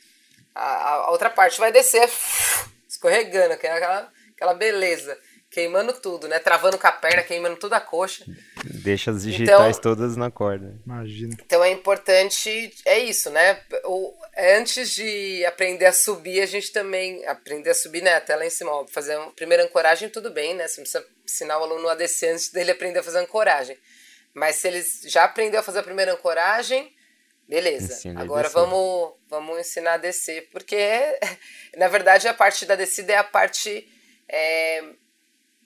A, 0.56 0.94
a 0.94 1.12
outra 1.12 1.30
parte 1.30 1.60
vai 1.60 1.74
descer 1.74 2.10
escorregando, 2.88 3.58
que 3.58 3.68
é 3.68 3.74
aquela, 3.74 4.12
aquela 4.34 4.54
beleza 4.54 5.18
queimando 5.50 5.92
tudo, 5.94 6.28
né? 6.28 6.40
Travando 6.40 6.78
com 6.78 6.88
a 6.88 6.92
perna, 6.92 7.24
queimando 7.24 7.58
toda 7.58 7.76
a 7.76 7.82
coxa. 7.82 8.24
Deixa 8.64 9.12
as 9.12 9.24
digitais 9.24 9.78
então, 9.78 9.82
todas 9.82 10.16
na 10.16 10.30
corda. 10.32 10.74
Imagina. 10.86 11.36
Então 11.46 11.64
é 11.64 11.70
importante, 11.70 12.74
é 12.86 13.00
isso, 13.00 13.30
né? 13.30 13.60
O, 13.84 14.14
antes 14.38 14.92
de 14.92 15.44
aprender 15.46 15.86
a 15.86 15.94
subir, 15.94 16.42
a 16.42 16.46
gente 16.46 16.72
também 16.72 17.26
aprender 17.26 17.72
a 17.72 17.76
subir, 17.76 18.02
né? 18.02 18.16
Até 18.16 18.36
lá 18.36 18.46
em 18.46 18.50
cima, 18.50 18.72
ó, 18.72 18.86
fazer 18.88 19.18
uma 19.18 19.32
primeira 19.32 19.66
ancoragem, 19.66 20.10
tudo 20.10 20.30
bem, 20.30 20.56
né? 20.56 20.66
Você 20.68 20.80
não 20.80 20.84
precisa 20.84 21.06
ensinar 21.26 21.60
o 21.60 21.64
aluno 21.64 21.90
a 21.90 21.96
descer 21.96 22.34
antes 22.34 22.52
dele 22.52 22.72
aprender 22.72 23.00
a 23.00 23.04
fazer 23.04 23.20
ancoragem. 23.20 23.78
Mas 24.38 24.58
se 24.58 24.68
ele 24.68 24.86
já 25.06 25.24
aprendeu 25.24 25.60
a 25.60 25.64
fazer 25.64 25.80
a 25.80 25.84
primeira 25.84 26.14
ancoragem, 26.14 26.96
beleza. 27.50 27.94
Ensina 27.94 28.22
Agora 28.22 28.48
vamos, 28.50 29.16
vamos 29.28 29.60
ensinar 29.60 29.94
a 29.94 29.98
descer, 29.98 30.48
porque 30.52 30.78
na 31.76 31.88
verdade 31.88 32.28
a 32.28 32.36
parte 32.36 32.64
da 32.64 32.76
descida 32.76 33.14
é 33.14 33.18
a 33.18 33.24
parte 33.24 33.92
é, 34.30 34.84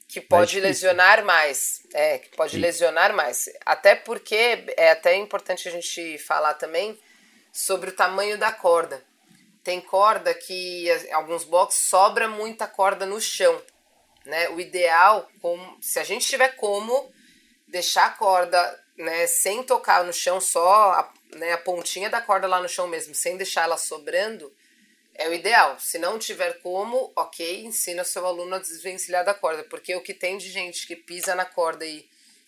que 0.08 0.22
pode 0.22 0.58
lesionar 0.62 1.26
mais. 1.26 1.82
É, 1.94 2.20
que 2.20 2.30
pode 2.30 2.54
Sim. 2.54 2.60
lesionar 2.60 3.14
mais. 3.14 3.50
Até 3.66 3.94
porque 3.94 4.64
é 4.78 4.92
até 4.92 5.18
importante 5.18 5.68
a 5.68 5.72
gente 5.72 6.18
falar 6.20 6.54
também 6.54 6.98
sobre 7.52 7.90
o 7.90 7.94
tamanho 7.94 8.38
da 8.38 8.54
corda. 8.54 9.04
Tem 9.66 9.82
corda 9.82 10.34
que 10.34 10.90
em 10.90 11.12
alguns 11.12 11.44
blocos 11.44 11.76
sobra 11.76 12.30
muita 12.30 12.68
corda 12.68 13.06
no 13.06 13.20
chão. 13.20 13.62
Né? 14.26 14.48
O 14.48 14.62
ideal, 14.62 15.30
como, 15.42 15.78
se 15.82 16.00
a 16.00 16.06
gente 16.06 16.26
tiver 16.26 16.56
como 16.56 17.12
deixar 17.72 18.06
a 18.06 18.10
corda 18.12 18.80
né, 18.98 19.26
sem 19.26 19.64
tocar 19.64 20.04
no 20.04 20.14
chão, 20.14 20.40
só 20.40 20.92
a, 20.92 21.14
né, 21.36 21.54
a 21.54 21.58
pontinha 21.58 22.10
da 22.10 22.22
corda 22.22 22.48
lá 22.48 22.62
no 22.62 22.70
chão 22.70 22.88
mesmo, 22.88 23.16
sem 23.16 23.38
deixar 23.38 23.64
ela 23.64 23.78
sobrando, 23.78 24.52
é 25.16 25.28
o 25.28 25.34
ideal. 25.34 25.78
Se 25.80 25.98
não 25.98 26.20
tiver 26.20 26.60
como, 26.62 27.12
ok, 27.16 27.66
ensina 27.66 28.04
o 28.04 28.06
seu 28.06 28.26
aluno 28.26 28.56
a 28.56 28.60
desvencilhar 28.60 29.26
da 29.26 29.34
corda, 29.34 29.64
porque 29.64 29.96
o 29.96 30.02
que 30.02 30.14
tem 30.14 30.38
de 30.38 30.50
gente 30.52 30.86
que 30.86 30.96
pisa 30.96 31.34
na 31.34 31.46
corda 31.46 31.86
e 31.86 32.06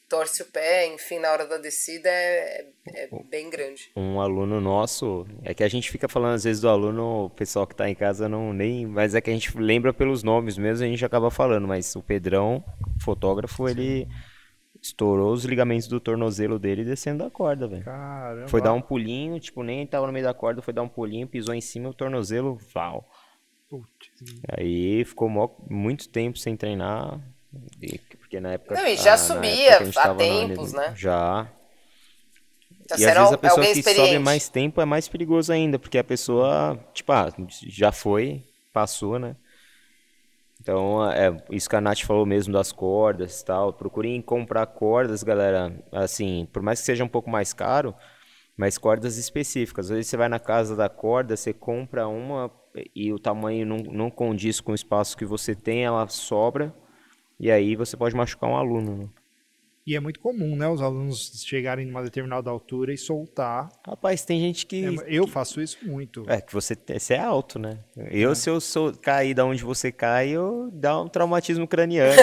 torce 0.09 0.43
o 0.43 0.45
pé, 0.45 0.86
enfim, 0.93 1.17
na 1.17 1.31
hora 1.31 1.47
da 1.47 1.57
descida 1.57 2.07
é, 2.07 2.67
é, 2.93 3.09
bem 3.31 3.49
grande. 3.49 3.89
Um 3.95 4.21
aluno 4.21 4.62
nosso, 4.62 5.25
é 5.43 5.55
que 5.55 5.63
a 5.63 5.67
gente 5.67 5.89
fica 5.89 6.07
falando 6.07 6.36
às 6.36 6.43
vezes 6.43 6.62
do 6.62 6.69
aluno, 6.69 7.25
o 7.25 7.29
pessoal 7.31 7.65
que 7.65 7.73
está 7.73 7.89
em 7.89 7.95
casa 7.95 8.29
não 8.29 8.53
nem, 8.53 8.86
mas 8.86 9.15
é 9.15 9.21
que 9.21 9.31
a 9.31 9.33
gente 9.33 9.57
lembra 9.57 9.91
pelos 9.91 10.21
nomes 10.21 10.55
mesmo, 10.55 10.86
a 10.86 10.88
gente 10.88 11.03
acaba 11.03 11.31
falando, 11.31 11.67
mas 11.67 11.95
o 11.95 12.03
Pedrão, 12.03 12.63
fotógrafo, 13.03 13.67
Sim. 13.69 14.07
Estourou 14.83 15.31
os 15.31 15.45
ligamentos 15.45 15.87
do 15.87 15.97
tornozelo 15.97 16.59
dele 16.59 16.83
descendo 16.83 17.23
da 17.23 17.29
corda, 17.29 17.67
velho. 17.67 17.85
Caramba. 17.85 18.49
Foi 18.49 18.61
dar 18.61 18.73
um 18.73 18.81
pulinho, 18.81 19.39
tipo, 19.39 19.63
nem 19.63 19.87
tava 19.87 20.05
no 20.05 20.11
meio 20.11 20.25
da 20.25 20.33
corda, 20.33 20.61
foi 20.61 20.73
dar 20.73 20.81
um 20.81 20.89
pulinho, 20.89 21.25
pisou 21.25 21.55
em 21.55 21.61
cima, 21.61 21.89
o 21.89 21.93
tornozelo, 21.93 22.59
val. 22.73 23.09
Putz. 23.69 23.87
Aí 24.57 25.05
ficou 25.05 25.29
mó, 25.29 25.49
muito 25.69 26.09
tempo 26.09 26.37
sem 26.37 26.57
treinar, 26.57 27.17
porque 28.19 28.41
na 28.41 28.53
época... 28.53 28.75
Não, 28.75 28.85
e 28.85 28.97
já 28.97 29.17
subia 29.17 29.77
há 29.95 30.15
tempos, 30.15 30.73
né? 30.73 30.93
Já. 30.97 31.49
Então, 32.81 32.97
e 32.99 33.05
às 33.05 33.13
vezes 33.13 33.31
a 33.31 33.37
pessoa 33.37 33.65
que 33.65 33.81
sobe 33.81 34.19
mais 34.19 34.49
tempo 34.49 34.81
é 34.81 34.85
mais 34.85 35.07
perigoso 35.07 35.53
ainda, 35.53 35.79
porque 35.79 35.97
a 35.97 36.03
pessoa, 36.03 36.77
tipo, 36.93 37.13
ah, 37.13 37.33
já 37.65 37.93
foi, 37.93 38.43
passou, 38.73 39.17
né? 39.17 39.37
Então, 40.63 41.04
é 41.12 41.36
isso 41.52 41.69
que 41.69 41.76
a 41.76 41.82
Nath 41.82 42.04
falou 42.04 42.26
mesmo 42.26 42.54
das 42.54 42.71
cordas 42.71 43.41
e 43.41 43.45
tal. 43.45 43.73
Procurem 43.73 44.21
comprar 44.21 44.65
cordas, 44.65 45.21
galera. 45.21 45.78
Assim, 45.91 46.47
por 46.54 46.62
mais 46.62 46.80
que 46.80 46.86
seja 46.86 47.04
um 47.04 47.08
pouco 47.10 47.30
mais 47.30 47.52
caro, 47.52 47.93
mas 48.56 48.78
cordas 48.78 49.17
específicas. 49.17 49.88
Às 49.88 49.97
vezes 49.97 50.08
você 50.08 50.15
vai 50.15 50.30
na 50.30 50.39
casa 50.39 50.73
da 50.73 50.88
corda, 50.88 51.36
você 51.36 51.52
compra 51.54 52.08
uma 52.08 52.49
e 52.95 53.12
o 53.12 53.19
tamanho 53.19 53.65
não, 53.65 53.78
não 53.78 54.10
condiz 54.10 54.62
com 54.62 54.71
o 54.71 54.76
espaço 54.76 55.17
que 55.17 55.26
você 55.26 55.54
tem, 55.54 55.84
ela 55.84 56.08
sobra. 56.08 56.73
E 57.38 57.52
aí 57.52 57.76
você 57.76 57.97
pode 57.97 58.15
machucar 58.15 58.49
um 58.49 58.56
aluno. 58.56 58.97
Né? 58.99 59.10
E 59.85 59.97
é 59.97 59.99
muito 59.99 60.19
comum, 60.21 60.55
né? 60.55 60.65
Os 60.67 60.81
alunos 60.81 61.43
chegarem 61.45 61.85
numa 61.85 62.01
determinada 62.01 62.49
altura 62.49 62.93
e 62.93 62.97
soltar. 62.97 63.69
Rapaz, 63.85 64.23
tem 64.23 64.39
gente 64.39 64.65
que. 64.65 64.85
É, 64.85 64.89
eu 65.07 65.27
faço 65.27 65.61
isso 65.61 65.77
muito. 65.83 66.23
É, 66.29 66.39
que 66.39 66.53
você, 66.53 66.73
você 66.75 67.15
é 67.15 67.19
alto, 67.19 67.59
né? 67.59 67.79
Eu, 68.09 68.31
é. 68.31 68.35
se 68.35 68.49
eu 68.49 68.61
sou, 68.61 68.93
cair 68.93 69.33
da 69.33 69.45
onde 69.45 69.61
você 69.61 69.91
cai, 69.91 70.29
eu 70.29 70.69
dá 70.71 71.01
um 71.01 71.09
traumatismo 71.09 71.67
craniano. 71.67 72.13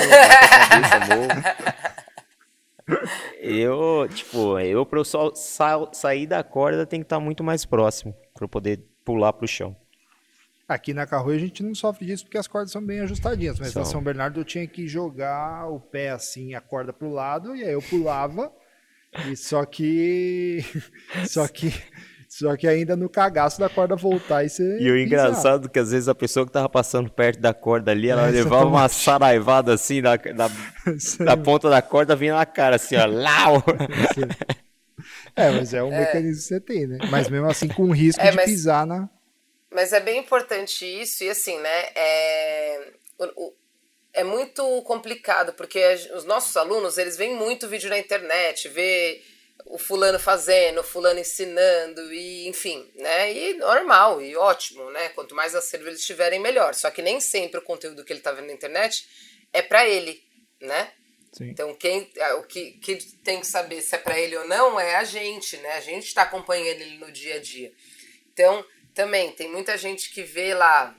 eu, 3.39 4.09
tipo, 4.15 4.59
eu 4.59 4.87
pra 4.87 4.99
eu 4.99 5.05
só 5.05 5.35
sa 5.35 5.87
sair 5.93 6.27
da 6.27 6.43
corda 6.43 6.87
tem 6.87 7.01
que 7.01 7.05
estar 7.05 7.21
muito 7.21 7.45
mais 7.45 7.67
próximo 7.67 8.15
para 8.33 8.45
eu 8.45 8.49
poder 8.49 8.81
pular 9.05 9.35
pro 9.35 9.47
chão. 9.47 9.77
Aqui 10.71 10.95
na 10.95 11.05
Carro 11.05 11.31
a 11.31 11.37
gente 11.37 11.65
não 11.65 11.75
sofre 11.75 12.07
disso 12.07 12.23
porque 12.23 12.39
as 12.39 12.47
cordas 12.47 12.71
são 12.71 12.81
bem 12.81 13.01
ajustadinhas, 13.01 13.59
mas 13.59 13.73
são. 13.73 13.83
na 13.83 13.89
São 13.89 14.01
Bernardo 14.01 14.39
eu 14.39 14.45
tinha 14.45 14.65
que 14.69 14.87
jogar 14.87 15.69
o 15.69 15.81
pé 15.81 16.11
assim, 16.11 16.55
a 16.55 16.61
corda 16.61 16.93
pro 16.93 17.11
lado, 17.11 17.57
e 17.57 17.65
aí 17.65 17.73
eu 17.73 17.83
pulava. 17.83 18.53
e 19.29 19.35
só 19.35 19.65
que 19.65 20.65
só 21.27 21.49
que 21.49 21.75
só 22.29 22.57
que 22.57 22.69
ainda 22.69 22.95
no 22.95 23.09
cagaço 23.09 23.59
da 23.59 23.69
corda 23.69 23.97
voltar 23.97 24.45
e. 24.45 24.49
E 24.79 24.89
o 24.89 24.97
engraçado 24.97 25.67
é 25.67 25.69
que 25.69 25.81
às 25.81 25.91
vezes 25.91 26.09
a 26.09 26.15
pessoa 26.15 26.47
que 26.47 26.53
tava 26.53 26.69
passando 26.69 27.11
perto 27.11 27.41
da 27.41 27.53
corda 27.53 27.91
ali, 27.91 28.09
ela 28.09 28.29
é, 28.29 28.31
levava 28.31 28.67
uma 28.67 28.89
saraivada 28.89 29.75
assim 29.75 30.01
na, 30.01 30.13
na, 30.13 30.49
na, 31.25 31.37
ponta 31.37 31.69
da 31.69 31.83
corda, 31.83 32.15
vinha 32.15 32.37
na 32.37 32.47
cara 32.47 32.77
assim, 32.77 32.95
ó, 32.95 33.07
lau! 33.07 33.65
É, 35.35 35.51
mas 35.51 35.75
é 35.75 35.83
um 35.83 35.93
é. 35.93 36.01
mecanismo 36.01 36.37
que 36.37 36.43
você 36.43 36.61
tem, 36.61 36.87
né? 36.87 36.99
Mas 37.11 37.29
mesmo 37.29 37.47
assim 37.49 37.67
com 37.67 37.91
risco 37.91 38.23
é, 38.23 38.31
de 38.31 38.37
mas... 38.37 38.45
pisar 38.45 38.87
na. 38.87 39.09
Mas 39.71 39.93
é 39.93 40.01
bem 40.01 40.19
importante 40.19 40.85
isso, 40.85 41.23
e 41.23 41.31
assim, 41.31 41.59
né? 41.59 41.93
É, 41.95 42.93
o, 43.19 43.55
é 44.13 44.25
muito 44.25 44.83
complicado, 44.83 45.53
porque 45.53 45.81
os 46.15 46.25
nossos 46.25 46.57
alunos, 46.57 46.99
eles 46.99 47.17
veem 47.17 47.35
muito 47.35 47.69
vídeo 47.69 47.89
na 47.89 47.99
internet, 47.99 48.69
vê 48.69 49.23
o 49.67 49.79
fulano 49.79 50.19
fazendo, 50.19 50.81
o 50.81 50.85
fulano 50.85 51.21
ensinando, 51.21 52.13
e 52.13 52.49
enfim, 52.49 52.91
né? 52.97 53.33
E 53.33 53.55
normal, 53.55 54.21
e 54.21 54.37
ótimo, 54.37 54.91
né? 54.91 55.11
Quanto 55.11 55.35
mais 55.35 55.55
acervo 55.55 55.89
eles 55.89 56.05
tiverem, 56.05 56.41
melhor. 56.41 56.75
Só 56.75 56.91
que 56.91 57.03
nem 57.03 57.21
sempre 57.21 57.59
o 57.59 57.65
conteúdo 57.65 58.05
que 58.05 58.13
ele 58.13 58.21
tá 58.21 58.33
vendo 58.33 58.47
na 58.47 58.53
internet 58.53 59.07
é 59.53 59.63
para 59.63 59.89
ele, 59.89 60.21
né? 60.61 60.93
Sim. 61.33 61.51
Então, 61.51 61.73
quem, 61.75 62.11
o 62.39 62.43
que, 62.43 62.73
que 62.73 62.97
tem 63.19 63.41
que 63.41 63.47
saber 63.47 63.81
se 63.83 63.95
é 63.95 63.99
para 63.99 64.19
ele 64.19 64.37
ou 64.37 64.49
não 64.49 64.81
é 64.81 64.97
a 64.97 65.05
gente, 65.05 65.57
né? 65.59 65.75
A 65.75 65.81
gente 65.81 66.07
está 66.07 66.23
acompanhando 66.23 66.81
ele 66.81 66.99
no 66.99 67.13
dia 67.13 67.37
a 67.37 67.41
dia. 67.41 67.73
Então, 68.33 68.65
também 68.95 69.33
tem 69.33 69.49
muita 69.49 69.77
gente 69.77 70.11
que 70.11 70.23
vê 70.23 70.55
lá 70.55 70.95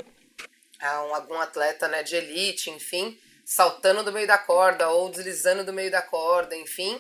ah, 0.80 1.04
um, 1.04 1.16
algum 1.16 1.40
atleta 1.40 1.88
né, 1.88 2.04
de 2.04 2.16
elite, 2.16 2.70
enfim, 2.70 3.20
saltando 3.46 4.04
do 4.04 4.12
meio 4.12 4.28
da 4.28 4.38
corda 4.38 4.90
ou 4.90 5.10
deslizando 5.10 5.64
do 5.64 5.74
meio 5.74 5.92
da 5.92 6.02
corda, 6.02 6.56
enfim. 6.56 7.00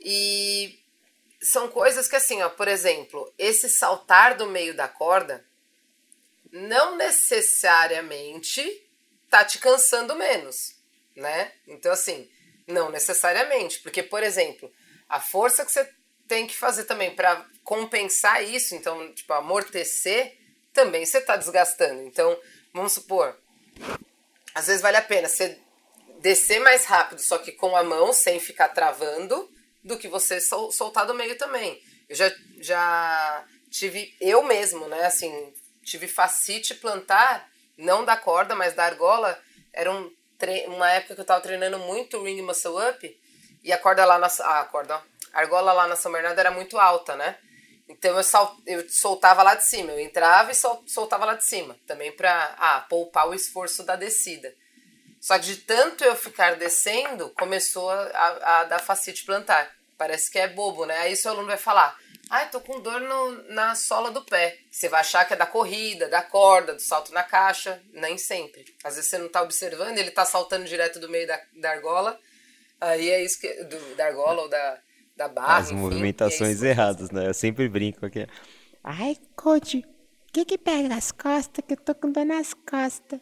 E 0.00 0.78
são 1.40 1.68
coisas 1.68 2.08
que 2.08 2.16
assim, 2.16 2.42
ó, 2.42 2.48
por 2.48 2.68
exemplo, 2.68 3.32
esse 3.38 3.68
saltar 3.68 4.36
do 4.36 4.46
meio 4.46 4.74
da 4.74 4.88
corda 4.88 5.44
não 6.50 6.96
necessariamente 6.96 8.84
tá 9.28 9.44
te 9.44 9.58
cansando 9.58 10.14
menos, 10.14 10.74
né? 11.14 11.52
Então, 11.66 11.92
assim, 11.92 12.30
não 12.66 12.90
necessariamente, 12.90 13.80
porque, 13.80 14.02
por 14.02 14.22
exemplo, 14.22 14.72
a 15.08 15.20
força 15.20 15.64
que 15.64 15.72
você 15.72 15.88
tem 16.28 16.46
que 16.46 16.54
fazer 16.54 16.84
também 16.84 17.14
para 17.14 17.44
compensar 17.64 18.44
isso, 18.44 18.74
então, 18.74 19.12
tipo, 19.14 19.32
amortecer, 19.32 20.36
também 20.72 21.04
você 21.04 21.20
tá 21.20 21.36
desgastando. 21.36 22.02
Então, 22.02 22.38
vamos 22.72 22.92
supor, 22.92 23.36
às 24.54 24.66
vezes 24.66 24.82
vale 24.82 24.96
a 24.96 25.02
pena 25.02 25.28
você 25.28 25.58
descer 26.20 26.60
mais 26.60 26.84
rápido, 26.84 27.20
só 27.20 27.38
que 27.38 27.52
com 27.52 27.76
a 27.76 27.82
mão, 27.82 28.12
sem 28.12 28.38
ficar 28.38 28.68
travando, 28.68 29.50
do 29.82 29.98
que 29.98 30.08
você 30.08 30.40
sol, 30.40 30.70
soltar 30.70 31.06
do 31.06 31.14
meio 31.14 31.36
também. 31.38 31.80
Eu 32.08 32.16
já, 32.16 32.32
já 32.60 33.44
tive, 33.70 34.14
eu 34.20 34.42
mesmo, 34.42 34.86
né, 34.88 35.06
assim, 35.06 35.52
tive 35.82 36.06
facite 36.06 36.74
plantar, 36.74 37.48
não 37.76 38.04
da 38.04 38.16
corda, 38.16 38.54
mas 38.54 38.74
da 38.74 38.84
argola. 38.84 39.40
Era 39.72 39.90
um 39.90 40.12
uma 40.68 40.90
época 40.90 41.16
que 41.16 41.20
eu 41.20 41.24
tava 41.24 41.40
treinando 41.40 41.78
muito 41.80 42.22
ring 42.22 42.40
muscle 42.42 42.78
up, 42.88 43.20
e 43.62 43.72
a 43.72 43.78
corda 43.78 44.04
lá 44.04 44.18
na. 44.18 44.28
Ah, 44.40 44.60
a 44.60 44.64
corda, 44.64 44.96
ó, 44.96 45.00
a 45.38 45.42
argola 45.42 45.72
lá 45.72 45.86
na 45.86 45.94
São 45.94 46.10
Bernardo 46.10 46.38
era 46.38 46.50
muito 46.50 46.78
alta, 46.78 47.14
né? 47.14 47.38
Então 47.88 48.18
eu, 48.18 48.24
eu 48.66 48.90
soltava 48.90 49.42
lá 49.42 49.54
de 49.54 49.64
cima, 49.64 49.92
eu 49.92 50.00
entrava 50.00 50.50
e 50.50 50.54
sol, 50.54 50.82
soltava 50.84 51.24
lá 51.24 51.34
de 51.34 51.44
cima, 51.44 51.76
também 51.86 52.10
para 52.10 52.56
ah, 52.58 52.80
poupar 52.88 53.28
o 53.28 53.34
esforço 53.34 53.84
da 53.84 53.94
descida. 53.94 54.52
Só 55.20 55.38
que 55.38 55.46
de 55.46 55.56
tanto 55.58 56.02
eu 56.02 56.16
ficar 56.16 56.56
descendo, 56.56 57.30
começou 57.30 57.88
a, 57.88 58.60
a 58.60 58.64
dar 58.64 58.80
facite 58.80 59.24
plantar. 59.24 59.72
Parece 59.96 60.28
que 60.28 60.40
é 60.40 60.48
bobo, 60.48 60.84
né? 60.84 60.98
Aí 60.98 61.14
seu 61.14 61.30
aluno 61.30 61.46
vai 61.46 61.56
falar: 61.56 61.96
ah, 62.28 62.44
tô 62.46 62.60
com 62.60 62.80
dor 62.80 63.00
no, 63.00 63.42
na 63.52 63.76
sola 63.76 64.10
do 64.10 64.24
pé. 64.24 64.58
Você 64.70 64.88
vai 64.88 65.00
achar 65.00 65.24
que 65.24 65.34
é 65.34 65.36
da 65.36 65.46
corrida, 65.46 66.08
da 66.08 66.20
corda, 66.20 66.74
do 66.74 66.82
salto 66.82 67.12
na 67.12 67.22
caixa. 67.22 67.80
Nem 67.92 68.18
sempre. 68.18 68.64
Às 68.82 68.96
vezes 68.96 69.08
você 69.08 69.18
não 69.18 69.28
tá 69.28 69.40
observando, 69.40 69.98
ele 69.98 70.10
tá 70.10 70.24
saltando 70.24 70.66
direto 70.66 70.98
do 70.98 71.08
meio 71.08 71.28
da, 71.28 71.40
da 71.54 71.70
argola. 71.70 72.18
Aí 72.80 73.08
é 73.08 73.22
isso 73.22 73.40
que. 73.40 73.48
Do, 73.64 73.94
da 73.94 74.06
argola 74.06 74.42
ou 74.42 74.48
da, 74.48 74.78
da 75.18 75.28
barra. 75.28 75.58
As 75.58 75.70
enfim, 75.70 75.80
movimentações 75.80 76.62
é 76.62 76.70
erradas, 76.70 77.10
né? 77.10 77.26
Eu 77.26 77.34
sempre 77.34 77.68
brinco 77.68 78.06
aqui. 78.06 78.26
Ai, 78.82 79.16
coach, 79.36 79.80
o 79.80 80.32
que 80.32 80.44
que 80.44 80.56
pega 80.56 80.88
nas 80.88 81.10
costas? 81.10 81.64
Que 81.66 81.74
eu 81.74 81.76
tô 81.76 81.94
com 81.94 82.10
dor 82.10 82.24
nas 82.24 82.54
costas. 82.54 83.20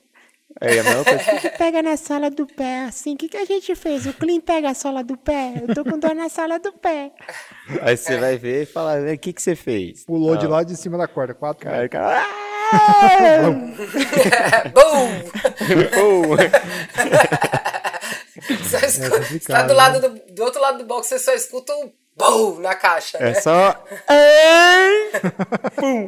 É, 0.60 0.78
a 0.78 0.84
mesma 0.84 1.04
coisa. 1.04 1.34
O 1.34 1.40
que 1.40 1.50
pega 1.50 1.82
na 1.82 1.96
sola 1.96 2.30
do 2.30 2.46
pé? 2.46 2.84
Assim, 2.84 3.14
o 3.14 3.16
que, 3.16 3.28
que 3.28 3.36
a 3.36 3.44
gente 3.44 3.74
fez? 3.74 4.06
O 4.06 4.12
Clean 4.12 4.40
pega 4.40 4.70
a 4.70 4.74
sola 4.74 5.02
do 5.02 5.16
pé? 5.16 5.54
Eu 5.66 5.74
tô 5.74 5.84
com 5.84 5.98
dor 5.98 6.14
na 6.14 6.28
sola 6.28 6.58
do 6.58 6.72
pé. 6.72 7.12
Aí 7.82 7.96
você 7.96 8.16
vai 8.18 8.36
ver 8.36 8.62
e 8.62 8.66
fala, 8.66 9.12
o 9.12 9.18
que, 9.18 9.32
que 9.32 9.42
você 9.42 9.56
fez? 9.56 10.04
Pulou 10.04 10.34
ah. 10.34 10.36
de 10.36 10.46
lá 10.46 10.62
de 10.62 10.76
cima 10.76 10.96
da 10.96 11.08
corda, 11.08 11.34
quatro 11.34 11.64
cara, 11.64 11.88
cara, 11.88 12.26
Bum! 14.72 15.22
Bum! 15.96 16.36
Você 18.62 18.76
é 18.76 19.36
está 19.36 19.62
do, 19.62 19.74
lado 19.74 20.00
né? 20.00 20.08
do, 20.08 20.34
do 20.34 20.42
outro 20.42 20.60
lado 20.60 20.78
do 20.78 20.84
box, 20.84 21.08
você 21.08 21.18
só 21.18 21.32
escuta 21.32 21.72
um 21.74 21.92
BUM 22.16 22.60
na 22.60 22.74
caixa. 22.74 23.18
É 23.18 23.32
né? 23.32 23.34
só. 23.34 23.72
Pum! 25.76 26.06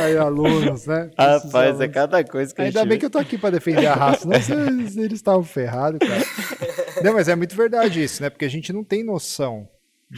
Ai, 0.00 0.16
alunos, 0.16 0.86
né? 0.86 1.10
Rapaz, 1.18 1.54
é 1.54 1.58
alunos. 1.58 1.80
é 1.80 1.88
cada 1.88 2.24
coisa 2.24 2.54
que 2.54 2.60
Ainda 2.60 2.80
a 2.80 2.82
gente... 2.82 2.88
bem 2.88 2.98
que 2.98 3.06
eu 3.06 3.10
tô 3.10 3.18
aqui 3.18 3.38
para 3.38 3.50
defender 3.50 3.86
a 3.86 3.94
raça, 3.94 4.28
senão 4.40 4.66
eles, 4.66 4.96
eles 4.96 5.18
estavam 5.18 5.44
ferrados, 5.44 6.00
cara. 6.00 6.24
Não, 7.02 7.14
mas 7.14 7.28
é 7.28 7.36
muito 7.36 7.54
verdade 7.54 8.02
isso, 8.02 8.22
né? 8.22 8.30
Porque 8.30 8.44
a 8.44 8.50
gente 8.50 8.72
não 8.72 8.82
tem 8.82 9.04
noção. 9.04 9.68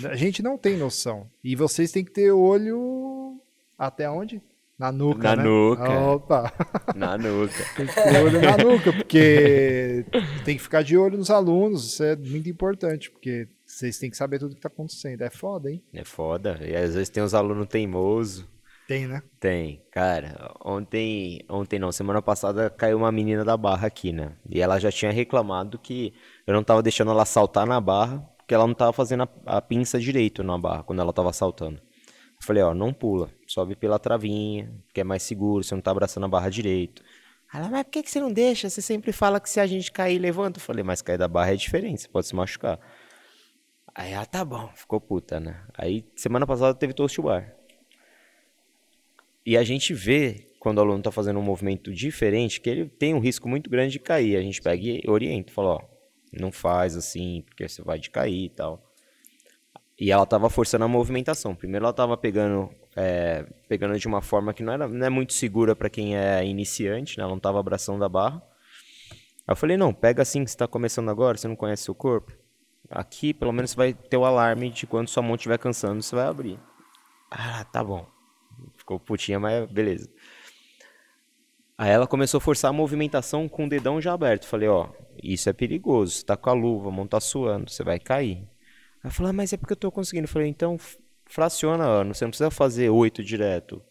A 0.04 0.16
gente 0.16 0.42
não 0.42 0.56
tem 0.56 0.76
noção. 0.76 1.28
E 1.42 1.56
vocês 1.56 1.92
têm 1.92 2.04
que 2.04 2.12
ter 2.12 2.30
olho 2.30 3.40
até 3.78 4.08
onde? 4.08 4.40
Na 4.80 4.90
nuca, 4.90 5.36
na 5.36 5.36
né? 5.36 5.42
nuca. 5.42 6.00
Opa! 6.00 6.52
Na 6.96 7.18
nuca. 7.18 7.52
tem 7.76 7.86
que 7.86 7.94
ter 7.94 8.24
olho 8.24 8.40
na 8.40 8.56
nuca, 8.56 8.90
porque 8.94 10.06
tem 10.42 10.56
que 10.56 10.62
ficar 10.62 10.80
de 10.80 10.96
olho 10.96 11.18
nos 11.18 11.28
alunos, 11.28 11.84
isso 11.84 12.02
é 12.02 12.16
muito 12.16 12.48
importante, 12.48 13.10
porque 13.10 13.46
vocês 13.66 13.98
têm 13.98 14.08
que 14.08 14.16
saber 14.16 14.38
tudo 14.38 14.54
que 14.54 14.60
tá 14.62 14.68
acontecendo. 14.68 15.20
É 15.20 15.28
foda, 15.28 15.70
hein? 15.70 15.84
É 15.92 16.02
foda. 16.02 16.58
E 16.62 16.74
às 16.74 16.94
vezes 16.94 17.10
tem 17.10 17.22
uns 17.22 17.34
alunos 17.34 17.66
teimosos. 17.66 18.48
Tem, 18.88 19.06
né? 19.06 19.22
Tem. 19.38 19.82
Cara, 19.90 20.50
ontem, 20.64 21.44
ontem 21.46 21.78
não, 21.78 21.92
semana 21.92 22.22
passada 22.22 22.70
caiu 22.70 22.96
uma 22.96 23.12
menina 23.12 23.44
da 23.44 23.58
barra 23.58 23.86
aqui, 23.86 24.14
né? 24.14 24.32
E 24.48 24.62
ela 24.62 24.78
já 24.78 24.90
tinha 24.90 25.12
reclamado 25.12 25.78
que 25.78 26.14
eu 26.46 26.54
não 26.54 26.64
tava 26.64 26.82
deixando 26.82 27.10
ela 27.10 27.26
saltar 27.26 27.66
na 27.66 27.78
barra, 27.82 28.26
porque 28.38 28.54
ela 28.54 28.66
não 28.66 28.74
tava 28.74 28.94
fazendo 28.94 29.24
a, 29.24 29.58
a 29.58 29.60
pinça 29.60 30.00
direito 30.00 30.42
na 30.42 30.56
barra 30.56 30.82
quando 30.84 31.00
ela 31.00 31.12
tava 31.12 31.34
saltando. 31.34 31.82
Falei, 32.40 32.62
ó, 32.62 32.74
não 32.74 32.92
pula, 32.92 33.30
sobe 33.46 33.76
pela 33.76 33.98
travinha, 33.98 34.72
que 34.94 35.00
é 35.00 35.04
mais 35.04 35.22
seguro, 35.22 35.62
você 35.62 35.74
não 35.74 35.82
tá 35.82 35.90
abraçando 35.90 36.24
a 36.24 36.28
barra 36.28 36.48
direito. 36.48 37.02
Ela, 37.52 37.68
mas 37.68 37.82
por 37.82 37.90
que, 37.90 38.02
que 38.02 38.10
você 38.10 38.18
não 38.18 38.32
deixa? 38.32 38.70
Você 38.70 38.80
sempre 38.80 39.12
fala 39.12 39.38
que 39.38 39.50
se 39.50 39.60
a 39.60 39.66
gente 39.66 39.92
cair, 39.92 40.18
levanta. 40.18 40.58
Eu 40.58 40.62
falei, 40.62 40.82
mas 40.82 41.02
cair 41.02 41.18
da 41.18 41.28
barra 41.28 41.52
é 41.52 41.56
diferente, 41.56 42.02
você 42.02 42.08
pode 42.08 42.26
se 42.26 42.34
machucar. 42.34 42.80
Aí, 43.94 44.14
ah, 44.14 44.24
tá 44.24 44.44
bom, 44.44 44.70
ficou 44.74 45.00
puta, 45.00 45.38
né? 45.38 45.62
Aí, 45.76 46.04
semana 46.16 46.46
passada 46.46 46.74
teve 46.74 46.94
toast 46.94 47.20
bar. 47.20 47.54
E 49.44 49.56
a 49.56 49.62
gente 49.64 49.92
vê, 49.92 50.46
quando 50.60 50.78
o 50.78 50.80
aluno 50.80 50.98
está 50.98 51.10
fazendo 51.10 51.40
um 51.40 51.42
movimento 51.42 51.92
diferente, 51.92 52.60
que 52.60 52.70
ele 52.70 52.88
tem 52.88 53.14
um 53.14 53.18
risco 53.18 53.48
muito 53.48 53.68
grande 53.68 53.92
de 53.92 53.98
cair. 53.98 54.36
A 54.36 54.42
gente 54.42 54.62
pega 54.62 54.82
e 54.82 55.02
orienta, 55.08 55.52
fala, 55.52 55.74
ó, 55.74 55.80
não 56.32 56.52
faz 56.52 56.96
assim, 56.96 57.42
porque 57.42 57.68
você 57.68 57.82
vai 57.82 57.98
de 57.98 58.10
cair 58.10 58.44
e 58.44 58.50
tal. 58.50 58.89
E 60.00 60.10
ela 60.10 60.22
estava 60.22 60.48
forçando 60.48 60.86
a 60.86 60.88
movimentação. 60.88 61.54
Primeiro 61.54 61.84
ela 61.84 61.90
estava 61.90 62.16
pegando, 62.16 62.70
é, 62.96 63.44
pegando 63.68 63.98
de 63.98 64.08
uma 64.08 64.22
forma 64.22 64.54
que 64.54 64.62
não, 64.62 64.72
era, 64.72 64.88
não 64.88 65.06
é 65.06 65.10
muito 65.10 65.34
segura 65.34 65.76
para 65.76 65.90
quem 65.90 66.16
é 66.16 66.42
iniciante, 66.42 67.18
né? 67.18 67.22
Ela 67.22 67.30
não 67.30 67.36
estava 67.36 67.60
abraçando 67.60 68.02
a 68.02 68.08
barra. 68.08 68.42
Aí 69.46 69.52
eu 69.52 69.56
falei, 69.56 69.76
não, 69.76 69.92
pega 69.92 70.22
assim 70.22 70.42
que 70.42 70.50
você 70.50 70.54
está 70.54 70.66
começando 70.66 71.10
agora, 71.10 71.36
você 71.36 71.46
não 71.46 71.54
conhece 71.54 71.82
seu 71.82 71.94
corpo. 71.94 72.32
Aqui, 72.88 73.34
pelo 73.34 73.52
menos, 73.52 73.72
você 73.72 73.76
vai 73.76 73.92
ter 73.92 74.16
o 74.16 74.24
alarme 74.24 74.70
de 74.70 74.86
quando 74.86 75.08
sua 75.08 75.22
mão 75.22 75.34
estiver 75.34 75.58
cansando, 75.58 76.02
você 76.02 76.16
vai 76.16 76.26
abrir. 76.26 76.58
Ah, 77.30 77.62
tá 77.64 77.84
bom. 77.84 78.06
Ficou 78.78 78.98
putinha, 78.98 79.38
mas 79.38 79.70
beleza. 79.70 80.10
Aí 81.76 81.90
ela 81.90 82.06
começou 82.06 82.38
a 82.38 82.40
forçar 82.40 82.70
a 82.70 82.72
movimentação 82.72 83.46
com 83.48 83.66
o 83.66 83.68
dedão 83.68 84.00
já 84.00 84.14
aberto. 84.14 84.46
Falei, 84.46 84.68
ó, 84.68 84.88
isso 85.22 85.48
é 85.50 85.52
perigoso. 85.52 86.12
Você 86.12 86.24
tá 86.24 86.38
com 86.38 86.48
a 86.48 86.54
luva, 86.54 86.88
a 86.88 86.92
mão 86.92 87.06
tá 87.06 87.20
suando, 87.20 87.70
você 87.70 87.84
vai 87.84 87.98
cair. 87.98 88.48
Ela 89.02 89.12
falou, 89.12 89.30
ah, 89.30 89.32
mas 89.32 89.52
é 89.52 89.56
porque 89.56 89.72
eu 89.72 89.76
tô 89.76 89.90
conseguindo. 89.90 90.24
Eu 90.24 90.28
falei, 90.28 90.48
então 90.48 90.78
fraciona, 91.26 92.04
você 92.04 92.24
não 92.24 92.30
precisa 92.30 92.50
fazer 92.50 92.90
oito 92.90 93.22
direto. 93.22 93.82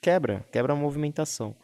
Quebra, 0.00 0.44
quebra 0.50 0.72
a 0.72 0.76
movimentação. 0.76 1.54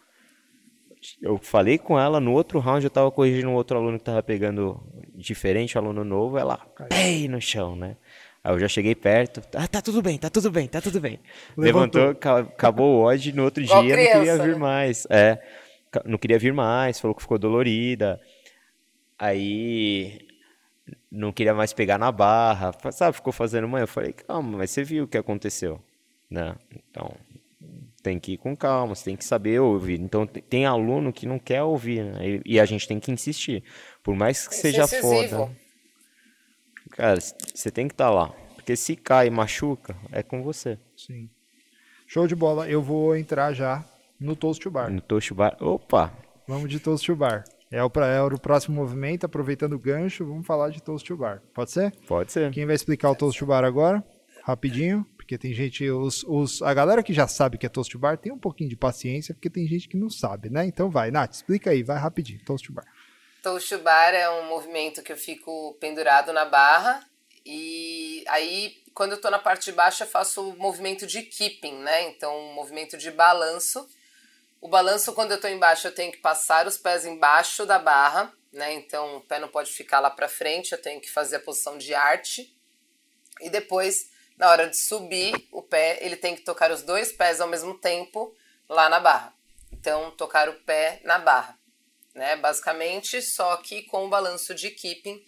Eu 1.23 1.39
falei 1.39 1.79
com 1.79 1.99
ela, 1.99 2.19
no 2.19 2.33
outro 2.33 2.59
round 2.59 2.85
eu 2.85 2.91
tava 2.91 3.11
corrigindo 3.11 3.49
um 3.49 3.55
outro 3.55 3.79
aluno 3.79 3.99
que 3.99 4.05
tava 4.05 4.23
pegando 4.23 4.81
diferente, 5.14 5.79
aluno 5.79 6.05
novo, 6.05 6.37
ela, 6.37 6.61
ei 6.91 7.29
no 7.29 7.41
chão, 7.41 7.77
né? 7.77 7.97
Aí 8.43 8.53
eu 8.53 8.59
já 8.59 8.69
cheguei 8.69 8.95
perto. 8.95 9.41
Ah, 9.55 9.69
tá 9.69 9.81
tudo 9.81 10.03
bem, 10.03 10.19
tá 10.19 10.29
tudo 10.29 10.51
bem, 10.51 10.66
tá 10.66 10.81
tudo 10.81 11.01
bem. 11.01 11.21
Levantou, 11.57 12.01
Levantou 12.01 12.31
acabou 12.33 12.97
o 12.97 13.01
ódio 13.03 13.35
no 13.35 13.45
outro 13.45 13.62
dia 13.62 13.75
criança, 13.75 14.14
não 14.14 14.21
queria 14.21 14.39
vir 14.39 14.53
né? 14.53 14.59
mais. 14.59 15.07
É, 15.09 15.43
não 16.05 16.19
queria 16.19 16.39
vir 16.39 16.53
mais, 16.53 17.01
falou 17.01 17.14
que 17.14 17.23
ficou 17.23 17.39
dolorida. 17.39 18.21
Aí 19.19 20.28
não 21.11 21.32
queria 21.32 21.55
mais 21.55 21.72
pegar 21.72 21.99
na 21.99 22.11
barra, 22.12 22.72
sabe? 22.93 23.16
Ficou 23.16 23.32
fazendo 23.32 23.68
mãe. 23.68 23.82
Eu 23.82 23.89
falei, 23.89 24.12
calma, 24.12 24.59
mas 24.59 24.70
você 24.70 24.82
viu 24.84 25.05
o 25.05 25.09
que 25.09 25.18
aconteceu, 25.18 25.82
né? 26.30 26.57
Então 26.91 27.14
tem 28.03 28.18
que 28.18 28.32
ir 28.32 28.39
com 28.39 28.57
calma, 28.57 28.95
você 28.95 29.07
tem 29.07 29.16
que 29.16 29.24
saber 29.24 29.61
ouvir. 29.61 30.01
Então 30.01 30.26
tem 30.26 30.66
aluno 30.66 31.12
que 31.12 31.26
não 31.26 31.39
quer 31.39 31.62
ouvir, 31.62 32.05
né? 32.05 32.41
e, 32.45 32.59
a 32.61 32.64
gente 32.64 32.86
tem 32.86 32.99
que 33.01 33.11
insistir, 33.11 33.62
por 34.03 34.14
mais 34.14 34.47
que 34.47 34.55
seja 34.55 34.86
foda. 34.86 35.51
Cara, 36.91 37.20
você 37.20 37.70
tem 37.70 37.86
que 37.86 37.95
estar 37.95 38.09
tá 38.09 38.11
lá. 38.11 38.28
Porque 38.55 38.76
se 38.76 38.97
cai 38.97 39.28
e 39.28 39.30
machuca, 39.30 39.97
é 40.12 40.22
com 40.22 40.43
você. 40.43 40.78
Sim. 40.97 41.28
Show 42.07 42.26
de 42.26 42.34
bola. 42.34 42.68
Eu 42.68 42.82
vou 42.82 43.16
entrar 43.16 43.53
já 43.53 43.84
no 44.18 44.34
Toast 44.34 44.62
to 44.62 44.70
Bar. 44.70 44.91
No 44.91 45.01
Toast 45.01 45.28
to 45.28 45.34
Bar. 45.34 45.57
Opa! 45.61 46.12
Vamos 46.47 46.70
de 46.70 46.80
Toast 46.80 47.05
to 47.07 47.14
Bar. 47.14 47.45
É 47.71 47.85
o, 47.85 47.91
é 48.03 48.23
o 48.23 48.39
próximo 48.39 48.77
movimento, 48.77 49.27
aproveitando 49.27 49.75
o 49.75 49.79
gancho, 49.79 50.27
vamos 50.27 50.47
falar 50.47 50.71
de 50.71 50.83
Toast 50.83 51.07
to 51.07 51.16
Bar. 51.16 51.43
Pode 51.53 51.71
ser? 51.71 51.93
Pode 52.07 52.33
ser. 52.33 52.51
Quem 52.51 52.64
vai 52.64 52.75
explicar 52.75 53.11
o 53.11 53.14
Toast 53.14 53.39
to 53.39 53.47
Bar 53.47 53.64
agora? 53.64 54.03
Rapidinho, 54.43 55.07
porque 55.16 55.37
tem 55.37 55.53
gente, 55.53 55.89
os, 55.91 56.25
os, 56.25 56.62
a 56.62 56.73
galera 56.73 57.03
que 57.03 57.12
já 57.12 57.29
sabe 57.29 57.59
que 57.59 57.66
é 57.66 57.69
Toast 57.69 57.93
to 57.93 57.99
Bar 57.99 58.16
tem 58.16 58.33
um 58.33 58.39
pouquinho 58.39 58.71
de 58.71 58.77
paciência, 58.77 59.35
porque 59.35 59.51
tem 59.51 59.66
gente 59.66 59.87
que 59.87 59.97
não 59.97 60.09
sabe, 60.09 60.49
né? 60.49 60.64
Então 60.64 60.89
vai, 60.89 61.11
Nath, 61.11 61.35
explica 61.35 61.71
aí, 61.71 61.83
vai 61.83 61.99
rapidinho, 61.99 62.43
Toast 62.45 62.66
to 62.66 62.73
Bar. 62.73 62.87
Toast 63.43 63.77
bar 63.79 64.14
é 64.14 64.29
um 64.31 64.49
movimento 64.49 65.03
que 65.03 65.12
eu 65.12 65.16
fico 65.16 65.77
pendurado 65.81 66.33
na 66.33 66.45
barra 66.45 67.01
e 67.45 68.25
aí 68.29 68.75
quando 68.93 69.12
eu 69.12 69.21
tô 69.21 69.31
na 69.31 69.39
parte 69.39 69.66
de 69.66 69.73
baixo 69.73 70.03
eu 70.03 70.09
faço 70.09 70.51
o 70.51 70.59
movimento 70.59 71.07
de 71.07 71.23
keeping, 71.23 71.77
né? 71.83 72.09
Então, 72.09 72.37
um 72.37 72.55
movimento 72.55 72.99
de 72.99 73.12
balanço. 73.12 73.87
O 74.61 74.68
balanço 74.68 75.12
quando 75.12 75.32
eu 75.32 75.40
tô 75.40 75.46
embaixo 75.46 75.86
eu 75.86 75.94
tenho 75.94 76.11
que 76.11 76.18
passar 76.18 76.66
os 76.66 76.76
pés 76.76 77.06
embaixo 77.06 77.64
da 77.64 77.78
barra, 77.78 78.32
né? 78.52 78.72
Então, 78.74 79.18
o 79.18 79.20
pé 79.20 79.38
não 79.38 79.48
pode 79.48 79.70
ficar 79.70 80.00
lá 80.00 80.11
para 80.11 80.28
frente, 80.28 80.72
eu 80.72 80.82
tenho 80.82 81.00
que 81.00 81.11
fazer 81.11 81.36
a 81.36 81.40
posição 81.40 81.78
de 81.78 81.94
arte. 81.94 82.56
E 83.40 83.48
depois, 83.48 84.11
na 84.36 84.50
hora 84.50 84.68
de 84.68 84.76
subir 84.76 85.32
o 85.52 85.62
pé, 85.62 85.98
ele 86.00 86.16
tem 86.16 86.34
que 86.34 86.42
tocar 86.42 86.72
os 86.72 86.82
dois 86.82 87.12
pés 87.12 87.40
ao 87.40 87.46
mesmo 87.46 87.78
tempo 87.78 88.34
lá 88.68 88.88
na 88.88 88.98
barra. 88.98 89.32
Então, 89.72 90.11
tocar 90.12 90.48
o 90.48 90.54
pé 90.54 91.00
na 91.04 91.18
barra, 91.18 91.56
né? 92.12 92.34
Basicamente, 92.36 93.22
só 93.22 93.56
que 93.59 93.82
com 93.84 94.06
o 94.06 94.09
balanço 94.09 94.54
de 94.54 94.70
keeping. 94.70 95.24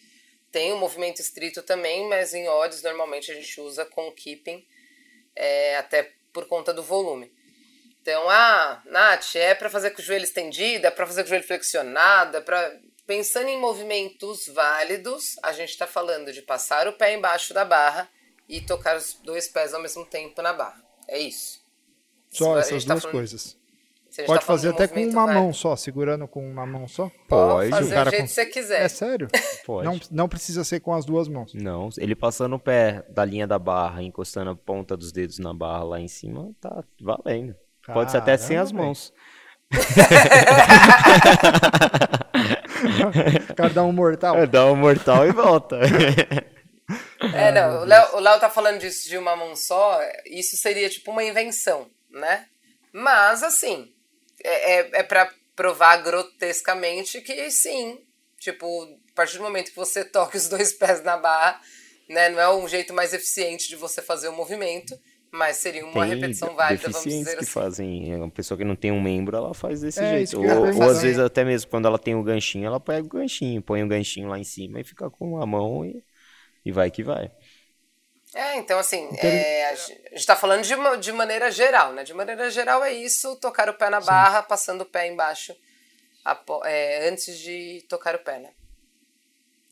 Tem 0.50 0.72
o 0.72 0.76
movimento 0.76 1.20
estrito 1.20 1.62
também, 1.62 2.08
mas 2.08 2.34
em 2.34 2.48
odds 2.48 2.82
normalmente 2.82 3.30
a 3.30 3.34
gente 3.34 3.60
usa 3.60 3.84
com 3.84 4.10
keeping, 4.10 4.66
é, 5.36 5.76
até 5.76 6.12
por 6.32 6.48
conta 6.48 6.74
do 6.74 6.82
volume. 6.82 7.32
Então, 8.02 8.28
ah, 8.30 8.82
Nath, 8.86 9.36
é 9.36 9.54
para 9.54 9.68
fazer 9.68 9.90
com 9.90 10.00
o 10.00 10.04
joelho 10.04 10.24
estendido, 10.24 10.86
é 10.86 10.90
para 10.90 11.06
fazer 11.06 11.22
com 11.22 11.26
o 11.26 11.30
joelho 11.30 11.46
flexionado, 11.46 12.36
é 12.38 12.40
para 12.40 12.78
pensando 13.06 13.48
em 13.48 13.58
movimentos 13.58 14.46
válidos, 14.46 15.36
a 15.42 15.52
gente 15.52 15.70
está 15.70 15.84
falando 15.84 16.32
de 16.32 16.42
passar 16.42 16.86
o 16.86 16.92
pé 16.92 17.12
embaixo 17.12 17.52
da 17.52 17.64
barra 17.64 18.08
e 18.48 18.60
tocar 18.60 18.96
os 18.96 19.18
dois 19.24 19.48
pés 19.48 19.74
ao 19.74 19.82
mesmo 19.82 20.06
tempo 20.06 20.40
na 20.40 20.52
barra. 20.52 20.80
É 21.08 21.18
isso. 21.18 21.60
Só 22.30 22.56
essas 22.56 22.84
tá 22.84 22.94
duas 22.94 23.02
falando... 23.02 23.16
coisas. 23.16 23.58
Pode 24.26 24.40
tá 24.40 24.46
fazer 24.46 24.68
até 24.70 24.88
com 24.88 25.04
uma 25.04 25.26
mão 25.26 25.52
só, 25.52 25.76
segurando 25.76 26.26
com 26.26 26.48
uma 26.48 26.64
mão 26.64 26.86
só? 26.88 27.10
Pode. 27.28 27.70
Fazer 27.70 27.90
o 27.90 27.94
cara 27.94 28.10
do 28.10 28.10
jeito 28.10 28.22
com... 28.22 28.28
que 28.28 28.32
você 28.32 28.46
quiser. 28.46 28.82
É 28.82 28.88
sério? 28.88 29.28
Pode. 29.66 29.86
Não, 29.86 30.00
não 30.10 30.28
precisa 30.28 30.64
ser 30.64 30.80
com 30.80 30.92
as 30.92 31.04
duas 31.04 31.28
mãos. 31.28 31.52
Não, 31.54 31.88
ele 31.98 32.16
passando 32.16 32.56
o 32.56 32.60
pé 32.60 33.04
da 33.08 33.24
linha 33.24 33.46
da 33.46 33.58
barra, 33.58 34.02
encostando 34.02 34.50
a 34.50 34.56
ponta 34.56 34.96
dos 34.96 35.12
dedos 35.12 35.38
na 35.38 35.54
barra 35.54 35.84
lá 35.84 36.00
em 36.00 36.08
cima, 36.08 36.52
tá 36.60 36.84
valendo. 37.00 37.56
Caramba, 37.90 37.94
Pode 37.94 38.10
ser 38.10 38.18
até 38.18 38.36
sem 38.36 38.56
as 38.56 38.72
mãos. 38.72 39.12
o 43.50 43.54
cara 43.54 43.70
dá 43.70 43.84
um 43.84 43.92
mortal. 43.92 44.36
É, 44.36 44.46
dá 44.46 44.66
um 44.66 44.76
mortal 44.76 45.26
e 45.26 45.32
volta. 45.32 45.78
É, 47.34 47.52
não, 47.52 47.82
o 47.82 48.20
Léo 48.20 48.40
tá 48.40 48.48
falando 48.50 48.78
disso 48.78 49.08
de 49.08 49.16
uma 49.18 49.36
mão 49.36 49.54
só, 49.54 50.00
isso 50.26 50.56
seria 50.56 50.88
tipo 50.88 51.10
uma 51.10 51.22
invenção, 51.22 51.88
né? 52.10 52.46
Mas, 52.92 53.42
assim, 53.42 53.92
é, 54.42 54.72
é, 54.72 54.90
é 54.94 55.02
para 55.02 55.30
provar 55.54 55.98
grotescamente 55.98 57.20
que 57.20 57.50
sim, 57.50 57.98
tipo, 58.38 58.84
a 58.84 59.14
partir 59.14 59.36
do 59.36 59.42
momento 59.44 59.70
que 59.70 59.76
você 59.76 60.04
toca 60.04 60.36
os 60.36 60.48
dois 60.48 60.72
pés 60.72 61.02
na 61.04 61.16
barra, 61.16 61.60
né, 62.08 62.28
não 62.30 62.40
é 62.40 62.52
um 62.52 62.66
jeito 62.66 62.92
mais 62.92 63.12
eficiente 63.12 63.68
de 63.68 63.76
você 63.76 64.02
fazer 64.02 64.28
o 64.28 64.32
movimento, 64.32 64.98
mas 65.32 65.58
seria 65.58 65.84
uma 65.84 66.04
tem 66.04 66.14
repetição 66.14 66.54
válida, 66.54 66.90
vamos 66.90 67.04
dizer 67.04 67.36
que 67.36 67.44
assim. 67.44 67.50
fazem, 67.50 68.16
uma 68.16 68.30
pessoa 68.30 68.58
que 68.58 68.64
não 68.64 68.74
tem 68.74 68.90
um 68.90 69.00
membro, 69.00 69.36
ela 69.36 69.54
faz 69.54 69.80
desse 69.80 70.00
é, 70.00 70.18
jeito. 70.18 70.40
Ou, 70.40 70.74
ou 70.76 70.82
às 70.82 71.02
vezes 71.02 71.18
até 71.18 71.44
mesmo 71.44 71.70
quando 71.70 71.86
ela 71.86 71.98
tem 71.98 72.14
o 72.14 72.22
ganchinho, 72.22 72.66
ela 72.66 72.80
pega 72.80 73.04
o 73.04 73.08
ganchinho, 73.08 73.62
põe 73.62 73.82
o 73.82 73.88
ganchinho 73.88 74.28
lá 74.28 74.38
em 74.38 74.44
cima 74.44 74.80
e 74.80 74.84
fica 74.84 75.08
com 75.08 75.40
a 75.40 75.46
mão 75.46 75.84
e, 75.84 76.04
e 76.64 76.72
vai 76.72 76.90
que 76.90 77.02
vai. 77.02 77.30
É, 78.34 78.56
então 78.56 78.78
assim, 78.78 79.08
então, 79.10 79.28
é, 79.28 79.70
a 79.70 79.74
gente 79.74 80.14
está 80.14 80.36
falando 80.36 80.62
de, 80.62 80.74
uma, 80.74 80.96
de 80.96 81.12
maneira 81.12 81.50
geral, 81.50 81.92
né? 81.92 82.04
De 82.04 82.14
maneira 82.14 82.50
geral 82.50 82.82
é 82.84 82.92
isso, 82.92 83.36
tocar 83.36 83.68
o 83.68 83.74
pé 83.74 83.90
na 83.90 84.00
barra, 84.00 84.42
Sim. 84.42 84.48
passando 84.48 84.80
o 84.82 84.86
pé 84.86 85.08
embaixo 85.08 85.54
é, 86.64 87.08
antes 87.08 87.38
de 87.38 87.84
tocar 87.88 88.14
o 88.14 88.18
pé, 88.18 88.38
né? 88.38 88.50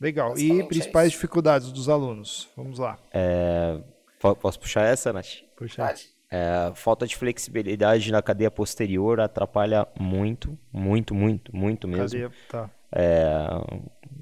Legal. 0.01 0.39
E 0.39 0.63
principais 0.65 1.09
é 1.09 1.11
dificuldades 1.11 1.73
dos 1.73 1.89
alunos? 1.89 2.49
Vamos 2.57 2.79
lá. 2.79 2.99
É, 3.13 3.81
posso 4.19 4.61
puxar 4.61 4.83
essa, 4.83 5.13
Nath? 5.13 5.43
Puxa. 5.57 5.87
Pode. 5.87 6.19
É, 6.31 6.73
falta 6.75 7.07
de 7.07 7.17
flexibilidade 7.17 8.13
na 8.13 8.21
cadeia 8.21 8.51
posterior 8.51 9.19
atrapalha 9.19 9.87
muito, 9.99 10.59
muito, 10.71 11.15
muito, 11.15 11.57
muito 11.57 11.89
mesmo. 11.89 12.21
Cadeia, 12.21 12.31
tá. 12.49 12.71
É, 12.93 13.47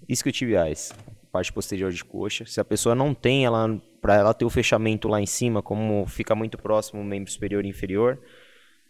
isquiotibiais, 0.08 0.92
parte 1.32 1.52
posterior 1.52 1.90
de 1.90 2.04
coxa. 2.04 2.46
Se 2.46 2.60
a 2.60 2.64
pessoa 2.64 2.94
não 2.94 3.12
tem, 3.12 3.44
ela 3.44 3.80
para 4.00 4.14
ela 4.14 4.32
ter 4.32 4.44
o 4.44 4.50
fechamento 4.50 5.08
lá 5.08 5.20
em 5.20 5.26
cima, 5.26 5.60
como 5.60 6.06
fica 6.06 6.32
muito 6.32 6.56
próximo 6.56 7.00
o 7.00 7.04
membro 7.04 7.30
superior 7.30 7.64
e 7.64 7.68
inferior, 7.68 8.20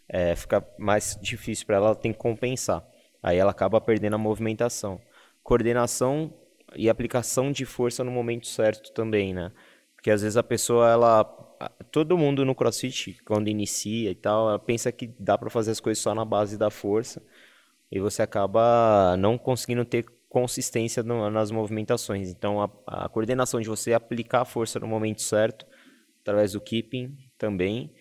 é, 0.07 0.35
fica 0.35 0.63
mais 0.77 1.17
difícil 1.19 1.65
para 1.65 1.77
ela, 1.77 1.87
ela 1.87 1.95
tem 1.95 2.13
que 2.13 2.19
compensar. 2.19 2.85
Aí 3.21 3.37
ela 3.37 3.49
acaba 3.49 3.81
perdendo 3.81 4.13
a 4.13 4.19
movimentação. 4.19 5.01
Coordenação 5.41 6.31
e 6.75 6.87
aplicação 6.87 7.51
de 7.51 7.65
força 7.65 8.03
no 8.03 8.11
momento 8.11 8.45
certo 8.45 8.93
também, 8.93 9.33
né? 9.33 9.51
Porque 10.07 10.13
às 10.13 10.21
vezes 10.21 10.37
a 10.37 10.43
pessoa, 10.43 10.89
ela. 10.89 11.23
Todo 11.91 12.17
mundo 12.17 12.45
no 12.45 12.55
crossfit, 12.55 13.21
quando 13.25 13.49
inicia 13.49 14.09
e 14.09 14.15
tal, 14.15 14.47
ela 14.47 14.57
pensa 14.57 14.89
que 14.89 15.13
dá 15.19 15.37
para 15.37 15.49
fazer 15.49 15.71
as 15.71 15.81
coisas 15.81 16.01
só 16.01 16.15
na 16.15 16.23
base 16.23 16.57
da 16.57 16.69
força. 16.69 17.21
E 17.91 17.99
você 17.99 18.21
acaba 18.21 19.17
não 19.17 19.37
conseguindo 19.37 19.83
ter 19.83 20.05
consistência 20.29 21.03
no, 21.03 21.29
nas 21.29 21.51
movimentações. 21.51 22.29
Então, 22.29 22.61
a, 22.61 22.69
a, 22.87 23.09
coordenação 23.09 23.59
de 23.59 23.67
você 23.67 23.91
aplicar 23.91 24.43
a 24.43 24.45
força 24.45 24.79
no 24.79 24.87
momento 24.87 25.21
certo, 25.21 25.65
através 26.21 26.53
do 26.53 26.61
keeping 26.61 27.13
também. 27.37 27.93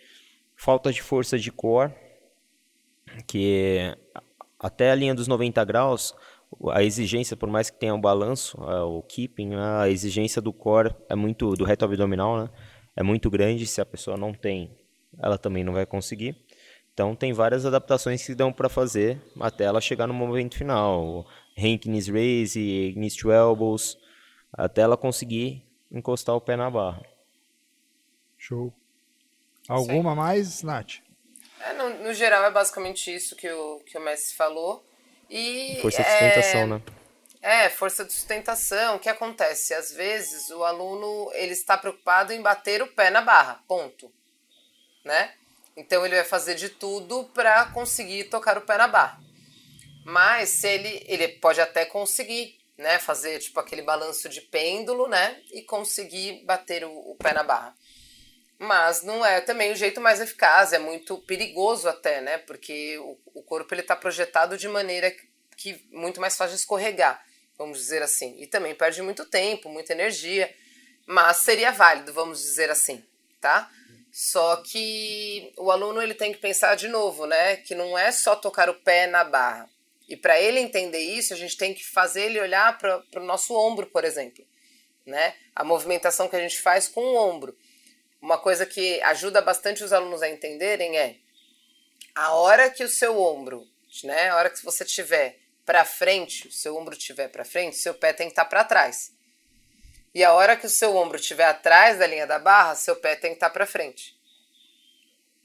Falta 0.55 0.93
de 0.93 1.03
força 1.03 1.37
de 1.37 1.51
core, 1.51 1.93
que 3.27 3.97
até 4.61 4.93
a 4.93 4.95
linha 4.95 5.13
dos 5.13 5.27
90 5.27 5.65
graus, 5.65 6.15
a 6.71 6.83
exigência, 6.83 7.37
por 7.37 7.49
mais 7.49 7.71
que 7.71 7.79
tenha 7.79 7.95
o 7.95 7.99
um 7.99 8.01
balanço, 8.01 8.59
o 8.61 9.03
keeping, 9.03 9.55
a 9.55 9.89
exigência 9.89 10.41
do 10.41 10.53
core 10.53 10.95
é 11.09 11.15
muito, 11.15 11.55
do 11.55 11.65
reto 11.65 11.85
abdominal, 11.85 12.45
né? 12.45 12.51
É 12.95 13.03
muito 13.03 13.29
grande. 13.29 13.67
Se 13.67 13.81
a 13.81 13.87
pessoa 13.87 14.17
não 14.17 14.33
tem, 14.33 14.71
ela 15.19 15.37
também 15.37 15.63
não 15.63 15.73
vai 15.73 15.85
conseguir. 15.85 16.37
Então 16.95 17.15
tem 17.15 17.33
várias 17.33 17.67
adaptações 17.67 18.25
que 18.25 18.35
dão 18.35 18.51
para 18.51 18.71
fazer 18.71 19.21
até 19.39 19.65
ela 19.65 19.83
chegar 19.83 20.07
no 20.07 20.15
momento 20.15 20.57
final. 20.57 21.27
Hank 21.59 21.87
knees 21.87 22.09
raise, 22.09 22.95
knees 22.97 23.15
to 23.15 23.31
elbows, 23.31 23.99
até 24.51 24.81
ela 24.81 24.97
conseguir 24.97 25.63
encostar 25.91 26.35
o 26.35 26.41
pé 26.41 26.57
na 26.57 26.71
barra. 26.71 27.03
Show. 28.39 28.73
Alguma 29.69 30.11
Sim. 30.11 30.17
mais, 30.17 30.63
Nath? 30.63 30.95
É, 31.61 31.73
no, 31.75 32.05
no, 32.05 32.15
geral 32.15 32.45
é 32.45 32.51
basicamente 32.51 33.15
isso 33.15 33.35
que 33.35 33.51
o, 33.51 33.81
que 33.81 33.99
o 33.99 34.01
Messi 34.01 34.35
falou. 34.35 34.87
E, 35.29 35.79
força 35.83 36.03
de 36.03 36.09
sustentação, 36.09 36.61
é, 36.61 36.67
né? 36.67 36.83
É, 37.43 37.69
força 37.69 38.05
de 38.05 38.13
sustentação. 38.13 38.97
O 38.97 38.99
que 38.99 39.09
acontece? 39.09 39.75
Às 39.75 39.93
vezes 39.93 40.51
o 40.51 40.65
aluno 40.65 41.31
ele 41.35 41.53
está 41.53 41.77
preocupado 41.77 42.33
em 42.33 42.43
bater 42.43 42.83
o 42.83 42.89
pé 42.89 43.11
na 43.11 43.21
barra, 43.21 43.63
ponto. 43.69 44.13
Né? 45.05 45.33
Então 45.77 46.05
ele 46.05 46.17
vai 46.17 46.25
fazer 46.25 46.55
de 46.55 46.71
tudo 46.71 47.25
para 47.35 47.67
conseguir 47.67 48.25
tocar 48.25 48.57
o 48.59 48.63
pé 48.63 48.77
na 48.77 48.89
barra. 48.89 49.21
Mas 50.05 50.51
se 50.51 50.69
ele, 50.69 51.05
ele 51.07 51.29
pode 51.29 51.61
até 51.61 51.85
conseguir, 51.85 52.59
né, 52.79 52.99
fazer 52.99 53.39
tipo 53.41 53.59
aquele 53.61 53.83
balanço 53.83 54.29
de 54.29 54.41
pêndulo, 54.41 55.09
né, 55.09 55.41
e 55.53 55.63
conseguir 55.63 56.45
bater 56.45 56.85
o, 56.85 56.93
o 56.93 57.17
pé 57.17 57.33
na 57.33 57.43
barra. 57.43 57.75
Mas 58.59 59.03
não 59.03 59.25
é 59.25 59.41
também 59.41 59.73
o 59.73 59.77
jeito 59.77 60.01
mais 60.01 60.21
eficaz, 60.21 60.73
é 60.73 60.79
muito 60.79 61.19
perigoso 61.19 61.89
até, 61.89 62.21
né, 62.21 62.39
porque 62.39 62.97
o, 62.99 63.19
o 63.35 63.43
corpo 63.43 63.75
ele 63.75 63.83
está 63.83 63.95
projetado 63.95 64.57
de 64.57 64.67
maneira 64.67 65.15
que 65.57 65.87
muito 65.91 66.21
mais 66.21 66.37
fácil 66.37 66.55
escorregar, 66.55 67.23
vamos 67.59 67.79
dizer 67.79 68.03
assim. 68.03 68.35
E 68.39 68.47
também 68.47 68.75
perde 68.75 69.03
muito 69.03 69.25
tempo, 69.27 69.69
muita 69.69 69.93
energia, 69.93 70.55
mas 71.07 71.39
seria 71.39 71.71
válido, 71.71 72.13
vamos 72.13 72.41
dizer 72.41 72.71
assim, 72.71 73.05
tá? 73.41 73.71
Só 74.11 74.57
que 74.57 75.53
o 75.59 75.71
aluno 75.71 76.01
ele 76.01 76.15
tem 76.15 76.33
que 76.33 76.39
pensar 76.39 76.75
de 76.75 76.89
novo, 76.89 77.27
né? 77.27 77.57
Que 77.57 77.75
não 77.75 77.99
é 77.99 78.11
só 78.11 78.35
tocar 78.35 78.71
o 78.71 78.75
pé 78.75 79.07
na 79.07 79.23
barra. 79.23 79.69
E 80.09 80.17
para 80.17 80.41
ele 80.41 80.59
entender 80.59 81.01
isso, 81.01 81.35
a 81.35 81.37
gente 81.37 81.57
tem 81.57 81.75
que 81.75 81.85
fazer 81.85 82.23
ele 82.23 82.41
olhar 82.41 82.79
para 82.79 83.05
o 83.17 83.25
nosso 83.25 83.55
ombro, 83.55 83.87
por 83.89 84.05
exemplo. 84.05 84.43
Né? 85.05 85.35
A 85.55 85.63
movimentação 85.63 86.29
que 86.29 86.37
a 86.37 86.41
gente 86.41 86.59
faz 86.61 86.89
com 86.89 87.01
o 87.03 87.17
ombro. 87.17 87.57
Uma 88.21 88.39
coisa 88.39 88.67
que 88.67 89.01
ajuda 89.03 89.41
bastante 89.41 89.85
os 89.85 89.93
alunos 89.93 90.23
a 90.23 90.29
entenderem 90.29 90.97
é 90.99 91.17
a 92.15 92.35
hora 92.35 92.71
que 92.71 92.83
o 92.83 92.89
seu 92.89 93.21
ombro, 93.21 93.67
né? 94.03 94.31
A 94.31 94.37
hora 94.37 94.51
que 94.51 94.65
você 94.65 94.85
tiver 94.85 95.39
para 95.65 95.85
frente, 95.85 96.49
o 96.49 96.53
seu 96.53 96.77
ombro 96.77 96.97
tiver 96.97 97.29
para 97.29 97.45
frente, 97.45 97.77
seu 97.77 97.93
pé 97.93 98.13
tem 98.13 98.29
que 98.29 98.33
estar 98.33 98.45
tá 98.45 98.51
para 98.51 98.65
trás. 98.65 99.13
E 100.15 100.25
a 100.25 100.33
hora 100.33 100.57
que 100.57 100.67
o 100.67 100.71
seu 100.71 100.97
ombro 100.97 101.19
estiver 101.19 101.45
atrás 101.45 101.99
da 101.99 102.07
linha 102.07 102.27
da 102.27 102.39
barra, 102.39 102.75
seu 102.75 102.97
pé 102.97 103.17
tem 103.17 103.33
que 103.33 103.37
estar 103.37 103.51
para 103.51 103.67
frente. 103.67 104.19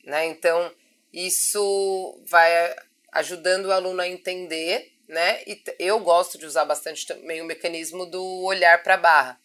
Né? 0.04 0.28
Então, 0.28 0.74
isso 1.12 2.24
vai 2.26 2.74
ajudando 3.12 3.66
o 3.66 3.72
aluno 3.72 4.02
a 4.02 4.08
entender, 4.08 4.94
né? 5.08 5.44
E 5.46 5.62
eu 5.78 6.00
gosto 6.00 6.38
de 6.38 6.46
usar 6.46 6.64
bastante 6.64 7.06
também 7.06 7.42
o 7.42 7.46
mecanismo 7.46 8.06
do 8.06 8.24
olhar 8.46 8.82
para 8.82 8.94
a 8.94 8.98
barra. 8.98 9.42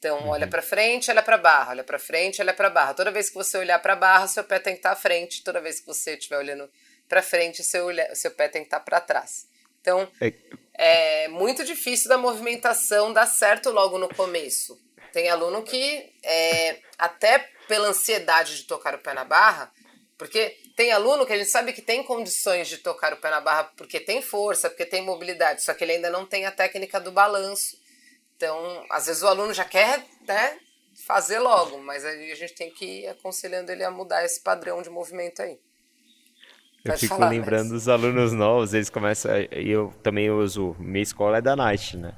Então, 0.00 0.18
uhum. 0.18 0.28
olha 0.28 0.46
para 0.46 0.62
frente, 0.62 1.10
olha 1.10 1.22
para 1.22 1.36
barra, 1.36 1.72
olha 1.72 1.84
para 1.84 1.98
frente, 1.98 2.40
olha 2.40 2.54
para 2.54 2.70
barra. 2.70 2.94
Toda 2.94 3.10
vez 3.10 3.28
que 3.28 3.34
você 3.34 3.58
olhar 3.58 3.78
para 3.80 3.94
barra, 3.94 4.26
seu 4.26 4.42
pé 4.42 4.58
tem 4.58 4.72
que 4.72 4.78
estar 4.78 4.92
à 4.92 4.96
frente. 4.96 5.44
Toda 5.44 5.60
vez 5.60 5.78
que 5.78 5.86
você 5.86 6.14
estiver 6.14 6.38
olhando 6.38 6.70
para 7.06 7.22
frente, 7.22 7.62
seu, 7.62 7.88
seu 8.14 8.30
pé 8.30 8.48
tem 8.48 8.62
que 8.62 8.68
estar 8.68 8.80
para 8.80 8.98
trás. 8.98 9.46
Então, 9.82 10.10
é, 10.18 11.24
é 11.24 11.28
muito 11.28 11.62
difícil 11.66 12.08
da 12.08 12.16
movimentação 12.16 13.12
dar 13.12 13.26
certo 13.26 13.70
logo 13.70 13.98
no 13.98 14.08
começo. 14.08 14.80
Tem 15.12 15.28
aluno 15.28 15.62
que, 15.62 16.10
é, 16.22 16.78
até 16.98 17.50
pela 17.68 17.88
ansiedade 17.88 18.56
de 18.56 18.64
tocar 18.64 18.94
o 18.94 18.98
pé 18.98 19.12
na 19.12 19.24
barra, 19.24 19.70
porque 20.16 20.56
tem 20.76 20.92
aluno 20.92 21.26
que 21.26 21.32
a 21.34 21.36
gente 21.36 21.50
sabe 21.50 21.74
que 21.74 21.82
tem 21.82 22.02
condições 22.02 22.68
de 22.68 22.78
tocar 22.78 23.12
o 23.12 23.18
pé 23.18 23.28
na 23.28 23.40
barra 23.40 23.64
porque 23.76 24.00
tem 24.00 24.22
força, 24.22 24.70
porque 24.70 24.86
tem 24.86 25.02
mobilidade, 25.02 25.62
só 25.62 25.74
que 25.74 25.84
ele 25.84 25.92
ainda 25.92 26.08
não 26.08 26.24
tem 26.24 26.46
a 26.46 26.50
técnica 26.50 26.98
do 26.98 27.12
balanço. 27.12 27.79
Então, 28.40 28.86
às 28.90 29.04
vezes 29.04 29.22
o 29.22 29.26
aluno 29.26 29.52
já 29.52 29.66
quer 29.66 30.02
né, 30.26 30.56
fazer 31.06 31.38
logo, 31.40 31.76
mas 31.82 32.06
aí 32.06 32.32
a 32.32 32.34
gente 32.34 32.54
tem 32.54 32.70
que 32.70 33.02
ir 33.02 33.08
aconselhando 33.08 33.70
ele 33.70 33.84
a 33.84 33.90
mudar 33.90 34.24
esse 34.24 34.40
padrão 34.42 34.80
de 34.80 34.88
movimento 34.88 35.42
aí. 35.42 35.58
Eu 36.82 36.92
Pode 36.92 37.00
fico 37.00 37.16
falar, 37.16 37.28
lembrando 37.28 37.64
mas- 37.64 37.72
dos 37.72 37.86
alunos 37.88 38.32
novos, 38.32 38.72
eles 38.72 38.88
começam. 38.88 39.30
E 39.52 39.70
eu 39.70 39.92
também 40.02 40.30
uso. 40.30 40.74
Minha 40.78 41.02
escola 41.02 41.36
é 41.36 41.42
da 41.42 41.54
Night, 41.54 41.98
né? 41.98 42.14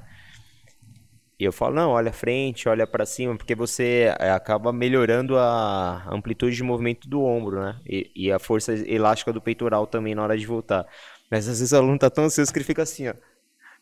E 1.37 1.43
eu 1.43 1.51
falo, 1.51 1.75
não, 1.75 1.89
olha 1.89 2.13
frente, 2.13 2.69
olha 2.69 2.87
pra 2.87 3.05
cima, 3.05 3.35
porque 3.35 3.53
você 3.53 4.15
é, 4.17 4.31
acaba 4.31 4.71
melhorando 4.71 5.37
a 5.37 6.05
amplitude 6.09 6.55
de 6.55 6.63
movimento 6.63 7.09
do 7.09 7.21
ombro, 7.21 7.59
né? 7.59 7.81
E, 7.85 8.09
e 8.15 8.31
a 8.31 8.39
força 8.39 8.71
elástica 8.73 9.33
do 9.33 9.41
peitoral 9.41 9.85
também 9.85 10.15
na 10.15 10.23
hora 10.23 10.37
de 10.37 10.45
voltar. 10.45 10.87
Mas 11.29 11.49
às 11.49 11.59
vezes 11.59 11.73
o 11.73 11.75
aluno 11.75 11.99
tá 11.99 12.09
tão 12.09 12.23
ansioso 12.23 12.53
que 12.53 12.59
ele 12.59 12.63
fica 12.65 12.83
assim, 12.83 13.09
ó. 13.09 13.13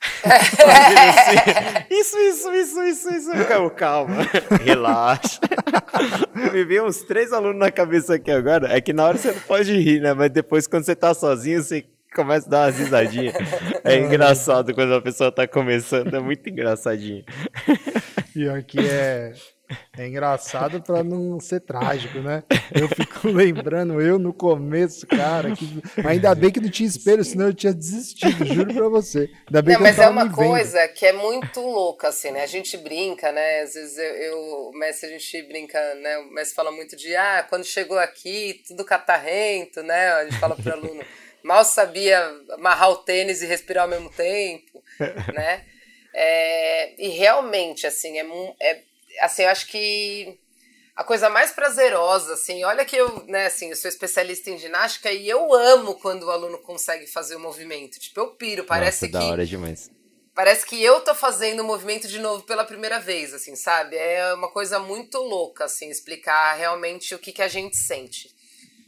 Isso, 1.90 2.18
isso, 2.18 2.52
isso, 2.54 2.84
isso, 2.84 3.14
isso. 3.14 3.32
Eu, 3.32 3.46
Calma, 3.46 3.70
calma, 3.70 4.16
relaxa. 4.64 5.40
Me 6.52 6.64
veio 6.64 6.88
uns 6.88 7.02
três 7.04 7.32
alunos 7.32 7.60
na 7.60 7.70
cabeça 7.72 8.16
aqui 8.16 8.32
agora. 8.32 8.76
É 8.76 8.82
que 8.82 8.94
na 8.94 9.06
hora 9.06 9.18
você 9.18 9.32
não 9.32 9.40
pode 9.42 9.72
rir, 9.78 10.02
né? 10.02 10.14
Mas 10.14 10.32
depois, 10.32 10.66
quando 10.66 10.86
você 10.86 10.96
tá 10.96 11.14
sozinho, 11.14 11.62
você 11.62 11.86
começa 12.16 12.48
a 12.48 12.50
dar 12.50 12.66
umas 12.66 12.80
risadinhas. 12.80 13.36
É 13.84 13.98
engraçado 13.98 14.74
quando 14.74 14.94
a 14.96 15.02
pessoa 15.02 15.32
tá 15.32 15.48
começando, 15.48 16.14
é 16.16 16.20
muito 16.20 16.50
engraçadinho. 16.50 17.24
Pior 18.34 18.64
que 18.64 18.80
é, 18.80 19.34
é 19.98 20.08
engraçado 20.08 20.82
pra 20.82 21.04
não 21.04 21.40
ser 21.40 21.62
trágico, 21.62 22.20
né? 22.20 22.44
Eu 22.74 22.88
fico 22.88 23.28
lembrando, 23.30 24.02
eu 24.02 24.18
no 24.18 24.34
começo, 24.34 25.06
cara, 25.08 25.56
que, 25.56 25.82
ainda 26.06 26.34
bem 26.36 26.52
que 26.52 26.60
não 26.60 26.70
tinha 26.70 26.88
espelho, 26.88 27.24
senão 27.24 27.48
eu 27.48 27.54
tinha 27.54 27.74
desistido, 27.74 28.46
juro 28.46 28.74
pra 28.74 28.90
você. 28.90 29.30
Ainda 29.48 29.62
bem 29.62 29.74
Não, 29.74 29.82
que 29.82 29.88
eu 29.88 29.88
mas 29.88 30.00
é 30.00 30.02
tava 30.02 30.12
uma 30.12 30.32
coisa 30.32 30.88
que 30.88 31.06
é 31.06 31.14
muito 31.14 31.62
louca, 31.62 32.10
assim, 32.10 32.32
né? 32.32 32.44
A 32.44 32.48
gente 32.48 32.78
brinca, 32.78 33.32
né? 33.32 33.62
Às 33.62 33.74
vezes 33.74 33.98
eu, 33.98 34.16
eu 34.16 34.38
o 34.70 34.72
Messi, 34.74 35.06
a 35.06 35.10
gente 35.10 35.44
brinca, 35.44 35.96
né? 35.96 36.18
O 36.20 36.34
Messi 36.34 36.54
fala 36.54 36.72
muito 36.72 36.96
de, 36.96 37.16
ah, 37.16 37.46
quando 37.50 37.66
chegou 37.66 38.00
aqui, 38.00 38.62
tudo 38.68 38.86
catarrento, 38.86 39.82
né? 39.84 40.12
A 40.14 40.24
gente 40.26 40.40
fala 40.40 40.56
pro 40.56 40.74
aluno, 40.74 41.04
mal 41.44 41.64
sabia 41.66 42.20
amarrar 42.52 42.90
o 42.92 42.98
tênis 42.98 43.42
e 43.42 43.46
respirar 43.46 43.84
ao 43.84 43.90
mesmo 43.90 44.10
tempo, 44.10 44.84
né? 45.34 45.66
É, 46.14 47.02
e 47.02 47.10
realmente, 47.10 47.88
assim, 47.88 48.20
é, 48.20 48.26
é 48.62 48.82
assim, 49.20 49.44
eu 49.44 49.50
acho 49.50 49.68
que 49.68 50.40
a 50.96 51.04
coisa 51.04 51.30
mais 51.30 51.52
prazerosa, 51.52 52.34
assim, 52.34 52.64
olha 52.64 52.86
que 52.86 52.96
eu, 52.96 53.26
né, 53.26 53.48
assim, 53.48 53.70
eu 53.70 53.76
sou 53.76 53.90
especialista 53.90 54.50
em 54.50 54.58
ginástica 54.58 55.12
e 55.12 55.28
eu 55.28 55.54
amo 55.54 55.96
quando 55.96 56.24
o 56.24 56.32
aluno 56.32 56.60
consegue 56.60 57.08
fazer 57.08 57.36
o 57.36 57.40
movimento. 57.40 58.00
Tipo, 58.00 58.20
eu 58.20 58.28
piro, 58.36 58.64
parece 58.66 59.06
Nossa, 59.06 59.20
que 59.20 59.26
da 59.26 59.32
hora 59.32 59.46
demais. 59.46 59.90
parece 60.36 60.66
que 60.66 60.82
eu 60.82 61.02
tô 61.02 61.16
fazendo 61.16 61.62
o 61.62 61.66
movimento 61.66 62.08
de 62.08 62.20
novo 62.20 62.44
pela 62.44 62.66
primeira 62.66 63.00
vez, 63.00 63.34
assim, 63.34 63.56
sabe? 63.56 63.96
É 63.96 64.34
uma 64.34 64.52
coisa 64.52 64.80
muito 64.80 65.18
louca, 65.18 65.66
assim, 65.66 65.90
explicar 65.90 66.54
realmente 66.54 67.16
o 67.16 67.20
que, 67.20 67.32
que 67.32 67.42
a 67.42 67.48
gente 67.48 67.78
sente. 67.78 68.30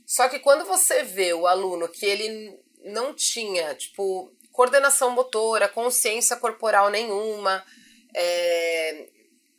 Só 0.05 0.27
que 0.27 0.39
quando 0.39 0.65
você 0.65 1.03
vê 1.03 1.33
o 1.33 1.47
aluno 1.47 1.87
que 1.87 2.05
ele 2.05 2.59
não 2.83 3.13
tinha, 3.13 3.73
tipo, 3.73 4.31
coordenação 4.51 5.09
motora, 5.09 5.67
consciência 5.67 6.35
corporal 6.35 6.89
nenhuma, 6.89 7.63
é... 8.13 9.07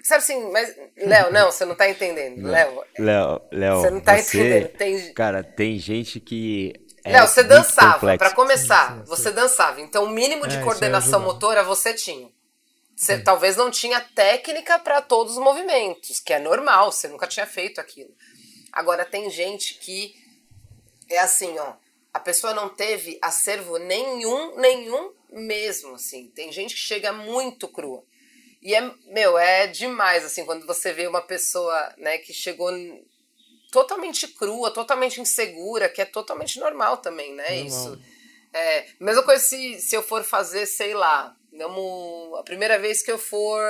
sabe 0.05 0.19
assim, 0.23 0.51
mas, 0.51 0.75
Léo, 0.97 1.33
não, 1.33 1.51
você 1.51 1.65
não 1.65 1.75
tá 1.75 1.89
entendendo, 1.89 2.47
Léo. 2.47 2.85
Léo, 2.99 3.41
Léo, 3.51 3.81
Você 3.81 3.91
não 3.91 4.01
tá 4.01 4.17
você- 4.17 4.39
entendendo. 4.39 4.69
Tem, 4.77 5.13
Cara, 5.15 5.43
tem 5.43 5.79
gente 5.79 6.21
que. 6.21 6.73
É 7.05 7.13
Léo, 7.13 7.27
você 7.29 7.43
dançava, 7.43 7.95
complexo. 7.95 8.19
pra 8.19 8.31
começar, 8.31 8.93
Sim, 8.93 8.99
sim, 9.01 9.05
você 9.07 9.31
dançava. 9.31 9.81
Então, 9.81 10.05
o 10.05 10.09
mínimo 10.11 10.47
de 10.47 10.57
É, 10.57 10.63
coordenação 10.63 11.21
motora 11.21 11.63
você 11.63 11.93
tinha. 11.93 12.31
Você 12.97 13.19
talvez 13.19 13.57
não 13.57 13.71
tinha 13.71 14.01
técnica 14.01 14.79
para 14.79 15.03
todos 15.03 15.37
os 15.37 15.43
movimentos, 15.43 16.21
que 16.21 16.33
é 16.33 16.39
normal, 16.39 16.93
você 16.93 17.09
nunca 17.09 17.27
tinha 17.27 17.45
feito 17.45 17.81
aquilo. 17.81 18.11
Agora, 18.73 19.05
tem 19.05 19.29
gente 19.31 19.75
que 19.75 20.15
é 21.11 21.19
assim, 21.19 21.59
ó, 21.59 21.73
a 22.13 22.21
pessoa 22.21 22.55
não 22.55 22.69
teve 22.69 23.19
acervo 23.21 23.79
nenhum, 23.79 24.57
nenhum 24.59 25.13
mesmo, 25.31 25.97
assim. 25.97 26.31
Tem 26.35 26.53
gente 26.53 26.75
que 26.75 26.81
chega 26.81 27.13
muito 27.13 27.67
crua. 27.69 28.03
E 28.65 28.75
é, 28.75 28.91
meu, 29.09 29.37
é 29.37 29.67
demais, 29.67 30.25
assim, 30.25 30.47
quando 30.47 30.67
você 30.67 30.91
vê 30.91 31.07
uma 31.07 31.21
pessoa, 31.21 31.95
né, 31.99 32.17
que 32.17 32.33
chegou 32.33 32.73
totalmente 33.71 34.27
crua, 34.27 34.71
totalmente 34.71 35.21
insegura, 35.21 35.89
que 35.89 36.01
é 36.01 36.07
totalmente 36.07 36.59
normal 36.59 36.97
também, 36.97 37.35
né, 37.35 37.57
isso. 37.57 38.01
É, 38.55 38.87
mesma 38.99 39.23
coisa 39.23 39.45
se, 39.45 39.79
se 39.81 39.95
eu 39.95 40.03
for 40.03 40.25
fazer, 40.25 40.65
sei 40.65 40.95
lá, 40.95 41.37
vamos, 41.53 42.39
a 42.39 42.43
primeira 42.43 42.79
vez 42.79 43.03
que 43.03 43.11
eu 43.13 43.19
for 43.19 43.61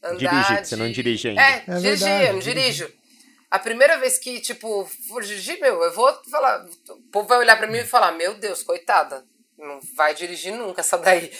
andar 0.00 0.16
Dirigir, 0.16 0.62
de... 0.62 0.68
você 0.68 0.76
não 0.76 0.92
dirige 0.92 1.28
ainda. 1.28 1.42
É, 1.42 1.64
É 1.66 1.78
dirigir, 1.78 2.20
eu 2.28 2.32
não 2.34 2.40
dirijo. 2.40 2.92
A 3.50 3.58
primeira 3.58 3.96
vez 3.98 4.18
que, 4.18 4.40
tipo, 4.40 4.84
for 5.08 5.22
dirigir, 5.22 5.58
meu, 5.60 5.82
eu 5.82 5.92
vou 5.92 6.12
falar. 6.30 6.66
O 6.88 7.02
povo 7.10 7.28
vai 7.28 7.38
olhar 7.38 7.56
pra 7.56 7.66
mim 7.68 7.78
e 7.78 7.84
falar: 7.84 8.10
Meu 8.12 8.34
Deus, 8.34 8.62
coitada, 8.64 9.24
não 9.58 9.80
vai 9.94 10.14
dirigir 10.14 10.52
nunca 10.52 10.80
essa 10.80 10.98
daí. 10.98 11.30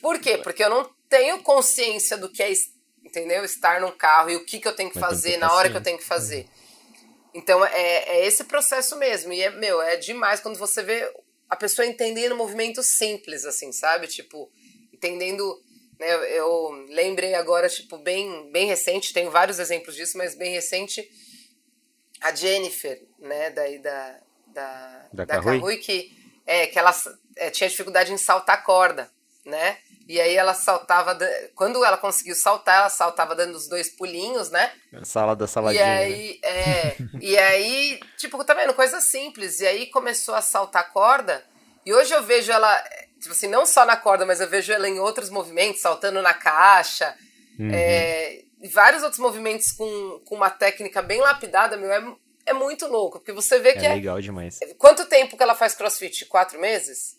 Por 0.00 0.18
quê? 0.18 0.38
Porque 0.38 0.62
eu 0.62 0.70
não 0.70 0.90
tenho 1.08 1.42
consciência 1.42 2.16
do 2.16 2.28
que 2.28 2.42
é, 2.42 2.52
entendeu? 3.04 3.44
Estar 3.44 3.80
num 3.80 3.92
carro 3.92 4.30
e 4.30 4.36
o 4.36 4.44
que, 4.44 4.58
que 4.58 4.68
eu 4.68 4.74
tenho 4.74 4.90
que 4.90 4.98
Mas 4.98 5.08
fazer 5.08 5.32
que 5.32 5.38
na 5.38 5.52
hora 5.52 5.70
que 5.70 5.76
eu 5.76 5.82
tenho 5.82 5.98
que 5.98 6.04
fazer. 6.04 6.48
Então 7.34 7.64
é, 7.64 8.18
é 8.18 8.26
esse 8.26 8.44
processo 8.44 8.96
mesmo. 8.96 9.32
E 9.32 9.42
é, 9.42 9.50
meu, 9.50 9.80
é 9.80 9.96
demais 9.96 10.40
quando 10.40 10.58
você 10.58 10.82
vê 10.82 11.12
a 11.48 11.56
pessoa 11.56 11.86
entendendo 11.86 12.36
movimentos 12.36 12.86
simples, 12.96 13.44
assim, 13.44 13.72
sabe? 13.72 14.06
Tipo, 14.06 14.50
entendendo. 14.92 15.60
Né, 15.98 16.08
eu, 16.36 16.70
lembrei 16.88 17.34
agora, 17.34 17.68
tipo, 17.68 17.98
bem, 17.98 18.50
bem 18.50 18.66
recente, 18.66 19.12
tenho 19.12 19.30
vários 19.30 19.58
exemplos 19.58 19.94
disso, 19.94 20.16
mas 20.16 20.34
bem 20.34 20.50
recente, 20.50 21.06
a 22.22 22.34
Jennifer, 22.34 23.02
né, 23.18 23.50
daí 23.50 23.78
da, 23.78 24.18
da, 24.46 25.08
Da 25.12 25.24
da? 25.26 25.42
Kahui, 25.42 25.76
que, 25.76 26.10
é, 26.46 26.66
que 26.68 26.78
ela 26.78 26.92
é, 27.36 27.50
tinha 27.50 27.68
dificuldade 27.68 28.12
em 28.12 28.16
saltar 28.18 28.62
corda, 28.64 29.10
né? 29.44 29.78
E 30.08 30.20
aí 30.20 30.34
ela 30.34 30.54
saltava, 30.54 31.16
quando 31.54 31.84
ela 31.84 31.96
conseguiu 31.96 32.34
saltar, 32.34 32.80
ela 32.80 32.88
saltava 32.88 33.32
dando 33.34 33.54
os 33.54 33.68
dois 33.68 33.88
pulinhos, 33.88 34.50
né? 34.50 34.72
Sala 35.04 35.36
da 35.36 35.44
E 35.44 35.48
saladinha. 35.48 35.84
né? 35.84 35.98
aí, 35.98 36.40
é, 36.42 36.96
e 37.20 37.38
aí, 37.38 38.00
tipo, 38.16 38.42
tá 38.44 38.52
vendo? 38.54 38.74
Coisa 38.74 39.00
simples. 39.00 39.60
E 39.60 39.66
aí 39.66 39.86
começou 39.86 40.34
a 40.34 40.42
saltar 40.42 40.92
corda. 40.92 41.44
E 41.86 41.94
hoje 41.94 42.12
eu 42.12 42.24
vejo 42.24 42.50
ela, 42.50 42.76
tipo 43.20 43.30
assim, 43.30 43.46
não 43.46 43.64
só 43.64 43.86
na 43.86 43.96
corda, 43.96 44.26
mas 44.26 44.40
eu 44.40 44.48
vejo 44.48 44.72
ela 44.72 44.88
em 44.88 44.98
outros 44.98 45.30
movimentos, 45.30 45.80
saltando 45.80 46.20
na 46.20 46.34
caixa. 46.34 47.14
Uhum. 47.58 47.70
é, 47.72 48.42
e 48.62 48.68
vários 48.68 49.02
outros 49.02 49.20
movimentos 49.20 49.70
com, 49.72 50.20
com 50.24 50.34
uma 50.34 50.50
técnica 50.50 51.00
bem 51.00 51.20
lapidada, 51.20 51.76
meu, 51.76 51.92
é, 51.92 52.02
é 52.46 52.52
muito 52.52 52.86
louco. 52.88 53.18
Porque 53.20 53.32
você 53.32 53.60
vê 53.60 53.74
que 53.74 53.86
É 53.86 53.92
é, 53.92 53.94
legal 53.94 54.20
demais. 54.20 54.58
Quanto 54.76 55.06
tempo 55.06 55.36
que 55.36 55.42
ela 55.42 55.54
faz 55.54 55.74
crossfit? 55.74 56.26
Quatro 56.26 56.60
meses? 56.60 57.16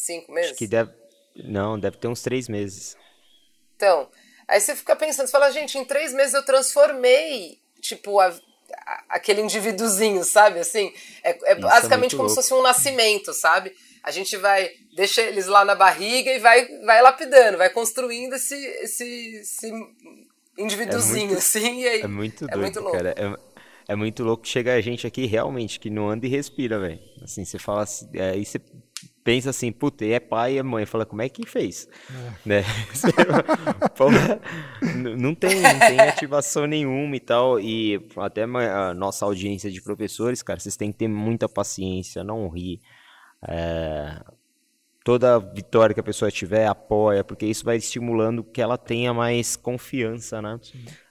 Cinco 0.00 0.30
meses? 0.32 0.50
Acho 0.50 0.58
que 0.58 0.66
deve. 0.68 0.92
Não, 1.34 1.78
deve 1.78 1.96
ter 1.96 2.06
uns 2.08 2.22
três 2.22 2.48
meses. 2.48 2.96
Então, 3.76 4.08
aí 4.46 4.60
você 4.60 4.74
fica 4.76 4.94
pensando, 4.94 5.26
você 5.26 5.32
fala, 5.32 5.50
gente, 5.50 5.76
em 5.76 5.84
três 5.84 6.12
meses 6.12 6.34
eu 6.34 6.44
transformei, 6.44 7.58
tipo, 7.80 8.18
a- 8.20 8.28
a- 8.86 9.04
aquele 9.08 9.40
indivíduozinho, 9.40 10.22
sabe? 10.24 10.60
Assim, 10.60 10.92
é, 11.24 11.30
é 11.30 11.38
é 11.52 11.54
basicamente 11.56 12.14
muito 12.14 12.16
como 12.16 12.28
se 12.28 12.34
louco. 12.36 12.48
fosse 12.48 12.54
um 12.54 12.62
nascimento, 12.62 13.32
sabe? 13.34 13.74
A 14.02 14.10
gente 14.12 14.36
vai, 14.36 14.70
deixa 14.94 15.20
eles 15.22 15.46
lá 15.46 15.64
na 15.64 15.74
barriga 15.74 16.30
e 16.32 16.38
vai, 16.38 16.64
vai 16.84 17.02
lapidando, 17.02 17.58
vai 17.58 17.68
construindo 17.70 18.34
esse, 18.34 18.54
esse, 18.54 19.04
esse 19.40 19.72
indivíduozinho, 20.56 21.26
muito- 21.26 21.38
assim, 21.38 21.80
e 21.82 21.88
aí. 21.88 22.02
É 22.04 22.06
muito 22.06 22.44
é 22.44 22.48
doido, 22.48 22.60
muito 22.62 22.80
louco. 22.80 22.96
cara. 22.96 23.14
É, 23.16 23.92
é 23.92 23.96
muito 23.96 24.22
louco 24.24 24.42
que 24.44 24.48
chega 24.48 24.74
a 24.74 24.80
gente 24.80 25.06
aqui 25.06 25.26
realmente 25.26 25.78
que 25.80 25.90
não 25.90 26.08
anda 26.08 26.26
e 26.26 26.28
respira, 26.28 26.78
velho. 26.78 27.00
Assim, 27.22 27.44
você 27.44 27.58
fala 27.58 27.82
assim, 27.82 28.08
é, 28.14 28.30
aí 28.30 28.44
você 28.44 28.60
pensa 29.28 29.50
assim, 29.50 29.70
puta, 29.70 30.06
e 30.06 30.12
é 30.12 30.18
pai 30.20 30.54
e 30.54 30.58
é 30.58 30.62
mãe. 30.62 30.86
Fala, 30.86 31.04
como 31.04 31.20
é 31.20 31.28
que 31.28 31.44
fez? 31.46 31.86
Né? 32.46 32.62
Você- 32.90 33.12
Porra, 33.94 34.40
n- 34.82 35.16
não 35.16 35.34
tem, 35.34 35.60
não 35.60 35.78
tem 35.80 36.00
ativação 36.00 36.66
nenhuma 36.66 37.14
e 37.14 37.20
tal. 37.20 37.60
E 37.60 38.00
até 38.16 38.44
a 38.44 38.94
nossa 38.94 39.26
audiência 39.26 39.70
de 39.70 39.82
professores, 39.82 40.42
cara, 40.42 40.58
vocês 40.58 40.76
têm 40.78 40.90
que 40.90 40.96
ter 40.98 41.08
muita 41.08 41.46
paciência, 41.46 42.24
não 42.24 42.48
rir. 42.48 42.80
É, 43.46 44.18
toda 45.04 45.38
vitória 45.38 45.92
que 45.92 46.00
a 46.00 46.02
pessoa 46.02 46.30
tiver, 46.30 46.66
apoia, 46.66 47.22
porque 47.22 47.44
isso 47.44 47.66
vai 47.66 47.76
estimulando 47.76 48.42
que 48.42 48.62
ela 48.62 48.78
tenha 48.78 49.12
mais 49.12 49.56
confiança, 49.56 50.40
né? 50.40 50.58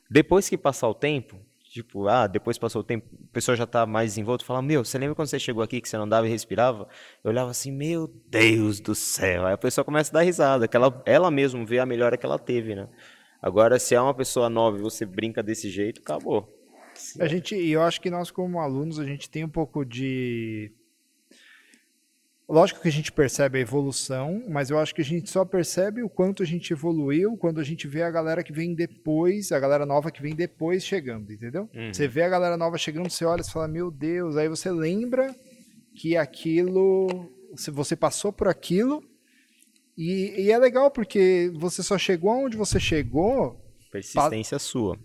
Depois 0.09 0.49
que 0.49 0.57
passar 0.57 0.87
o 0.89 0.93
tempo, 0.95 1.39
tipo, 1.83 2.07
ah, 2.07 2.27
depois 2.27 2.57
passou 2.57 2.81
o 2.81 2.83
tempo, 2.83 3.07
a 3.29 3.33
pessoa 3.33 3.55
já 3.55 3.65
tá 3.65 3.85
mais 3.85 4.11
desenvolta, 4.11 4.45
fala, 4.45 4.61
meu, 4.61 4.83
você 4.83 4.97
lembra 4.97 5.15
quando 5.15 5.27
você 5.27 5.39
chegou 5.39 5.63
aqui 5.63 5.81
que 5.81 5.89
você 5.89 5.97
não 5.97 6.05
andava 6.05 6.27
e 6.27 6.29
respirava? 6.29 6.87
Eu 7.23 7.31
olhava 7.31 7.51
assim, 7.51 7.71
meu 7.71 8.07
Deus 8.29 8.79
do 8.79 8.95
céu. 8.95 9.45
Aí 9.45 9.53
a 9.53 9.57
pessoa 9.57 9.85
começa 9.85 10.11
a 10.11 10.15
dar 10.15 10.21
risada, 10.21 10.67
que 10.67 10.75
ela, 10.75 11.01
ela 11.05 11.31
mesma 11.31 11.63
vê 11.65 11.79
a 11.79 11.85
melhora 11.85 12.17
que 12.17 12.25
ela 12.25 12.39
teve, 12.39 12.75
né? 12.75 12.87
Agora, 13.41 13.77
se 13.79 13.93
é 13.93 14.01
uma 14.01 14.13
pessoa 14.13 14.49
nova 14.49 14.77
e 14.77 14.81
você 14.81 15.05
brinca 15.05 15.43
desse 15.43 15.69
jeito, 15.69 16.01
acabou. 16.01 16.53
A 17.19 17.27
gente, 17.27 17.55
e 17.55 17.71
eu 17.71 17.83
acho 17.83 18.01
que 18.01 18.09
nós, 18.09 18.31
como 18.31 18.59
alunos, 18.59 18.99
a 18.99 19.05
gente 19.05 19.29
tem 19.29 19.43
um 19.43 19.49
pouco 19.49 19.85
de. 19.85 20.71
Lógico 22.49 22.79
que 22.79 22.87
a 22.87 22.91
gente 22.91 23.11
percebe 23.11 23.57
a 23.57 23.61
evolução, 23.61 24.41
mas 24.47 24.69
eu 24.69 24.79
acho 24.79 24.95
que 24.95 25.01
a 25.01 25.05
gente 25.05 25.29
só 25.29 25.43
percebe 25.43 26.01
o 26.01 26.09
quanto 26.09 26.41
a 26.41 26.45
gente 26.45 26.71
evoluiu 26.71 27.35
quando 27.35 27.59
a 27.59 27.63
gente 27.63 27.89
vê 27.89 28.03
a 28.03 28.09
galera 28.09 28.41
que 28.41 28.53
vem 28.53 28.73
depois, 28.73 29.51
a 29.51 29.59
galera 29.59 29.85
nova 29.85 30.09
que 30.09 30.21
vem 30.21 30.33
depois 30.33 30.85
chegando, 30.85 31.33
entendeu? 31.33 31.69
Uhum. 31.75 31.93
Você 31.93 32.07
vê 32.07 32.21
a 32.21 32.29
galera 32.29 32.55
nova 32.55 32.77
chegando, 32.77 33.09
você 33.09 33.25
olha 33.25 33.41
e 33.41 33.51
fala, 33.51 33.67
meu 33.67 33.91
Deus, 33.91 34.37
aí 34.37 34.47
você 34.47 34.71
lembra 34.71 35.35
que 35.93 36.15
aquilo, 36.15 37.29
se 37.57 37.69
você 37.69 37.97
passou 37.97 38.31
por 38.31 38.47
aquilo, 38.47 39.03
e, 39.97 40.45
e 40.45 40.51
é 40.51 40.57
legal 40.57 40.89
porque 40.89 41.51
você 41.55 41.83
só 41.83 41.97
chegou 41.97 42.45
onde 42.45 42.55
você 42.55 42.79
chegou. 42.79 43.59
Persistência 43.91 44.57
sua. 44.57 44.97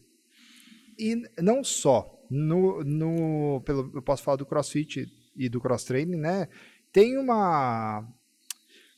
E 0.96 1.16
não 1.40 1.64
só. 1.64 2.20
No, 2.30 2.84
no, 2.84 3.60
pelo, 3.62 3.90
eu 3.94 4.02
posso 4.02 4.22
falar 4.22 4.36
do 4.36 4.46
crossfit 4.46 5.06
e 5.36 5.48
do 5.48 5.60
cross 5.60 5.84
training, 5.84 6.16
né? 6.16 6.48
Tem 6.92 7.16
uma 7.16 8.04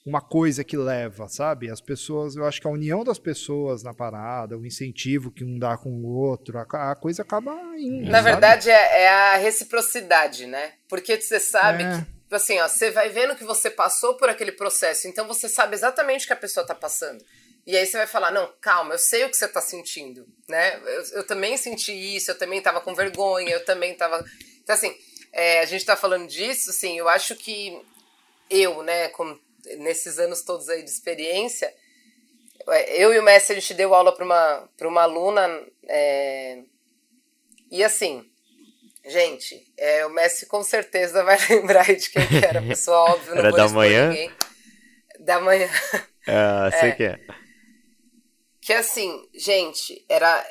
uma 0.05 0.21
coisa 0.21 0.63
que 0.63 0.77
leva, 0.77 1.29
sabe? 1.29 1.71
As 1.71 1.81
pessoas, 1.81 2.37
eu 2.37 2.45
acho 2.45 2.61
que 2.61 2.67
a 2.67 2.71
união 2.71 3.03
das 3.03 3.19
pessoas 3.19 3.83
na 3.83 3.95
parada, 3.95 4.57
o 4.57 4.67
incentivo 4.67 5.31
que 5.31 5.43
um 5.43 5.59
dá 5.59 5.79
com 5.79 5.89
o 5.89 6.07
outro, 6.07 6.59
a, 6.59 6.93
a 6.93 6.95
coisa 6.95 7.23
acaba 7.23 7.53
indo. 7.79 8.11
Na 8.11 8.19
sabe? 8.19 8.31
verdade, 8.31 8.71
é, 8.71 9.03
é, 9.03 9.09
a 9.09 9.37
reciprocidade, 9.37 10.47
né? 10.47 10.75
Porque 10.89 11.19
você 11.19 11.41
sabe 11.41 11.85
é. 11.85 12.05
que, 12.29 12.35
assim, 12.35 12.61
ó, 12.61 12.69
você 12.69 12.91
vai 12.91 13.09
vendo 13.09 13.35
que 13.35 13.45
você 13.45 13.71
passou 13.71 14.15
por 14.19 14.29
aquele 14.29 14.53
processo, 14.53 15.09
então 15.09 15.27
você 15.27 15.49
sabe 15.49 15.75
exatamente 15.75 16.25
o 16.25 16.27
que 16.27 16.35
a 16.35 16.37
pessoa 16.37 16.67
tá 16.67 16.75
passando. 16.75 17.25
E 17.67 17.75
aí 17.75 17.87
você 17.87 17.97
vai 17.97 18.07
falar, 18.07 18.31
não, 18.31 18.53
calma, 18.61 18.93
eu 18.93 18.99
sei 18.99 19.25
o 19.25 19.31
que 19.31 19.37
você 19.39 19.49
tá 19.49 19.63
sentindo, 19.63 20.27
né? 20.47 20.77
Eu, 20.85 21.21
eu 21.21 21.27
também 21.27 21.57
senti 21.57 21.93
isso, 21.93 22.31
eu 22.31 22.37
também 22.37 22.61
tava 22.61 22.83
com 22.83 22.95
vergonha, 22.95 23.55
eu 23.55 23.65
também 23.65 23.95
tava... 23.95 24.23
Então, 24.63 24.75
assim, 24.75 24.95
é, 25.35 25.59
a 25.59 25.65
gente 25.65 25.85
tá 25.85 25.97
falando 25.97 26.29
disso, 26.29 26.71
assim, 26.71 26.97
eu 26.97 27.09
acho 27.09 27.35
que 27.35 27.77
eu, 28.49 28.85
né, 28.85 29.09
como 29.09 29.39
nesses 29.79 30.21
anos 30.21 30.43
todos 30.43 30.69
aí 30.69 30.85
de 30.85 30.89
experiência, 30.89 31.75
é, 32.69 33.03
eu 33.03 33.13
e 33.13 33.19
o 33.19 33.23
Messi, 33.23 33.51
a 33.51 33.55
gente 33.57 33.75
deu 33.75 33.93
aula 33.93 34.15
para 34.15 34.25
uma, 34.25 34.69
uma 34.83 35.03
aluna, 35.03 35.61
é, 35.89 36.63
e 37.69 37.83
assim, 37.83 38.25
gente, 39.05 39.67
é, 39.77 40.07
o 40.07 40.11
Messi 40.11 40.47
com 40.47 40.63
certeza 40.63 41.25
vai 41.25 41.37
lembrar 41.51 41.93
de 41.93 42.09
quem 42.11 42.27
que 42.29 42.37
era 42.37 42.61
a 42.61 42.63
pessoa, 42.63 43.11
óbvio, 43.11 43.35
não 43.35 43.41
era 43.41 43.51
da 43.51 43.69
manhã? 43.69 44.09
Ninguém. 44.11 44.33
Da 45.19 45.41
manhã. 45.41 45.69
Ah, 46.27 46.71
sei 46.81 46.89
é, 46.89 46.93
que 46.93 47.03
é. 47.03 47.21
Que 48.59 48.73
assim, 48.73 49.29
gente, 49.35 50.03
era... 50.09 50.43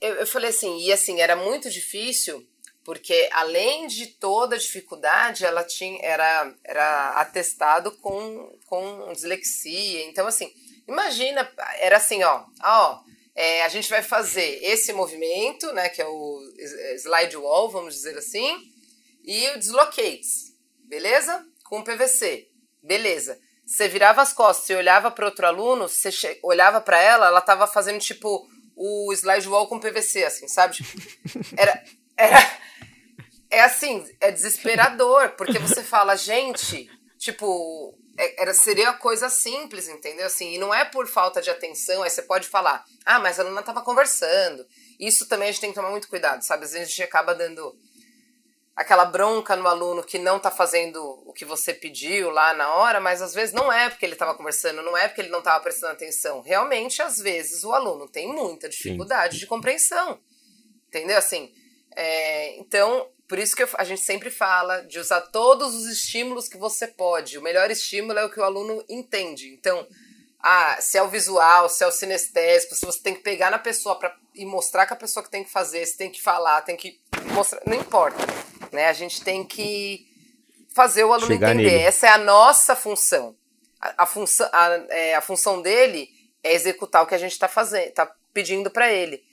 Eu, 0.00 0.14
eu 0.16 0.26
falei 0.26 0.50
assim, 0.50 0.76
e 0.80 0.92
assim, 0.92 1.20
era 1.20 1.36
muito 1.36 1.70
difícil 1.70 2.44
porque 2.84 3.28
além 3.32 3.86
de 3.86 4.06
toda 4.06 4.56
a 4.56 4.58
dificuldade, 4.58 5.44
ela 5.44 5.64
tinha 5.64 5.98
era, 6.02 6.54
era 6.62 7.10
atestado 7.20 7.90
com, 7.92 8.58
com 8.66 9.12
dislexia. 9.12 10.04
Então, 10.04 10.26
assim, 10.26 10.52
imagina, 10.86 11.50
era 11.80 11.96
assim, 11.96 12.22
ó, 12.22 12.44
ó, 12.62 13.00
é, 13.34 13.64
a 13.64 13.68
gente 13.68 13.88
vai 13.88 14.02
fazer 14.02 14.62
esse 14.62 14.92
movimento, 14.92 15.72
né, 15.72 15.88
que 15.88 16.02
é 16.02 16.06
o 16.06 16.40
slide 16.96 17.36
wall, 17.36 17.70
vamos 17.70 17.94
dizer 17.94 18.16
assim, 18.18 18.56
e 19.24 19.48
o 19.50 19.58
dislocates, 19.58 20.52
beleza? 20.84 21.44
Com 21.64 21.82
PVC, 21.82 22.48
beleza. 22.82 23.40
Você 23.66 23.88
virava 23.88 24.20
as 24.20 24.34
costas 24.34 24.68
e 24.68 24.74
olhava 24.74 25.10
para 25.10 25.24
outro 25.24 25.46
aluno, 25.46 25.88
você 25.88 26.38
olhava 26.42 26.82
para 26.82 27.00
ela, 27.00 27.28
ela 27.28 27.40
tava 27.40 27.66
fazendo 27.66 27.98
tipo 27.98 28.46
o 28.76 29.10
slide 29.14 29.48
wall 29.48 29.68
com 29.68 29.80
PVC, 29.80 30.24
assim, 30.24 30.46
sabe? 30.46 30.74
Tipo, 30.74 31.00
era, 31.56 31.82
era 32.16 32.60
é 33.54 33.60
assim, 33.62 34.04
é 34.20 34.30
desesperador, 34.30 35.30
porque 35.36 35.58
você 35.58 35.82
fala, 35.84 36.16
gente, 36.16 36.90
tipo, 37.18 37.96
é, 38.18 38.42
era, 38.42 38.54
seria 38.54 38.92
coisa 38.92 39.28
simples, 39.28 39.88
entendeu? 39.88 40.26
Assim, 40.26 40.54
e 40.54 40.58
não 40.58 40.72
é 40.72 40.84
por 40.84 41.06
falta 41.06 41.40
de 41.40 41.50
atenção, 41.50 42.02
aí 42.02 42.10
você 42.10 42.22
pode 42.22 42.48
falar, 42.48 42.84
ah, 43.04 43.18
mas 43.18 43.38
a 43.38 43.42
aluna 43.42 43.62
tava 43.62 43.82
conversando. 43.82 44.66
Isso 44.98 45.28
também 45.28 45.48
a 45.48 45.52
gente 45.52 45.60
tem 45.60 45.70
que 45.70 45.76
tomar 45.76 45.90
muito 45.90 46.08
cuidado, 46.08 46.42
sabe? 46.42 46.64
Às 46.64 46.72
vezes 46.72 46.86
a 46.86 46.90
gente 46.90 47.02
acaba 47.02 47.34
dando 47.34 47.76
aquela 48.76 49.04
bronca 49.04 49.54
no 49.54 49.68
aluno 49.68 50.02
que 50.02 50.18
não 50.18 50.38
tá 50.38 50.50
fazendo 50.50 51.00
o 51.24 51.32
que 51.32 51.44
você 51.44 51.72
pediu 51.72 52.30
lá 52.30 52.52
na 52.54 52.74
hora, 52.74 53.00
mas 53.00 53.22
às 53.22 53.32
vezes 53.32 53.54
não 53.54 53.72
é 53.72 53.88
porque 53.88 54.04
ele 54.04 54.14
estava 54.14 54.34
conversando, 54.34 54.82
não 54.82 54.96
é 54.96 55.06
porque 55.06 55.20
ele 55.20 55.30
não 55.30 55.38
estava 55.38 55.62
prestando 55.62 55.92
atenção. 55.92 56.40
Realmente, 56.40 57.00
às 57.00 57.18
vezes, 57.18 57.62
o 57.62 57.72
aluno 57.72 58.08
tem 58.08 58.26
muita 58.26 58.68
dificuldade 58.68 59.34
Sim. 59.34 59.40
de 59.40 59.46
compreensão. 59.46 60.20
Entendeu? 60.88 61.18
Assim, 61.18 61.52
é, 61.96 62.56
então, 62.58 63.08
por 63.26 63.38
isso 63.38 63.56
que 63.56 63.62
eu, 63.62 63.68
a 63.74 63.84
gente 63.84 64.02
sempre 64.02 64.30
fala 64.30 64.82
de 64.82 64.98
usar 64.98 65.20
todos 65.22 65.74
os 65.74 65.86
estímulos 65.86 66.48
que 66.48 66.58
você 66.58 66.86
pode. 66.86 67.38
O 67.38 67.42
melhor 67.42 67.70
estímulo 67.70 68.18
é 68.18 68.24
o 68.24 68.30
que 68.30 68.38
o 68.38 68.44
aluno 68.44 68.84
entende. 68.88 69.54
Então, 69.54 69.86
ah, 70.40 70.76
se 70.78 70.98
é 70.98 71.02
o 71.02 71.08
visual, 71.08 71.70
se 71.70 71.82
é 71.82 71.86
o 71.86 71.92
sinestésico, 71.92 72.74
se 72.74 72.84
você 72.84 73.00
tem 73.00 73.14
que 73.14 73.22
pegar 73.22 73.50
na 73.50 73.58
pessoa 73.58 73.98
pra, 73.98 74.14
e 74.34 74.44
mostrar 74.44 74.84
que 74.86 74.92
a 74.92 74.96
pessoa 74.96 75.24
que 75.24 75.30
tem 75.30 75.42
que 75.42 75.50
fazer, 75.50 75.86
se 75.86 75.96
tem 75.96 76.10
que 76.10 76.20
falar, 76.20 76.60
tem 76.62 76.76
que 76.76 77.00
mostrar, 77.32 77.62
não 77.66 77.74
importa. 77.74 78.18
Né? 78.70 78.88
A 78.88 78.92
gente 78.92 79.22
tem 79.24 79.42
que 79.42 80.06
fazer 80.74 81.04
o 81.04 81.12
aluno 81.12 81.28
Chegar 81.28 81.54
entender. 81.54 81.70
Nele. 81.70 81.84
Essa 81.84 82.08
é 82.08 82.10
a 82.10 82.18
nossa 82.18 82.76
função. 82.76 83.34
A, 83.80 84.02
a, 84.02 84.06
função, 84.06 84.48
a, 84.52 84.68
é, 84.90 85.14
a 85.14 85.20
função 85.22 85.62
dele 85.62 86.10
é 86.42 86.52
executar 86.52 87.02
o 87.02 87.06
que 87.06 87.14
a 87.14 87.18
gente 87.18 87.32
está 87.32 87.48
fazendo, 87.48 87.88
está 87.88 88.12
pedindo 88.34 88.70
para 88.70 88.92
ele. 88.92 89.24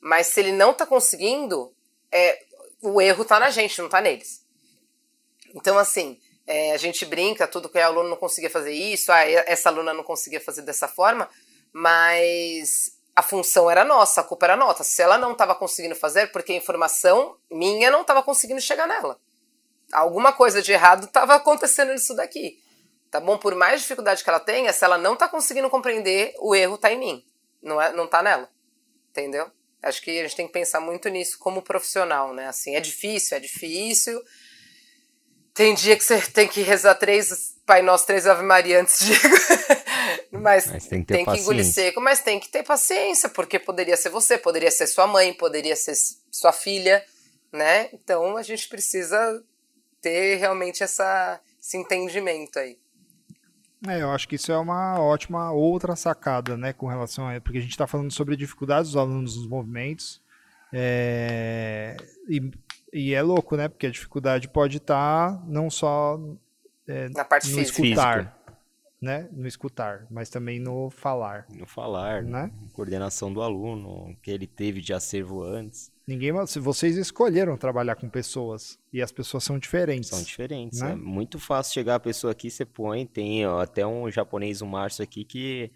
Mas 0.00 0.26
se 0.26 0.40
ele 0.40 0.52
não 0.52 0.72
está 0.72 0.84
conseguindo, 0.84 1.72
é, 2.12 2.44
o 2.82 3.00
erro 3.00 3.24
tá 3.24 3.40
na 3.40 3.50
gente, 3.50 3.80
não 3.80 3.88
tá 3.88 4.00
neles. 4.00 4.44
Então, 5.54 5.78
assim, 5.78 6.20
é, 6.46 6.72
a 6.72 6.76
gente 6.76 7.04
brinca, 7.04 7.46
tudo 7.46 7.68
que 7.68 7.78
o 7.78 7.84
aluno 7.84 8.08
não 8.08 8.16
conseguia 8.16 8.50
fazer 8.50 8.72
isso, 8.72 9.12
ah, 9.12 9.22
essa 9.22 9.68
aluna 9.68 9.92
não 9.92 10.02
conseguia 10.02 10.40
fazer 10.40 10.62
dessa 10.62 10.88
forma, 10.88 11.28
mas 11.72 12.98
a 13.14 13.22
função 13.22 13.70
era 13.70 13.84
nossa, 13.84 14.20
a 14.20 14.24
culpa 14.24 14.46
era 14.46 14.56
nossa. 14.56 14.84
Se 14.84 15.02
ela 15.02 15.18
não 15.18 15.32
estava 15.32 15.54
conseguindo 15.54 15.94
fazer, 15.94 16.30
porque 16.32 16.52
a 16.52 16.56
informação 16.56 17.36
minha 17.50 17.90
não 17.90 18.02
estava 18.02 18.22
conseguindo 18.22 18.60
chegar 18.60 18.86
nela. 18.86 19.18
Alguma 19.92 20.32
coisa 20.32 20.62
de 20.62 20.72
errado 20.72 21.04
estava 21.04 21.34
acontecendo 21.34 21.92
nisso 21.92 22.14
daqui. 22.14 22.62
Tá 23.10 23.20
bom? 23.20 23.38
Por 23.38 23.54
mais 23.54 23.80
dificuldade 23.80 24.22
que 24.22 24.28
ela 24.28 24.38
tenha, 24.38 24.72
se 24.72 24.84
ela 24.84 24.98
não 24.98 25.14
está 25.14 25.28
conseguindo 25.28 25.70
compreender, 25.70 26.34
o 26.38 26.54
erro 26.54 26.74
está 26.74 26.92
em 26.92 26.98
mim, 26.98 27.24
não, 27.62 27.80
é, 27.80 27.92
não 27.92 28.06
tá 28.06 28.22
nela. 28.22 28.48
Entendeu? 29.10 29.50
Acho 29.82 30.02
que 30.02 30.18
a 30.18 30.22
gente 30.22 30.36
tem 30.36 30.46
que 30.46 30.52
pensar 30.52 30.80
muito 30.80 31.08
nisso 31.08 31.38
como 31.38 31.62
profissional, 31.62 32.34
né? 32.34 32.48
Assim, 32.48 32.74
é 32.74 32.80
difícil, 32.80 33.36
é 33.36 33.40
difícil. 33.40 34.20
Tem 35.54 35.74
dia 35.74 35.96
que 35.96 36.04
você 36.04 36.20
tem 36.20 36.48
que 36.48 36.62
rezar 36.62 36.94
três 36.94 37.56
Pai 37.64 37.82
Nosso, 37.82 38.06
três 38.06 38.26
Ave 38.26 38.42
Maria 38.42 38.80
antes 38.80 39.04
de. 39.04 39.12
mas, 40.32 40.66
mas, 40.66 40.86
tem, 40.86 41.04
que, 41.04 41.12
tem 41.12 41.24
que 41.24 41.38
engolir 41.38 41.64
seco, 41.64 42.00
mas 42.00 42.20
tem 42.20 42.40
que 42.40 42.48
ter 42.48 42.62
paciência, 42.62 43.28
porque 43.28 43.58
poderia 43.58 43.96
ser 43.96 44.08
você, 44.08 44.38
poderia 44.38 44.70
ser 44.70 44.86
sua 44.86 45.06
mãe, 45.06 45.32
poderia 45.34 45.76
ser 45.76 45.94
sua 46.30 46.52
filha, 46.52 47.04
né? 47.52 47.88
Então 47.92 48.36
a 48.36 48.42
gente 48.42 48.68
precisa 48.68 49.44
ter 50.00 50.36
realmente 50.36 50.82
essa, 50.82 51.40
esse 51.60 51.76
entendimento 51.76 52.58
aí. 52.58 52.78
É, 53.86 54.02
eu 54.02 54.10
acho 54.10 54.26
que 54.26 54.34
isso 54.34 54.50
é 54.50 54.58
uma 54.58 54.98
ótima 54.98 55.52
outra 55.52 55.94
sacada, 55.94 56.56
né, 56.56 56.72
com 56.72 56.86
relação 56.86 57.28
a. 57.28 57.40
Porque 57.40 57.58
a 57.58 57.60
gente 57.60 57.70
está 57.70 57.86
falando 57.86 58.10
sobre 58.10 58.36
dificuldades 58.36 58.92
dos 58.92 59.00
alunos 59.00 59.36
nos 59.36 59.46
movimentos. 59.46 60.20
É, 60.72 61.96
e, 62.28 62.50
e, 62.92 63.14
é 63.14 63.22
louco, 63.22 63.56
né? 63.56 63.68
Porque 63.68 63.86
a 63.86 63.90
dificuldade 63.90 64.48
pode 64.48 64.78
estar 64.78 65.32
tá 65.32 65.42
não 65.46 65.70
só 65.70 66.20
é, 66.86 67.08
na 67.10 67.24
parte 67.24 67.48
no 67.50 67.58
física. 67.58 67.82
escutar, 67.82 68.38
né? 69.00 69.28
No 69.32 69.46
escutar, 69.46 70.06
mas 70.10 70.28
também 70.28 70.58
no 70.58 70.90
falar. 70.90 71.46
No 71.54 71.66
falar, 71.66 72.22
né? 72.22 72.50
Coordenação 72.72 73.32
do 73.32 73.40
aluno, 73.40 74.14
que 74.22 74.30
ele 74.30 74.46
teve 74.46 74.80
de 74.80 74.92
acervo 74.92 75.42
antes. 75.42 75.90
Ninguém, 76.08 76.32
se 76.46 76.58
vocês 76.58 76.96
escolheram 76.96 77.54
trabalhar 77.58 77.94
com 77.94 78.08
pessoas 78.08 78.78
e 78.90 79.02
as 79.02 79.12
pessoas 79.12 79.44
são 79.44 79.58
diferentes. 79.58 80.08
São 80.08 80.22
diferentes. 80.22 80.80
Né? 80.80 80.92
É 80.92 80.96
muito 80.96 81.38
fácil 81.38 81.74
chegar 81.74 81.96
a 81.96 82.00
pessoa 82.00 82.30
aqui, 82.30 82.50
você 82.50 82.64
põe, 82.64 83.04
tem 83.04 83.46
ó, 83.46 83.60
até 83.60 83.86
um 83.86 84.10
japonês, 84.10 84.62
o 84.62 84.64
um 84.64 84.68
Márcio 84.68 85.04
aqui 85.04 85.22
que 85.22 85.70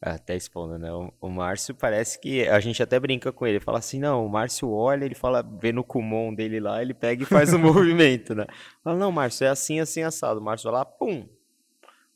até 0.00 0.34
expondo, 0.34 0.78
né? 0.78 0.90
O, 0.90 1.12
o 1.20 1.28
Márcio 1.28 1.74
parece 1.74 2.18
que 2.18 2.48
a 2.48 2.58
gente 2.60 2.82
até 2.82 2.98
brinca 2.98 3.30
com 3.30 3.46
ele, 3.46 3.60
fala 3.60 3.78
assim, 3.78 4.00
não, 4.00 4.24
o 4.24 4.28
Márcio 4.30 4.70
olha, 4.70 5.04
ele 5.04 5.14
fala, 5.14 5.42
vê 5.42 5.70
no 5.70 5.84
Kumon 5.84 6.32
dele 6.32 6.58
lá, 6.58 6.80
ele 6.80 6.94
pega 6.94 7.22
e 7.22 7.26
faz 7.26 7.52
o 7.52 7.58
movimento, 7.60 8.34
né? 8.34 8.46
Fala, 8.82 8.98
não, 8.98 9.12
Márcio, 9.12 9.44
é 9.44 9.48
assim, 9.50 9.80
assim, 9.80 10.02
assado. 10.02 10.40
O 10.40 10.42
Márcio 10.42 10.70
vai 10.70 10.80
lá, 10.80 10.86
pum. 10.86 11.28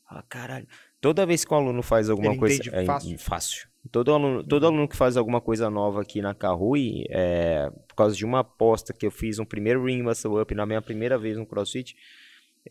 Fala, 0.09 0.23
caralho. 0.27 0.67
Toda 0.99 1.23
vez 1.23 1.45
que 1.45 1.53
o 1.53 1.55
aluno 1.55 1.83
faz 1.83 2.09
alguma 2.09 2.31
ele 2.31 2.39
coisa. 2.39 2.63
É 2.73 2.83
fácil. 2.83 3.19
fácil. 3.19 3.66
Todo 3.91 4.13
aluno, 4.13 4.43
todo 4.43 4.63
uhum. 4.63 4.69
aluno 4.69 4.87
que 4.87 4.95
faz 4.95 5.17
alguma 5.17 5.39
coisa 5.39 5.69
nova 5.69 6.01
aqui 6.01 6.21
na 6.21 6.33
Kahui, 6.33 7.05
é, 7.09 7.69
por 7.87 7.95
causa 7.95 8.15
de 8.15 8.25
uma 8.25 8.39
aposta 8.39 8.93
que 8.93 9.05
eu 9.05 9.11
fiz 9.11 9.39
um 9.39 9.45
primeiro 9.45 9.85
ring 9.85 10.01
muscle 10.01 10.41
up 10.41 10.53
na 10.53 10.65
minha 10.65 10.81
primeira 10.81 11.17
vez 11.17 11.37
no 11.37 11.45
CrossFit, 11.45 11.95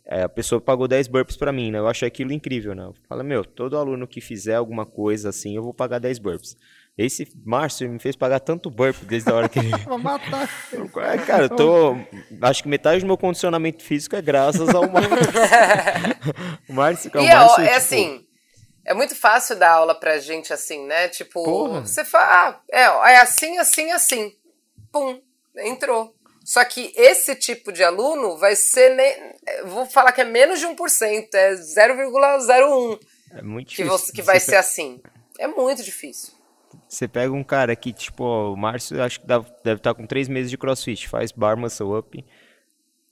é, 0.04 0.22
a 0.22 0.28
pessoa 0.28 0.60
pagou 0.60 0.86
10 0.86 1.08
burpees 1.08 1.36
para 1.36 1.52
mim, 1.52 1.70
né? 1.70 1.78
Eu 1.78 1.88
achei 1.88 2.06
aquilo 2.06 2.32
incrível, 2.32 2.74
né? 2.74 2.90
Fala, 3.08 3.22
meu, 3.22 3.44
todo 3.44 3.78
aluno 3.78 4.06
que 4.06 4.20
fizer 4.20 4.56
alguma 4.56 4.84
coisa 4.84 5.30
assim, 5.30 5.56
eu 5.56 5.62
vou 5.62 5.72
pagar 5.72 5.98
10 5.98 6.18
burpees. 6.18 6.56
Esse 6.98 7.28
Márcio 7.44 7.90
me 7.90 7.98
fez 7.98 8.16
pagar 8.16 8.40
tanto 8.40 8.70
burpe 8.70 9.04
desde 9.04 9.30
a 9.30 9.34
hora 9.34 9.48
que 9.48 9.58
ele. 9.60 9.76
Vou 9.84 9.98
matar. 9.98 10.48
É, 11.12 11.18
cara, 11.18 11.44
eu 11.44 11.50
tô. 11.50 11.96
Acho 12.40 12.62
que 12.62 12.68
metade 12.68 13.00
do 13.00 13.06
meu 13.06 13.18
condicionamento 13.18 13.82
físico 13.82 14.16
é 14.16 14.22
graças 14.22 14.74
ao 14.74 14.90
Márcio. 14.90 15.10
o 16.68 16.72
Márcio, 16.72 17.10
é, 17.14 17.18
o 17.18 17.24
Márcio, 17.24 17.62
é, 17.62 17.66
tipo... 17.66 17.76
assim 17.76 18.25
é 18.86 18.94
muito 18.94 19.14
fácil 19.14 19.56
dar 19.56 19.72
aula 19.72 19.94
pra 19.94 20.18
gente 20.18 20.52
assim, 20.52 20.86
né? 20.86 21.08
Tipo, 21.08 21.42
Porra. 21.44 21.80
você 21.82 22.04
fala, 22.04 22.48
ah, 22.50 22.60
é, 22.70 22.82
é 23.14 23.20
assim, 23.20 23.58
assim, 23.58 23.90
assim. 23.90 24.34
Pum, 24.92 25.20
entrou. 25.56 26.14
Só 26.44 26.64
que 26.64 26.92
esse 26.96 27.34
tipo 27.34 27.72
de 27.72 27.82
aluno 27.82 28.36
vai 28.38 28.54
ser, 28.54 28.94
ne- 28.94 29.34
vou 29.64 29.84
falar 29.84 30.12
que 30.12 30.20
é 30.20 30.24
menos 30.24 30.60
de 30.60 30.66
1%, 30.66 31.34
é 31.34 31.54
0,01% 31.56 33.00
É 33.32 33.42
muito 33.42 33.66
que, 33.68 33.76
difícil. 33.82 33.98
você, 33.98 34.12
que 34.12 34.22
vai 34.22 34.38
Você 34.38 34.46
ser 34.52 34.56
assim. 34.56 35.00
É 35.38 35.46
muito 35.48 35.82
difícil. 35.82 36.32
Você 36.88 37.08
pega 37.08 37.32
um 37.32 37.42
cara 37.42 37.74
que, 37.74 37.92
tipo, 37.92 38.22
ó, 38.22 38.52
o 38.52 38.56
Márcio, 38.56 39.02
acho 39.02 39.20
que 39.20 39.26
dá- 39.26 39.44
deve 39.64 39.80
estar 39.80 39.92
com 39.94 40.06
três 40.06 40.28
meses 40.28 40.48
de 40.50 40.56
crossfit, 40.56 41.08
faz 41.08 41.32
bar 41.32 41.56
muscle 41.56 41.98
up, 41.98 42.24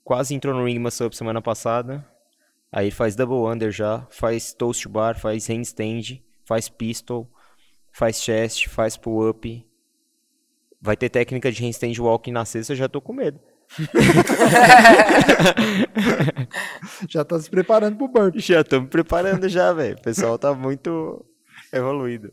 quase 0.03 0.33
entrou 0.33 0.53
no 0.55 0.65
ring 0.65 0.79
muscle 0.79 1.07
up 1.07 1.15
semana 1.17 1.41
passada, 1.41 2.05
aí 2.75 2.91
faz 2.91 3.15
double 3.15 3.49
under 3.49 3.71
já, 3.71 4.05
faz 4.09 4.53
toast 4.53 4.85
bar, 4.89 5.17
faz 5.17 5.47
handstand, 5.47 6.21
faz 6.43 6.67
pistol, 6.67 7.31
faz 7.89 8.21
chest, 8.21 8.67
faz 8.67 8.97
pull 8.97 9.29
up, 9.29 9.65
vai 10.81 10.97
ter 10.97 11.07
técnica 11.07 11.49
de 11.49 11.63
handstand 11.63 11.97
walking 11.97 12.33
na 12.33 12.43
sexta, 12.43 12.73
eu 12.73 12.77
já 12.77 12.89
tô 12.89 12.99
com 12.99 13.13
medo. 13.13 13.39
Já 17.09 17.25
tá 17.25 17.39
se 17.39 17.49
preparando 17.49 17.97
pro 17.97 18.07
burp. 18.07 18.35
Já 18.37 18.63
tô 18.63 18.81
me 18.81 18.87
preparando 18.87 19.49
já, 19.49 19.73
velho, 19.73 19.97
o 19.97 20.01
pessoal 20.01 20.37
tá 20.37 20.53
muito 20.53 21.25
evoluído. 21.73 22.31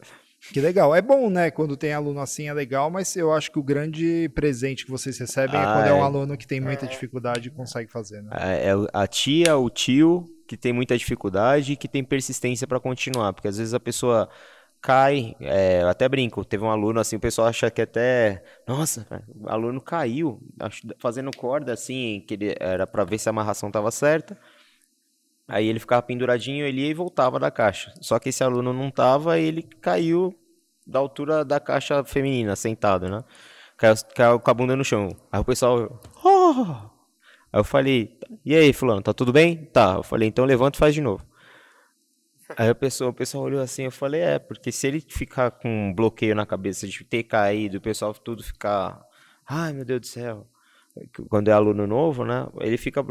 Que 0.50 0.60
legal. 0.60 0.94
É 0.94 1.00
bom, 1.00 1.30
né? 1.30 1.50
Quando 1.50 1.76
tem 1.76 1.92
aluno 1.92 2.20
assim 2.20 2.48
é 2.48 2.52
legal, 2.52 2.90
mas 2.90 3.14
eu 3.16 3.32
acho 3.32 3.50
que 3.50 3.58
o 3.58 3.62
grande 3.62 4.28
presente 4.34 4.84
que 4.84 4.90
vocês 4.90 5.16
recebem 5.18 5.60
é 5.60 5.62
Ah, 5.62 5.74
quando 5.74 5.86
é 5.86 5.94
um 5.94 5.98
é. 5.98 6.02
aluno 6.02 6.36
que 6.36 6.46
tem 6.46 6.60
muita 6.60 6.86
dificuldade 6.86 7.48
e 7.48 7.50
consegue 7.50 7.90
fazer, 7.90 8.22
né? 8.22 8.30
É 8.34 8.70
é 8.70 8.74
a 8.92 9.06
tia, 9.06 9.56
o 9.56 9.70
tio 9.70 10.24
que 10.46 10.56
tem 10.56 10.72
muita 10.72 10.98
dificuldade 10.98 11.72
e 11.72 11.76
que 11.76 11.88
tem 11.88 12.02
persistência 12.02 12.66
para 12.66 12.80
continuar, 12.80 13.32
porque 13.32 13.48
às 13.48 13.56
vezes 13.56 13.72
a 13.72 13.80
pessoa 13.80 14.28
cai, 14.82 15.36
é, 15.40 15.82
eu 15.82 15.88
até 15.88 16.08
brinco, 16.08 16.44
teve 16.44 16.64
um 16.64 16.70
aluno 16.70 16.98
assim, 16.98 17.14
o 17.16 17.20
pessoal 17.20 17.46
acha 17.46 17.70
que 17.70 17.80
até, 17.80 18.42
nossa, 18.66 19.06
o 19.34 19.48
aluno 19.48 19.80
caiu, 19.80 20.42
fazendo 20.98 21.30
corda 21.36 21.72
assim, 21.72 22.24
que 22.26 22.34
ele, 22.34 22.54
era 22.58 22.84
para 22.86 23.04
ver 23.04 23.18
se 23.18 23.28
a 23.28 23.30
amarração 23.30 23.68
estava 23.68 23.90
certa. 23.92 24.36
Aí 25.52 25.68
ele 25.68 25.78
ficava 25.78 26.00
penduradinho, 26.00 26.64
ele 26.64 26.80
ia 26.80 26.88
e 26.88 26.94
voltava 26.94 27.38
da 27.38 27.50
caixa. 27.50 27.92
Só 28.00 28.18
que 28.18 28.30
esse 28.30 28.42
aluno 28.42 28.72
não 28.72 28.90
tava, 28.90 29.38
ele 29.38 29.62
caiu 29.62 30.34
da 30.86 30.98
altura 30.98 31.44
da 31.44 31.60
caixa 31.60 32.02
feminina, 32.04 32.56
sentado, 32.56 33.06
né? 33.06 33.22
Caiu, 33.76 33.94
caiu 34.14 34.40
com 34.40 34.50
a 34.50 34.54
bunda 34.54 34.74
no 34.74 34.82
chão. 34.82 35.08
Aí 35.30 35.38
o 35.38 35.44
pessoal, 35.44 36.00
"Oh!" 36.24 36.64
Aí 37.52 37.60
eu 37.60 37.64
falei, 37.64 38.18
e 38.42 38.56
aí, 38.56 38.72
fulano, 38.72 39.02
tá 39.02 39.12
tudo 39.12 39.30
bem? 39.30 39.66
Tá. 39.66 39.96
Eu 39.98 40.02
falei, 40.02 40.26
então 40.26 40.46
levanta 40.46 40.78
e 40.78 40.80
faz 40.80 40.94
de 40.94 41.02
novo. 41.02 41.22
Aí 42.56 42.70
a 42.70 42.74
pessoa, 42.74 43.10
o 43.10 43.14
pessoal 43.14 43.44
olhou 43.44 43.60
assim, 43.60 43.82
eu 43.82 43.92
falei, 43.92 44.22
é, 44.22 44.38
porque 44.38 44.72
se 44.72 44.86
ele 44.86 45.00
ficar 45.06 45.50
com 45.50 45.68
um 45.68 45.94
bloqueio 45.94 46.34
na 46.34 46.46
cabeça 46.46 46.88
de 46.88 47.04
ter 47.04 47.24
caído, 47.24 47.76
o 47.76 47.80
pessoal 47.80 48.14
tudo 48.14 48.42
ficar, 48.42 49.02
ai 49.46 49.74
meu 49.74 49.84
Deus 49.84 50.00
do 50.00 50.06
céu. 50.06 50.46
Quando 51.28 51.48
é 51.48 51.52
aluno 51.52 51.86
novo, 51.86 52.24
né? 52.24 52.48
Ele 52.60 52.78
fica 52.78 53.04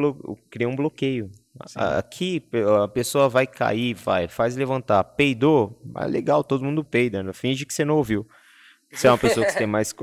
cria 0.50 0.68
um 0.68 0.76
bloqueio. 0.76 1.30
A- 1.76 1.97
Aqui 1.99 2.43
a 2.84 2.88
pessoa 2.88 3.28
vai 3.30 3.45
cair, 3.47 3.93
vai, 3.93 4.28
faz 4.28 4.55
levantar, 4.55 5.03
peidou, 5.03 5.82
ah, 5.95 6.05
legal, 6.05 6.43
todo 6.43 6.64
mundo 6.66 6.84
peida, 6.84 7.22
né? 7.24 7.34
finge 7.34 7.66
que 7.66 7.74
você 7.74 7.84
não 7.86 7.95
ouviu. 7.97 8.28
Se 8.93 9.07
é 9.07 9.09
uma 9.09 9.18
pessoa 9.18 9.45
que 9.45 9.53
você 9.53 9.57
tem 9.57 9.68
mais, 9.68 9.95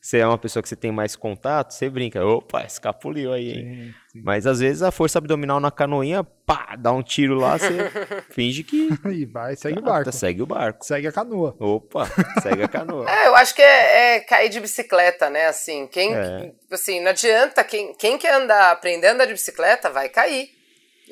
se 0.00 0.18
é 0.18 0.26
uma 0.26 0.36
pessoa 0.36 0.60
que 0.60 0.68
você 0.68 0.74
tem 0.74 0.90
mais 0.90 1.14
contato, 1.14 1.70
você 1.70 1.88
brinca, 1.88 2.24
opa, 2.26 2.64
escapuliu 2.64 3.32
aí, 3.32 3.52
hein? 3.52 3.94
Mas 4.24 4.44
às 4.44 4.58
vezes 4.58 4.82
a 4.82 4.90
força 4.90 5.18
abdominal 5.18 5.60
na 5.60 5.70
canoinha, 5.70 6.24
pá, 6.24 6.74
dá 6.76 6.90
um 6.92 7.00
tiro 7.02 7.34
lá, 7.36 7.56
você 7.56 7.68
finge 8.30 8.64
que 8.64 8.88
E 9.08 9.24
vai, 9.24 9.54
segue 9.54 9.78
o 9.78 9.82
Ah, 9.82 9.86
barco. 9.86 10.12
segue 10.12 10.42
o 10.42 10.46
barco. 10.46 10.84
Segue 10.84 11.06
a 11.06 11.12
canoa. 11.12 11.54
Opa, 11.60 12.06
segue 12.42 12.62
a 12.64 12.68
canoa. 12.68 13.08
É, 13.08 13.28
eu 13.28 13.36
acho 13.36 13.54
que 13.54 13.62
é, 13.62 14.16
é 14.16 14.20
cair 14.20 14.48
de 14.48 14.58
bicicleta, 14.58 15.30
né? 15.30 15.46
Assim, 15.46 15.86
quem, 15.86 16.12
É. 16.12 16.52
assim, 16.72 17.00
não 17.00 17.10
adianta, 17.10 17.62
quem, 17.62 17.94
quem 17.94 18.18
quer 18.18 18.34
andar, 18.34 18.72
aprender 18.72 19.06
a 19.08 19.12
andar 19.12 19.26
de 19.26 19.32
bicicleta, 19.32 19.90
vai 19.90 20.08
cair. 20.08 20.48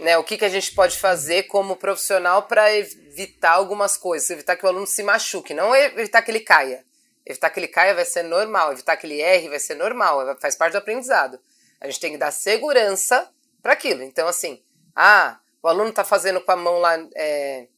Né? 0.02 0.18
O 0.18 0.24
que, 0.24 0.36
que 0.36 0.44
a 0.44 0.48
gente 0.48 0.74
pode 0.74 0.98
fazer 0.98 1.44
como 1.44 1.76
profissional 1.76 2.42
para 2.42 2.74
evitar 2.74 3.52
algumas 3.52 3.96
coisas, 3.96 4.28
evitar 4.30 4.56
que 4.56 4.66
o 4.66 4.68
aluno 4.68 4.86
se 4.86 5.00
machuque, 5.00 5.54
não 5.54 5.74
evitar 5.76 6.22
que 6.22 6.30
ele 6.30 6.40
caia. 6.40 6.84
Evitar 7.24 7.50
que 7.50 7.60
ele 7.60 7.68
caia 7.68 7.94
vai 7.94 8.04
ser 8.04 8.24
normal, 8.24 8.72
evitar 8.72 8.96
que 8.96 9.06
ele 9.06 9.20
erre 9.20 9.48
vai 9.48 9.60
ser 9.60 9.76
normal, 9.76 10.36
faz 10.40 10.56
parte 10.56 10.72
do 10.72 10.78
aprendizado. 10.78 11.38
A 11.80 11.86
gente 11.86 12.00
tem 12.00 12.10
que 12.10 12.18
dar 12.18 12.32
segurança 12.32 13.30
para 13.62 13.74
aquilo. 13.74 14.02
Então, 14.02 14.26
assim, 14.26 14.60
ah, 14.96 15.38
o 15.62 15.68
aluno 15.68 15.90
está 15.90 16.02
fazendo 16.02 16.40
com 16.40 16.50
a 16.50 16.56
mão 16.56 16.80
lá 16.80 16.98
é, 17.14 17.68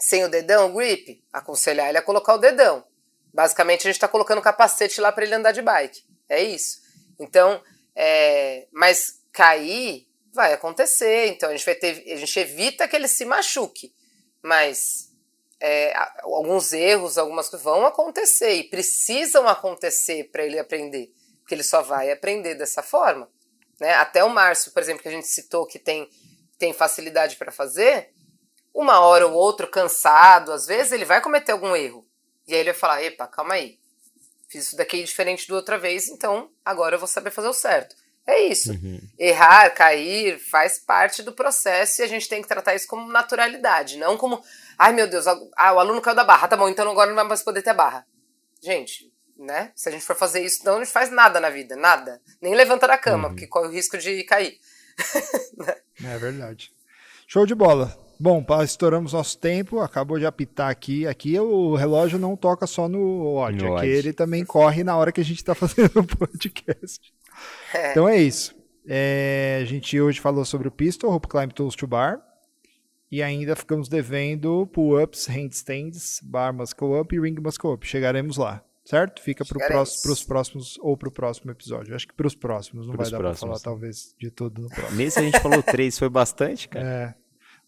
sem 0.00 0.24
o 0.24 0.28
dedão, 0.28 0.70
o 0.70 0.74
grip, 0.74 1.22
aconselhar 1.32 1.88
ele 1.88 1.98
a 1.98 2.02
colocar 2.02 2.34
o 2.34 2.38
dedão. 2.38 2.84
Basicamente, 3.32 3.82
a 3.82 3.84
gente 3.84 3.96
está 3.96 4.08
colocando 4.08 4.38
o 4.38 4.42
capacete 4.42 5.00
lá 5.00 5.12
para 5.12 5.24
ele 5.24 5.36
andar 5.36 5.52
de 5.52 5.62
bike. 5.62 6.02
É 6.28 6.42
isso. 6.42 6.80
Então, 7.20 7.62
é, 7.94 8.66
mas 8.72 9.22
cair 9.32 10.08
vai 10.36 10.52
acontecer. 10.52 11.28
Então, 11.28 11.48
a 11.48 11.52
gente, 11.52 11.64
vai 11.64 11.74
ter, 11.74 12.04
a 12.12 12.16
gente 12.16 12.38
evita 12.38 12.86
que 12.86 12.94
ele 12.94 13.08
se 13.08 13.24
machuque. 13.24 13.92
Mas 14.42 15.10
é, 15.58 15.92
alguns 16.22 16.72
erros, 16.72 17.18
algumas 17.18 17.48
coisas 17.48 17.64
vão 17.64 17.86
acontecer 17.86 18.52
e 18.52 18.64
precisam 18.68 19.48
acontecer 19.48 20.30
para 20.30 20.44
ele 20.44 20.58
aprender. 20.58 21.10
Porque 21.40 21.54
ele 21.54 21.64
só 21.64 21.82
vai 21.82 22.12
aprender 22.12 22.54
dessa 22.54 22.82
forma. 22.82 23.28
Né? 23.80 23.94
Até 23.94 24.22
o 24.22 24.28
Márcio, 24.28 24.72
por 24.72 24.82
exemplo, 24.82 25.02
que 25.02 25.08
a 25.08 25.12
gente 25.12 25.26
citou 25.26 25.66
que 25.66 25.78
tem, 25.78 26.08
tem 26.58 26.72
facilidade 26.72 27.36
para 27.36 27.50
fazer, 27.50 28.12
uma 28.74 29.00
hora 29.00 29.26
ou 29.26 29.32
outra, 29.32 29.66
cansado, 29.66 30.52
às 30.52 30.66
vezes, 30.66 30.92
ele 30.92 31.06
vai 31.06 31.22
cometer 31.22 31.52
algum 31.52 31.74
erro. 31.74 32.06
E 32.46 32.54
aí 32.54 32.60
ele 32.60 32.72
vai 32.72 32.78
falar: 32.78 33.02
epa, 33.02 33.26
calma 33.26 33.54
aí. 33.54 33.78
Fiz 34.48 34.66
isso 34.66 34.76
daqui 34.76 35.02
diferente 35.02 35.48
da 35.48 35.54
outra 35.56 35.78
vez, 35.78 36.08
então 36.08 36.50
agora 36.64 36.94
eu 36.94 36.98
vou 36.98 37.08
saber 37.08 37.30
fazer 37.30 37.48
o 37.48 37.52
certo. 37.52 37.96
É 38.26 38.40
isso. 38.40 38.72
Errar, 39.18 39.70
cair, 39.70 40.38
faz 40.38 40.78
parte 40.78 41.22
do 41.22 41.32
processo 41.32 42.00
e 42.00 42.04
a 42.04 42.08
gente 42.08 42.28
tem 42.28 42.42
que 42.42 42.48
tratar 42.48 42.74
isso 42.74 42.88
como 42.88 43.10
naturalidade, 43.10 43.96
não 43.96 44.16
como, 44.16 44.42
ai 44.76 44.92
meu 44.92 45.06
Deus, 45.06 45.26
ah, 45.28 45.72
o 45.72 45.78
aluno 45.78 46.00
caiu 46.00 46.16
da 46.16 46.24
barra, 46.24 46.48
tá 46.48 46.56
bom, 46.56 46.68
então 46.68 46.90
agora 46.90 47.08
não 47.08 47.14
vai 47.14 47.24
mais 47.24 47.42
poder 47.42 47.62
ter 47.62 47.72
barra. 47.72 48.04
Gente, 48.60 49.12
né? 49.38 49.70
Se 49.76 49.88
a 49.88 49.92
gente 49.92 50.04
for 50.04 50.16
fazer 50.16 50.42
isso, 50.42 50.64
não 50.64 50.76
a 50.76 50.78
gente 50.78 50.92
faz 50.92 51.10
nada 51.10 51.38
na 51.38 51.50
vida, 51.50 51.76
nada. 51.76 52.20
Nem 52.40 52.54
levanta 52.54 52.88
da 52.88 52.98
cama, 52.98 53.28
porque 53.28 53.46
corre 53.46 53.68
o 53.68 53.72
risco 53.72 53.96
de 53.96 54.24
cair. 54.24 54.58
É 56.04 56.18
verdade. 56.18 56.70
Show 57.26 57.46
de 57.46 57.54
bola. 57.54 58.05
Bom, 58.18 58.44
estouramos 58.64 59.12
nosso 59.12 59.38
tempo, 59.38 59.80
acabou 59.80 60.18
de 60.18 60.24
apitar 60.26 60.70
aqui. 60.70 61.06
Aqui 61.06 61.38
o 61.38 61.74
relógio 61.74 62.18
não 62.18 62.34
toca 62.36 62.66
só 62.66 62.88
no 62.88 63.34
ódio, 63.34 63.66
No 63.68 63.76
aqui 63.76 63.86
ódio. 63.86 63.92
ele 63.94 64.12
também 64.12 64.44
corre 64.44 64.82
na 64.82 64.96
hora 64.96 65.12
que 65.12 65.20
a 65.20 65.24
gente 65.24 65.44
tá 65.44 65.54
fazendo 65.56 66.00
o 66.00 66.06
podcast. 66.06 67.12
É. 67.74 67.90
Então 67.90 68.08
é 68.08 68.16
isso. 68.16 68.54
É, 68.86 69.58
a 69.60 69.64
gente 69.64 70.00
hoje 70.00 70.20
falou 70.20 70.44
sobre 70.44 70.68
o 70.68 70.70
pistol, 70.70 71.10
rope 71.10 71.28
climb 71.28 71.52
tools 71.52 71.74
to 71.76 71.86
bar. 71.86 72.20
E 73.10 73.22
ainda 73.22 73.54
ficamos 73.54 73.88
devendo 73.88 74.66
pull-ups, 74.72 75.26
handstands, 75.26 76.20
bar 76.24 76.52
muscle 76.52 76.98
up 77.00 77.14
e 77.14 77.20
ring 77.20 77.36
muscle 77.40 77.72
up. 77.72 77.86
Chegaremos 77.86 78.36
lá, 78.36 78.64
certo? 78.84 79.22
Fica 79.22 79.44
para 79.44 79.60
Chegaremos. 79.60 80.04
os 80.04 80.24
próximos 80.24 80.78
ou 80.80 80.96
para 80.96 81.08
o 81.08 81.12
próximo 81.12 81.50
episódio. 81.52 81.94
Acho 81.94 82.08
que 82.08 82.14
para 82.14 82.26
os 82.26 82.34
próximos, 82.34 82.86
não 82.86 82.94
Pros 82.94 83.10
vai 83.10 83.20
dar 83.20 83.24
para 83.28 83.36
falar 83.36 83.60
talvez 83.60 84.12
de 84.18 84.30
tudo 84.30 84.62
no 84.62 84.68
próximo. 84.68 84.96
Nesse 84.96 85.20
a 85.20 85.22
gente 85.22 85.38
falou 85.38 85.62
três, 85.62 85.96
foi 85.98 86.08
bastante, 86.08 86.68
cara. 86.68 86.84
É, 86.84 87.14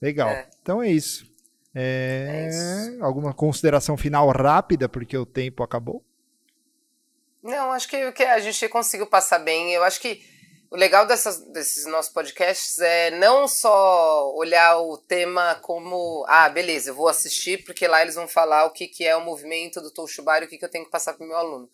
legal. 0.01 0.29
É. 0.29 0.49
Então 0.63 0.83
é 0.83 0.89
isso. 0.91 1.27
É, 1.75 2.27
É 2.29 2.49
isso. 2.49 3.05
Alguma 3.05 3.33
consideração 3.33 3.97
final 3.97 4.29
rápida, 4.31 4.89
porque 4.89 5.17
o 5.17 5.27
tempo 5.27 5.63
acabou? 5.63 6.05
Não, 7.43 7.73
acho 7.73 7.89
que, 7.89 8.13
que 8.13 8.25
a 8.25 8.41
gente 8.41 8.69
conseguiu 8.69 9.07
passar 9.07 9.39
bem. 9.39 9.73
Eu 9.73 9.85
acho 9.85 10.01
que 10.01 10.21
o 10.71 10.77
legal 10.77 11.07
dessas, 11.07 11.41
desses 11.51 11.87
nossos 11.87 12.13
podcasts 12.13 12.79
é 12.79 13.11
não 13.13 13.49
só 13.49 14.35
olhar 14.35 14.79
o 14.79 14.99
tema 14.99 15.55
como, 15.63 16.25
ah, 16.29 16.49
beleza, 16.49 16.91
eu 16.91 16.95
vou 16.95 17.09
assistir 17.09 17.65
porque 17.65 17.89
lá 17.89 18.03
eles 18.03 18.17
vão 18.17 18.29
falar 18.29 18.67
o 18.67 18.71
que, 18.71 18.87
que 18.87 19.05
é 19.05 19.17
o 19.17 19.25
movimento 19.25 19.81
do 19.81 19.91
Touchubari 19.91 20.45
e 20.45 20.47
o 20.47 20.51
que, 20.51 20.59
que 20.59 20.65
eu 20.65 20.71
tenho 20.71 20.85
que 20.85 20.91
passar 20.91 21.15
para 21.15 21.25
o 21.25 21.29
meu 21.29 21.39
aluno. 21.39 21.71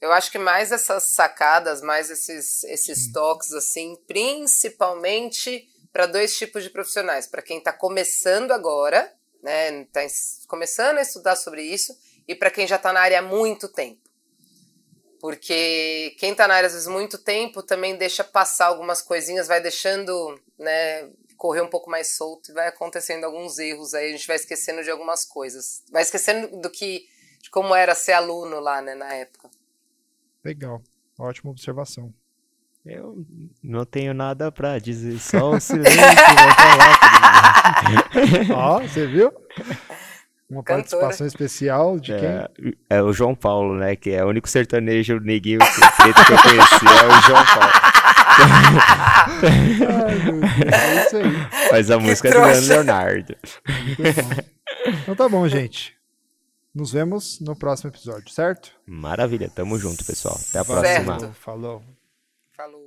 Eu 0.00 0.12
acho 0.12 0.30
que 0.30 0.38
mais 0.38 0.70
essas 0.72 1.14
sacadas, 1.14 1.80
mais 1.80 2.10
esses, 2.10 2.62
esses 2.64 3.10
toques, 3.10 3.52
assim, 3.52 3.96
principalmente 4.06 5.66
para 5.94 6.06
dois 6.06 6.36
tipos 6.36 6.64
de 6.64 6.70
profissionais. 6.70 7.28
Para 7.28 7.40
quem 7.40 7.58
está 7.58 7.72
começando 7.72 8.50
agora, 8.50 9.14
né, 9.40 9.82
está 9.82 10.00
começando 10.48 10.98
a 10.98 11.02
estudar 11.02 11.36
sobre 11.36 11.62
isso, 11.62 11.96
e 12.26 12.34
para 12.34 12.50
quem 12.50 12.66
já 12.66 12.74
está 12.74 12.92
na 12.92 13.00
área 13.00 13.20
há 13.20 13.22
muito 13.22 13.68
tempo. 13.68 14.02
Porque 15.20 16.16
quem 16.18 16.32
está 16.32 16.48
na 16.48 16.56
área 16.56 16.66
às 16.66 16.72
vezes 16.72 16.88
muito 16.88 17.16
tempo 17.16 17.62
também 17.62 17.96
deixa 17.96 18.24
passar 18.24 18.66
algumas 18.66 19.00
coisinhas, 19.00 19.46
vai 19.46 19.60
deixando, 19.60 20.36
né, 20.58 21.08
correr 21.36 21.60
um 21.60 21.70
pouco 21.70 21.88
mais 21.88 22.16
solto 22.16 22.50
e 22.50 22.54
vai 22.54 22.66
acontecendo 22.66 23.22
alguns 23.22 23.60
erros 23.60 23.94
aí, 23.94 24.08
a 24.08 24.12
gente 24.16 24.26
vai 24.26 24.36
esquecendo 24.36 24.82
de 24.82 24.90
algumas 24.90 25.24
coisas. 25.24 25.84
Vai 25.92 26.02
esquecendo 26.02 26.60
do 26.60 26.68
que 26.68 27.06
de 27.40 27.50
como 27.50 27.72
era 27.72 27.94
ser 27.94 28.14
aluno 28.14 28.58
lá, 28.58 28.82
né, 28.82 28.96
na 28.96 29.14
época. 29.14 29.48
Legal. 30.44 30.82
Ótima 31.16 31.52
observação. 31.52 32.12
Eu 32.84 33.24
não 33.62 33.84
tenho 33.86 34.12
nada 34.12 34.52
pra 34.52 34.78
dizer, 34.78 35.18
só 35.18 35.52
o 35.52 35.60
silêncio 35.60 35.96
vai 36.00 36.16
falar. 36.54 37.00
Ó, 38.54 38.80
você 38.80 39.06
viu? 39.06 39.32
Uma 40.50 40.62
Cantora. 40.62 40.82
participação 40.82 41.26
especial 41.26 41.98
de 41.98 42.14
quem? 42.14 42.28
É, 42.28 42.48
é 42.98 43.02
o 43.02 43.10
João 43.12 43.34
Paulo, 43.34 43.74
né? 43.76 43.96
Que 43.96 44.10
é 44.10 44.22
o 44.22 44.28
único 44.28 44.46
sertanejo 44.48 45.18
neguinho 45.20 45.60
que, 45.60 46.02
preto 46.02 46.24
que 46.26 46.32
eu 46.32 46.42
conheci, 46.42 46.84
é 46.86 47.06
o 47.06 47.20
João 47.22 47.44
Paulo. 47.46 47.72
Ai, 50.06 50.14
meu 50.24 50.40
Deus, 50.40 50.52
é 50.72 51.06
isso 51.06 51.16
aí. 51.16 51.32
Mas 51.72 51.90
a 51.90 51.96
Que 51.96 52.02
música 52.04 52.28
é 52.28 52.30
do 52.30 52.34
trouxa. 52.34 52.50
Leandro 52.60 52.74
Leonardo. 52.74 53.36
Então 55.02 55.14
tá 55.16 55.28
bom, 55.28 55.48
gente. 55.48 55.94
Nos 56.74 56.92
vemos 56.92 57.40
no 57.40 57.56
próximo 57.56 57.90
episódio, 57.90 58.28
certo? 58.30 58.72
Maravilha, 58.86 59.48
tamo 59.48 59.78
junto, 59.78 60.04
pessoal. 60.04 60.34
Até 60.50 60.58
a 60.58 60.64
Certo. 60.64 61.04
próxima. 61.06 61.32
Falou 61.40 61.82
falou 62.54 62.83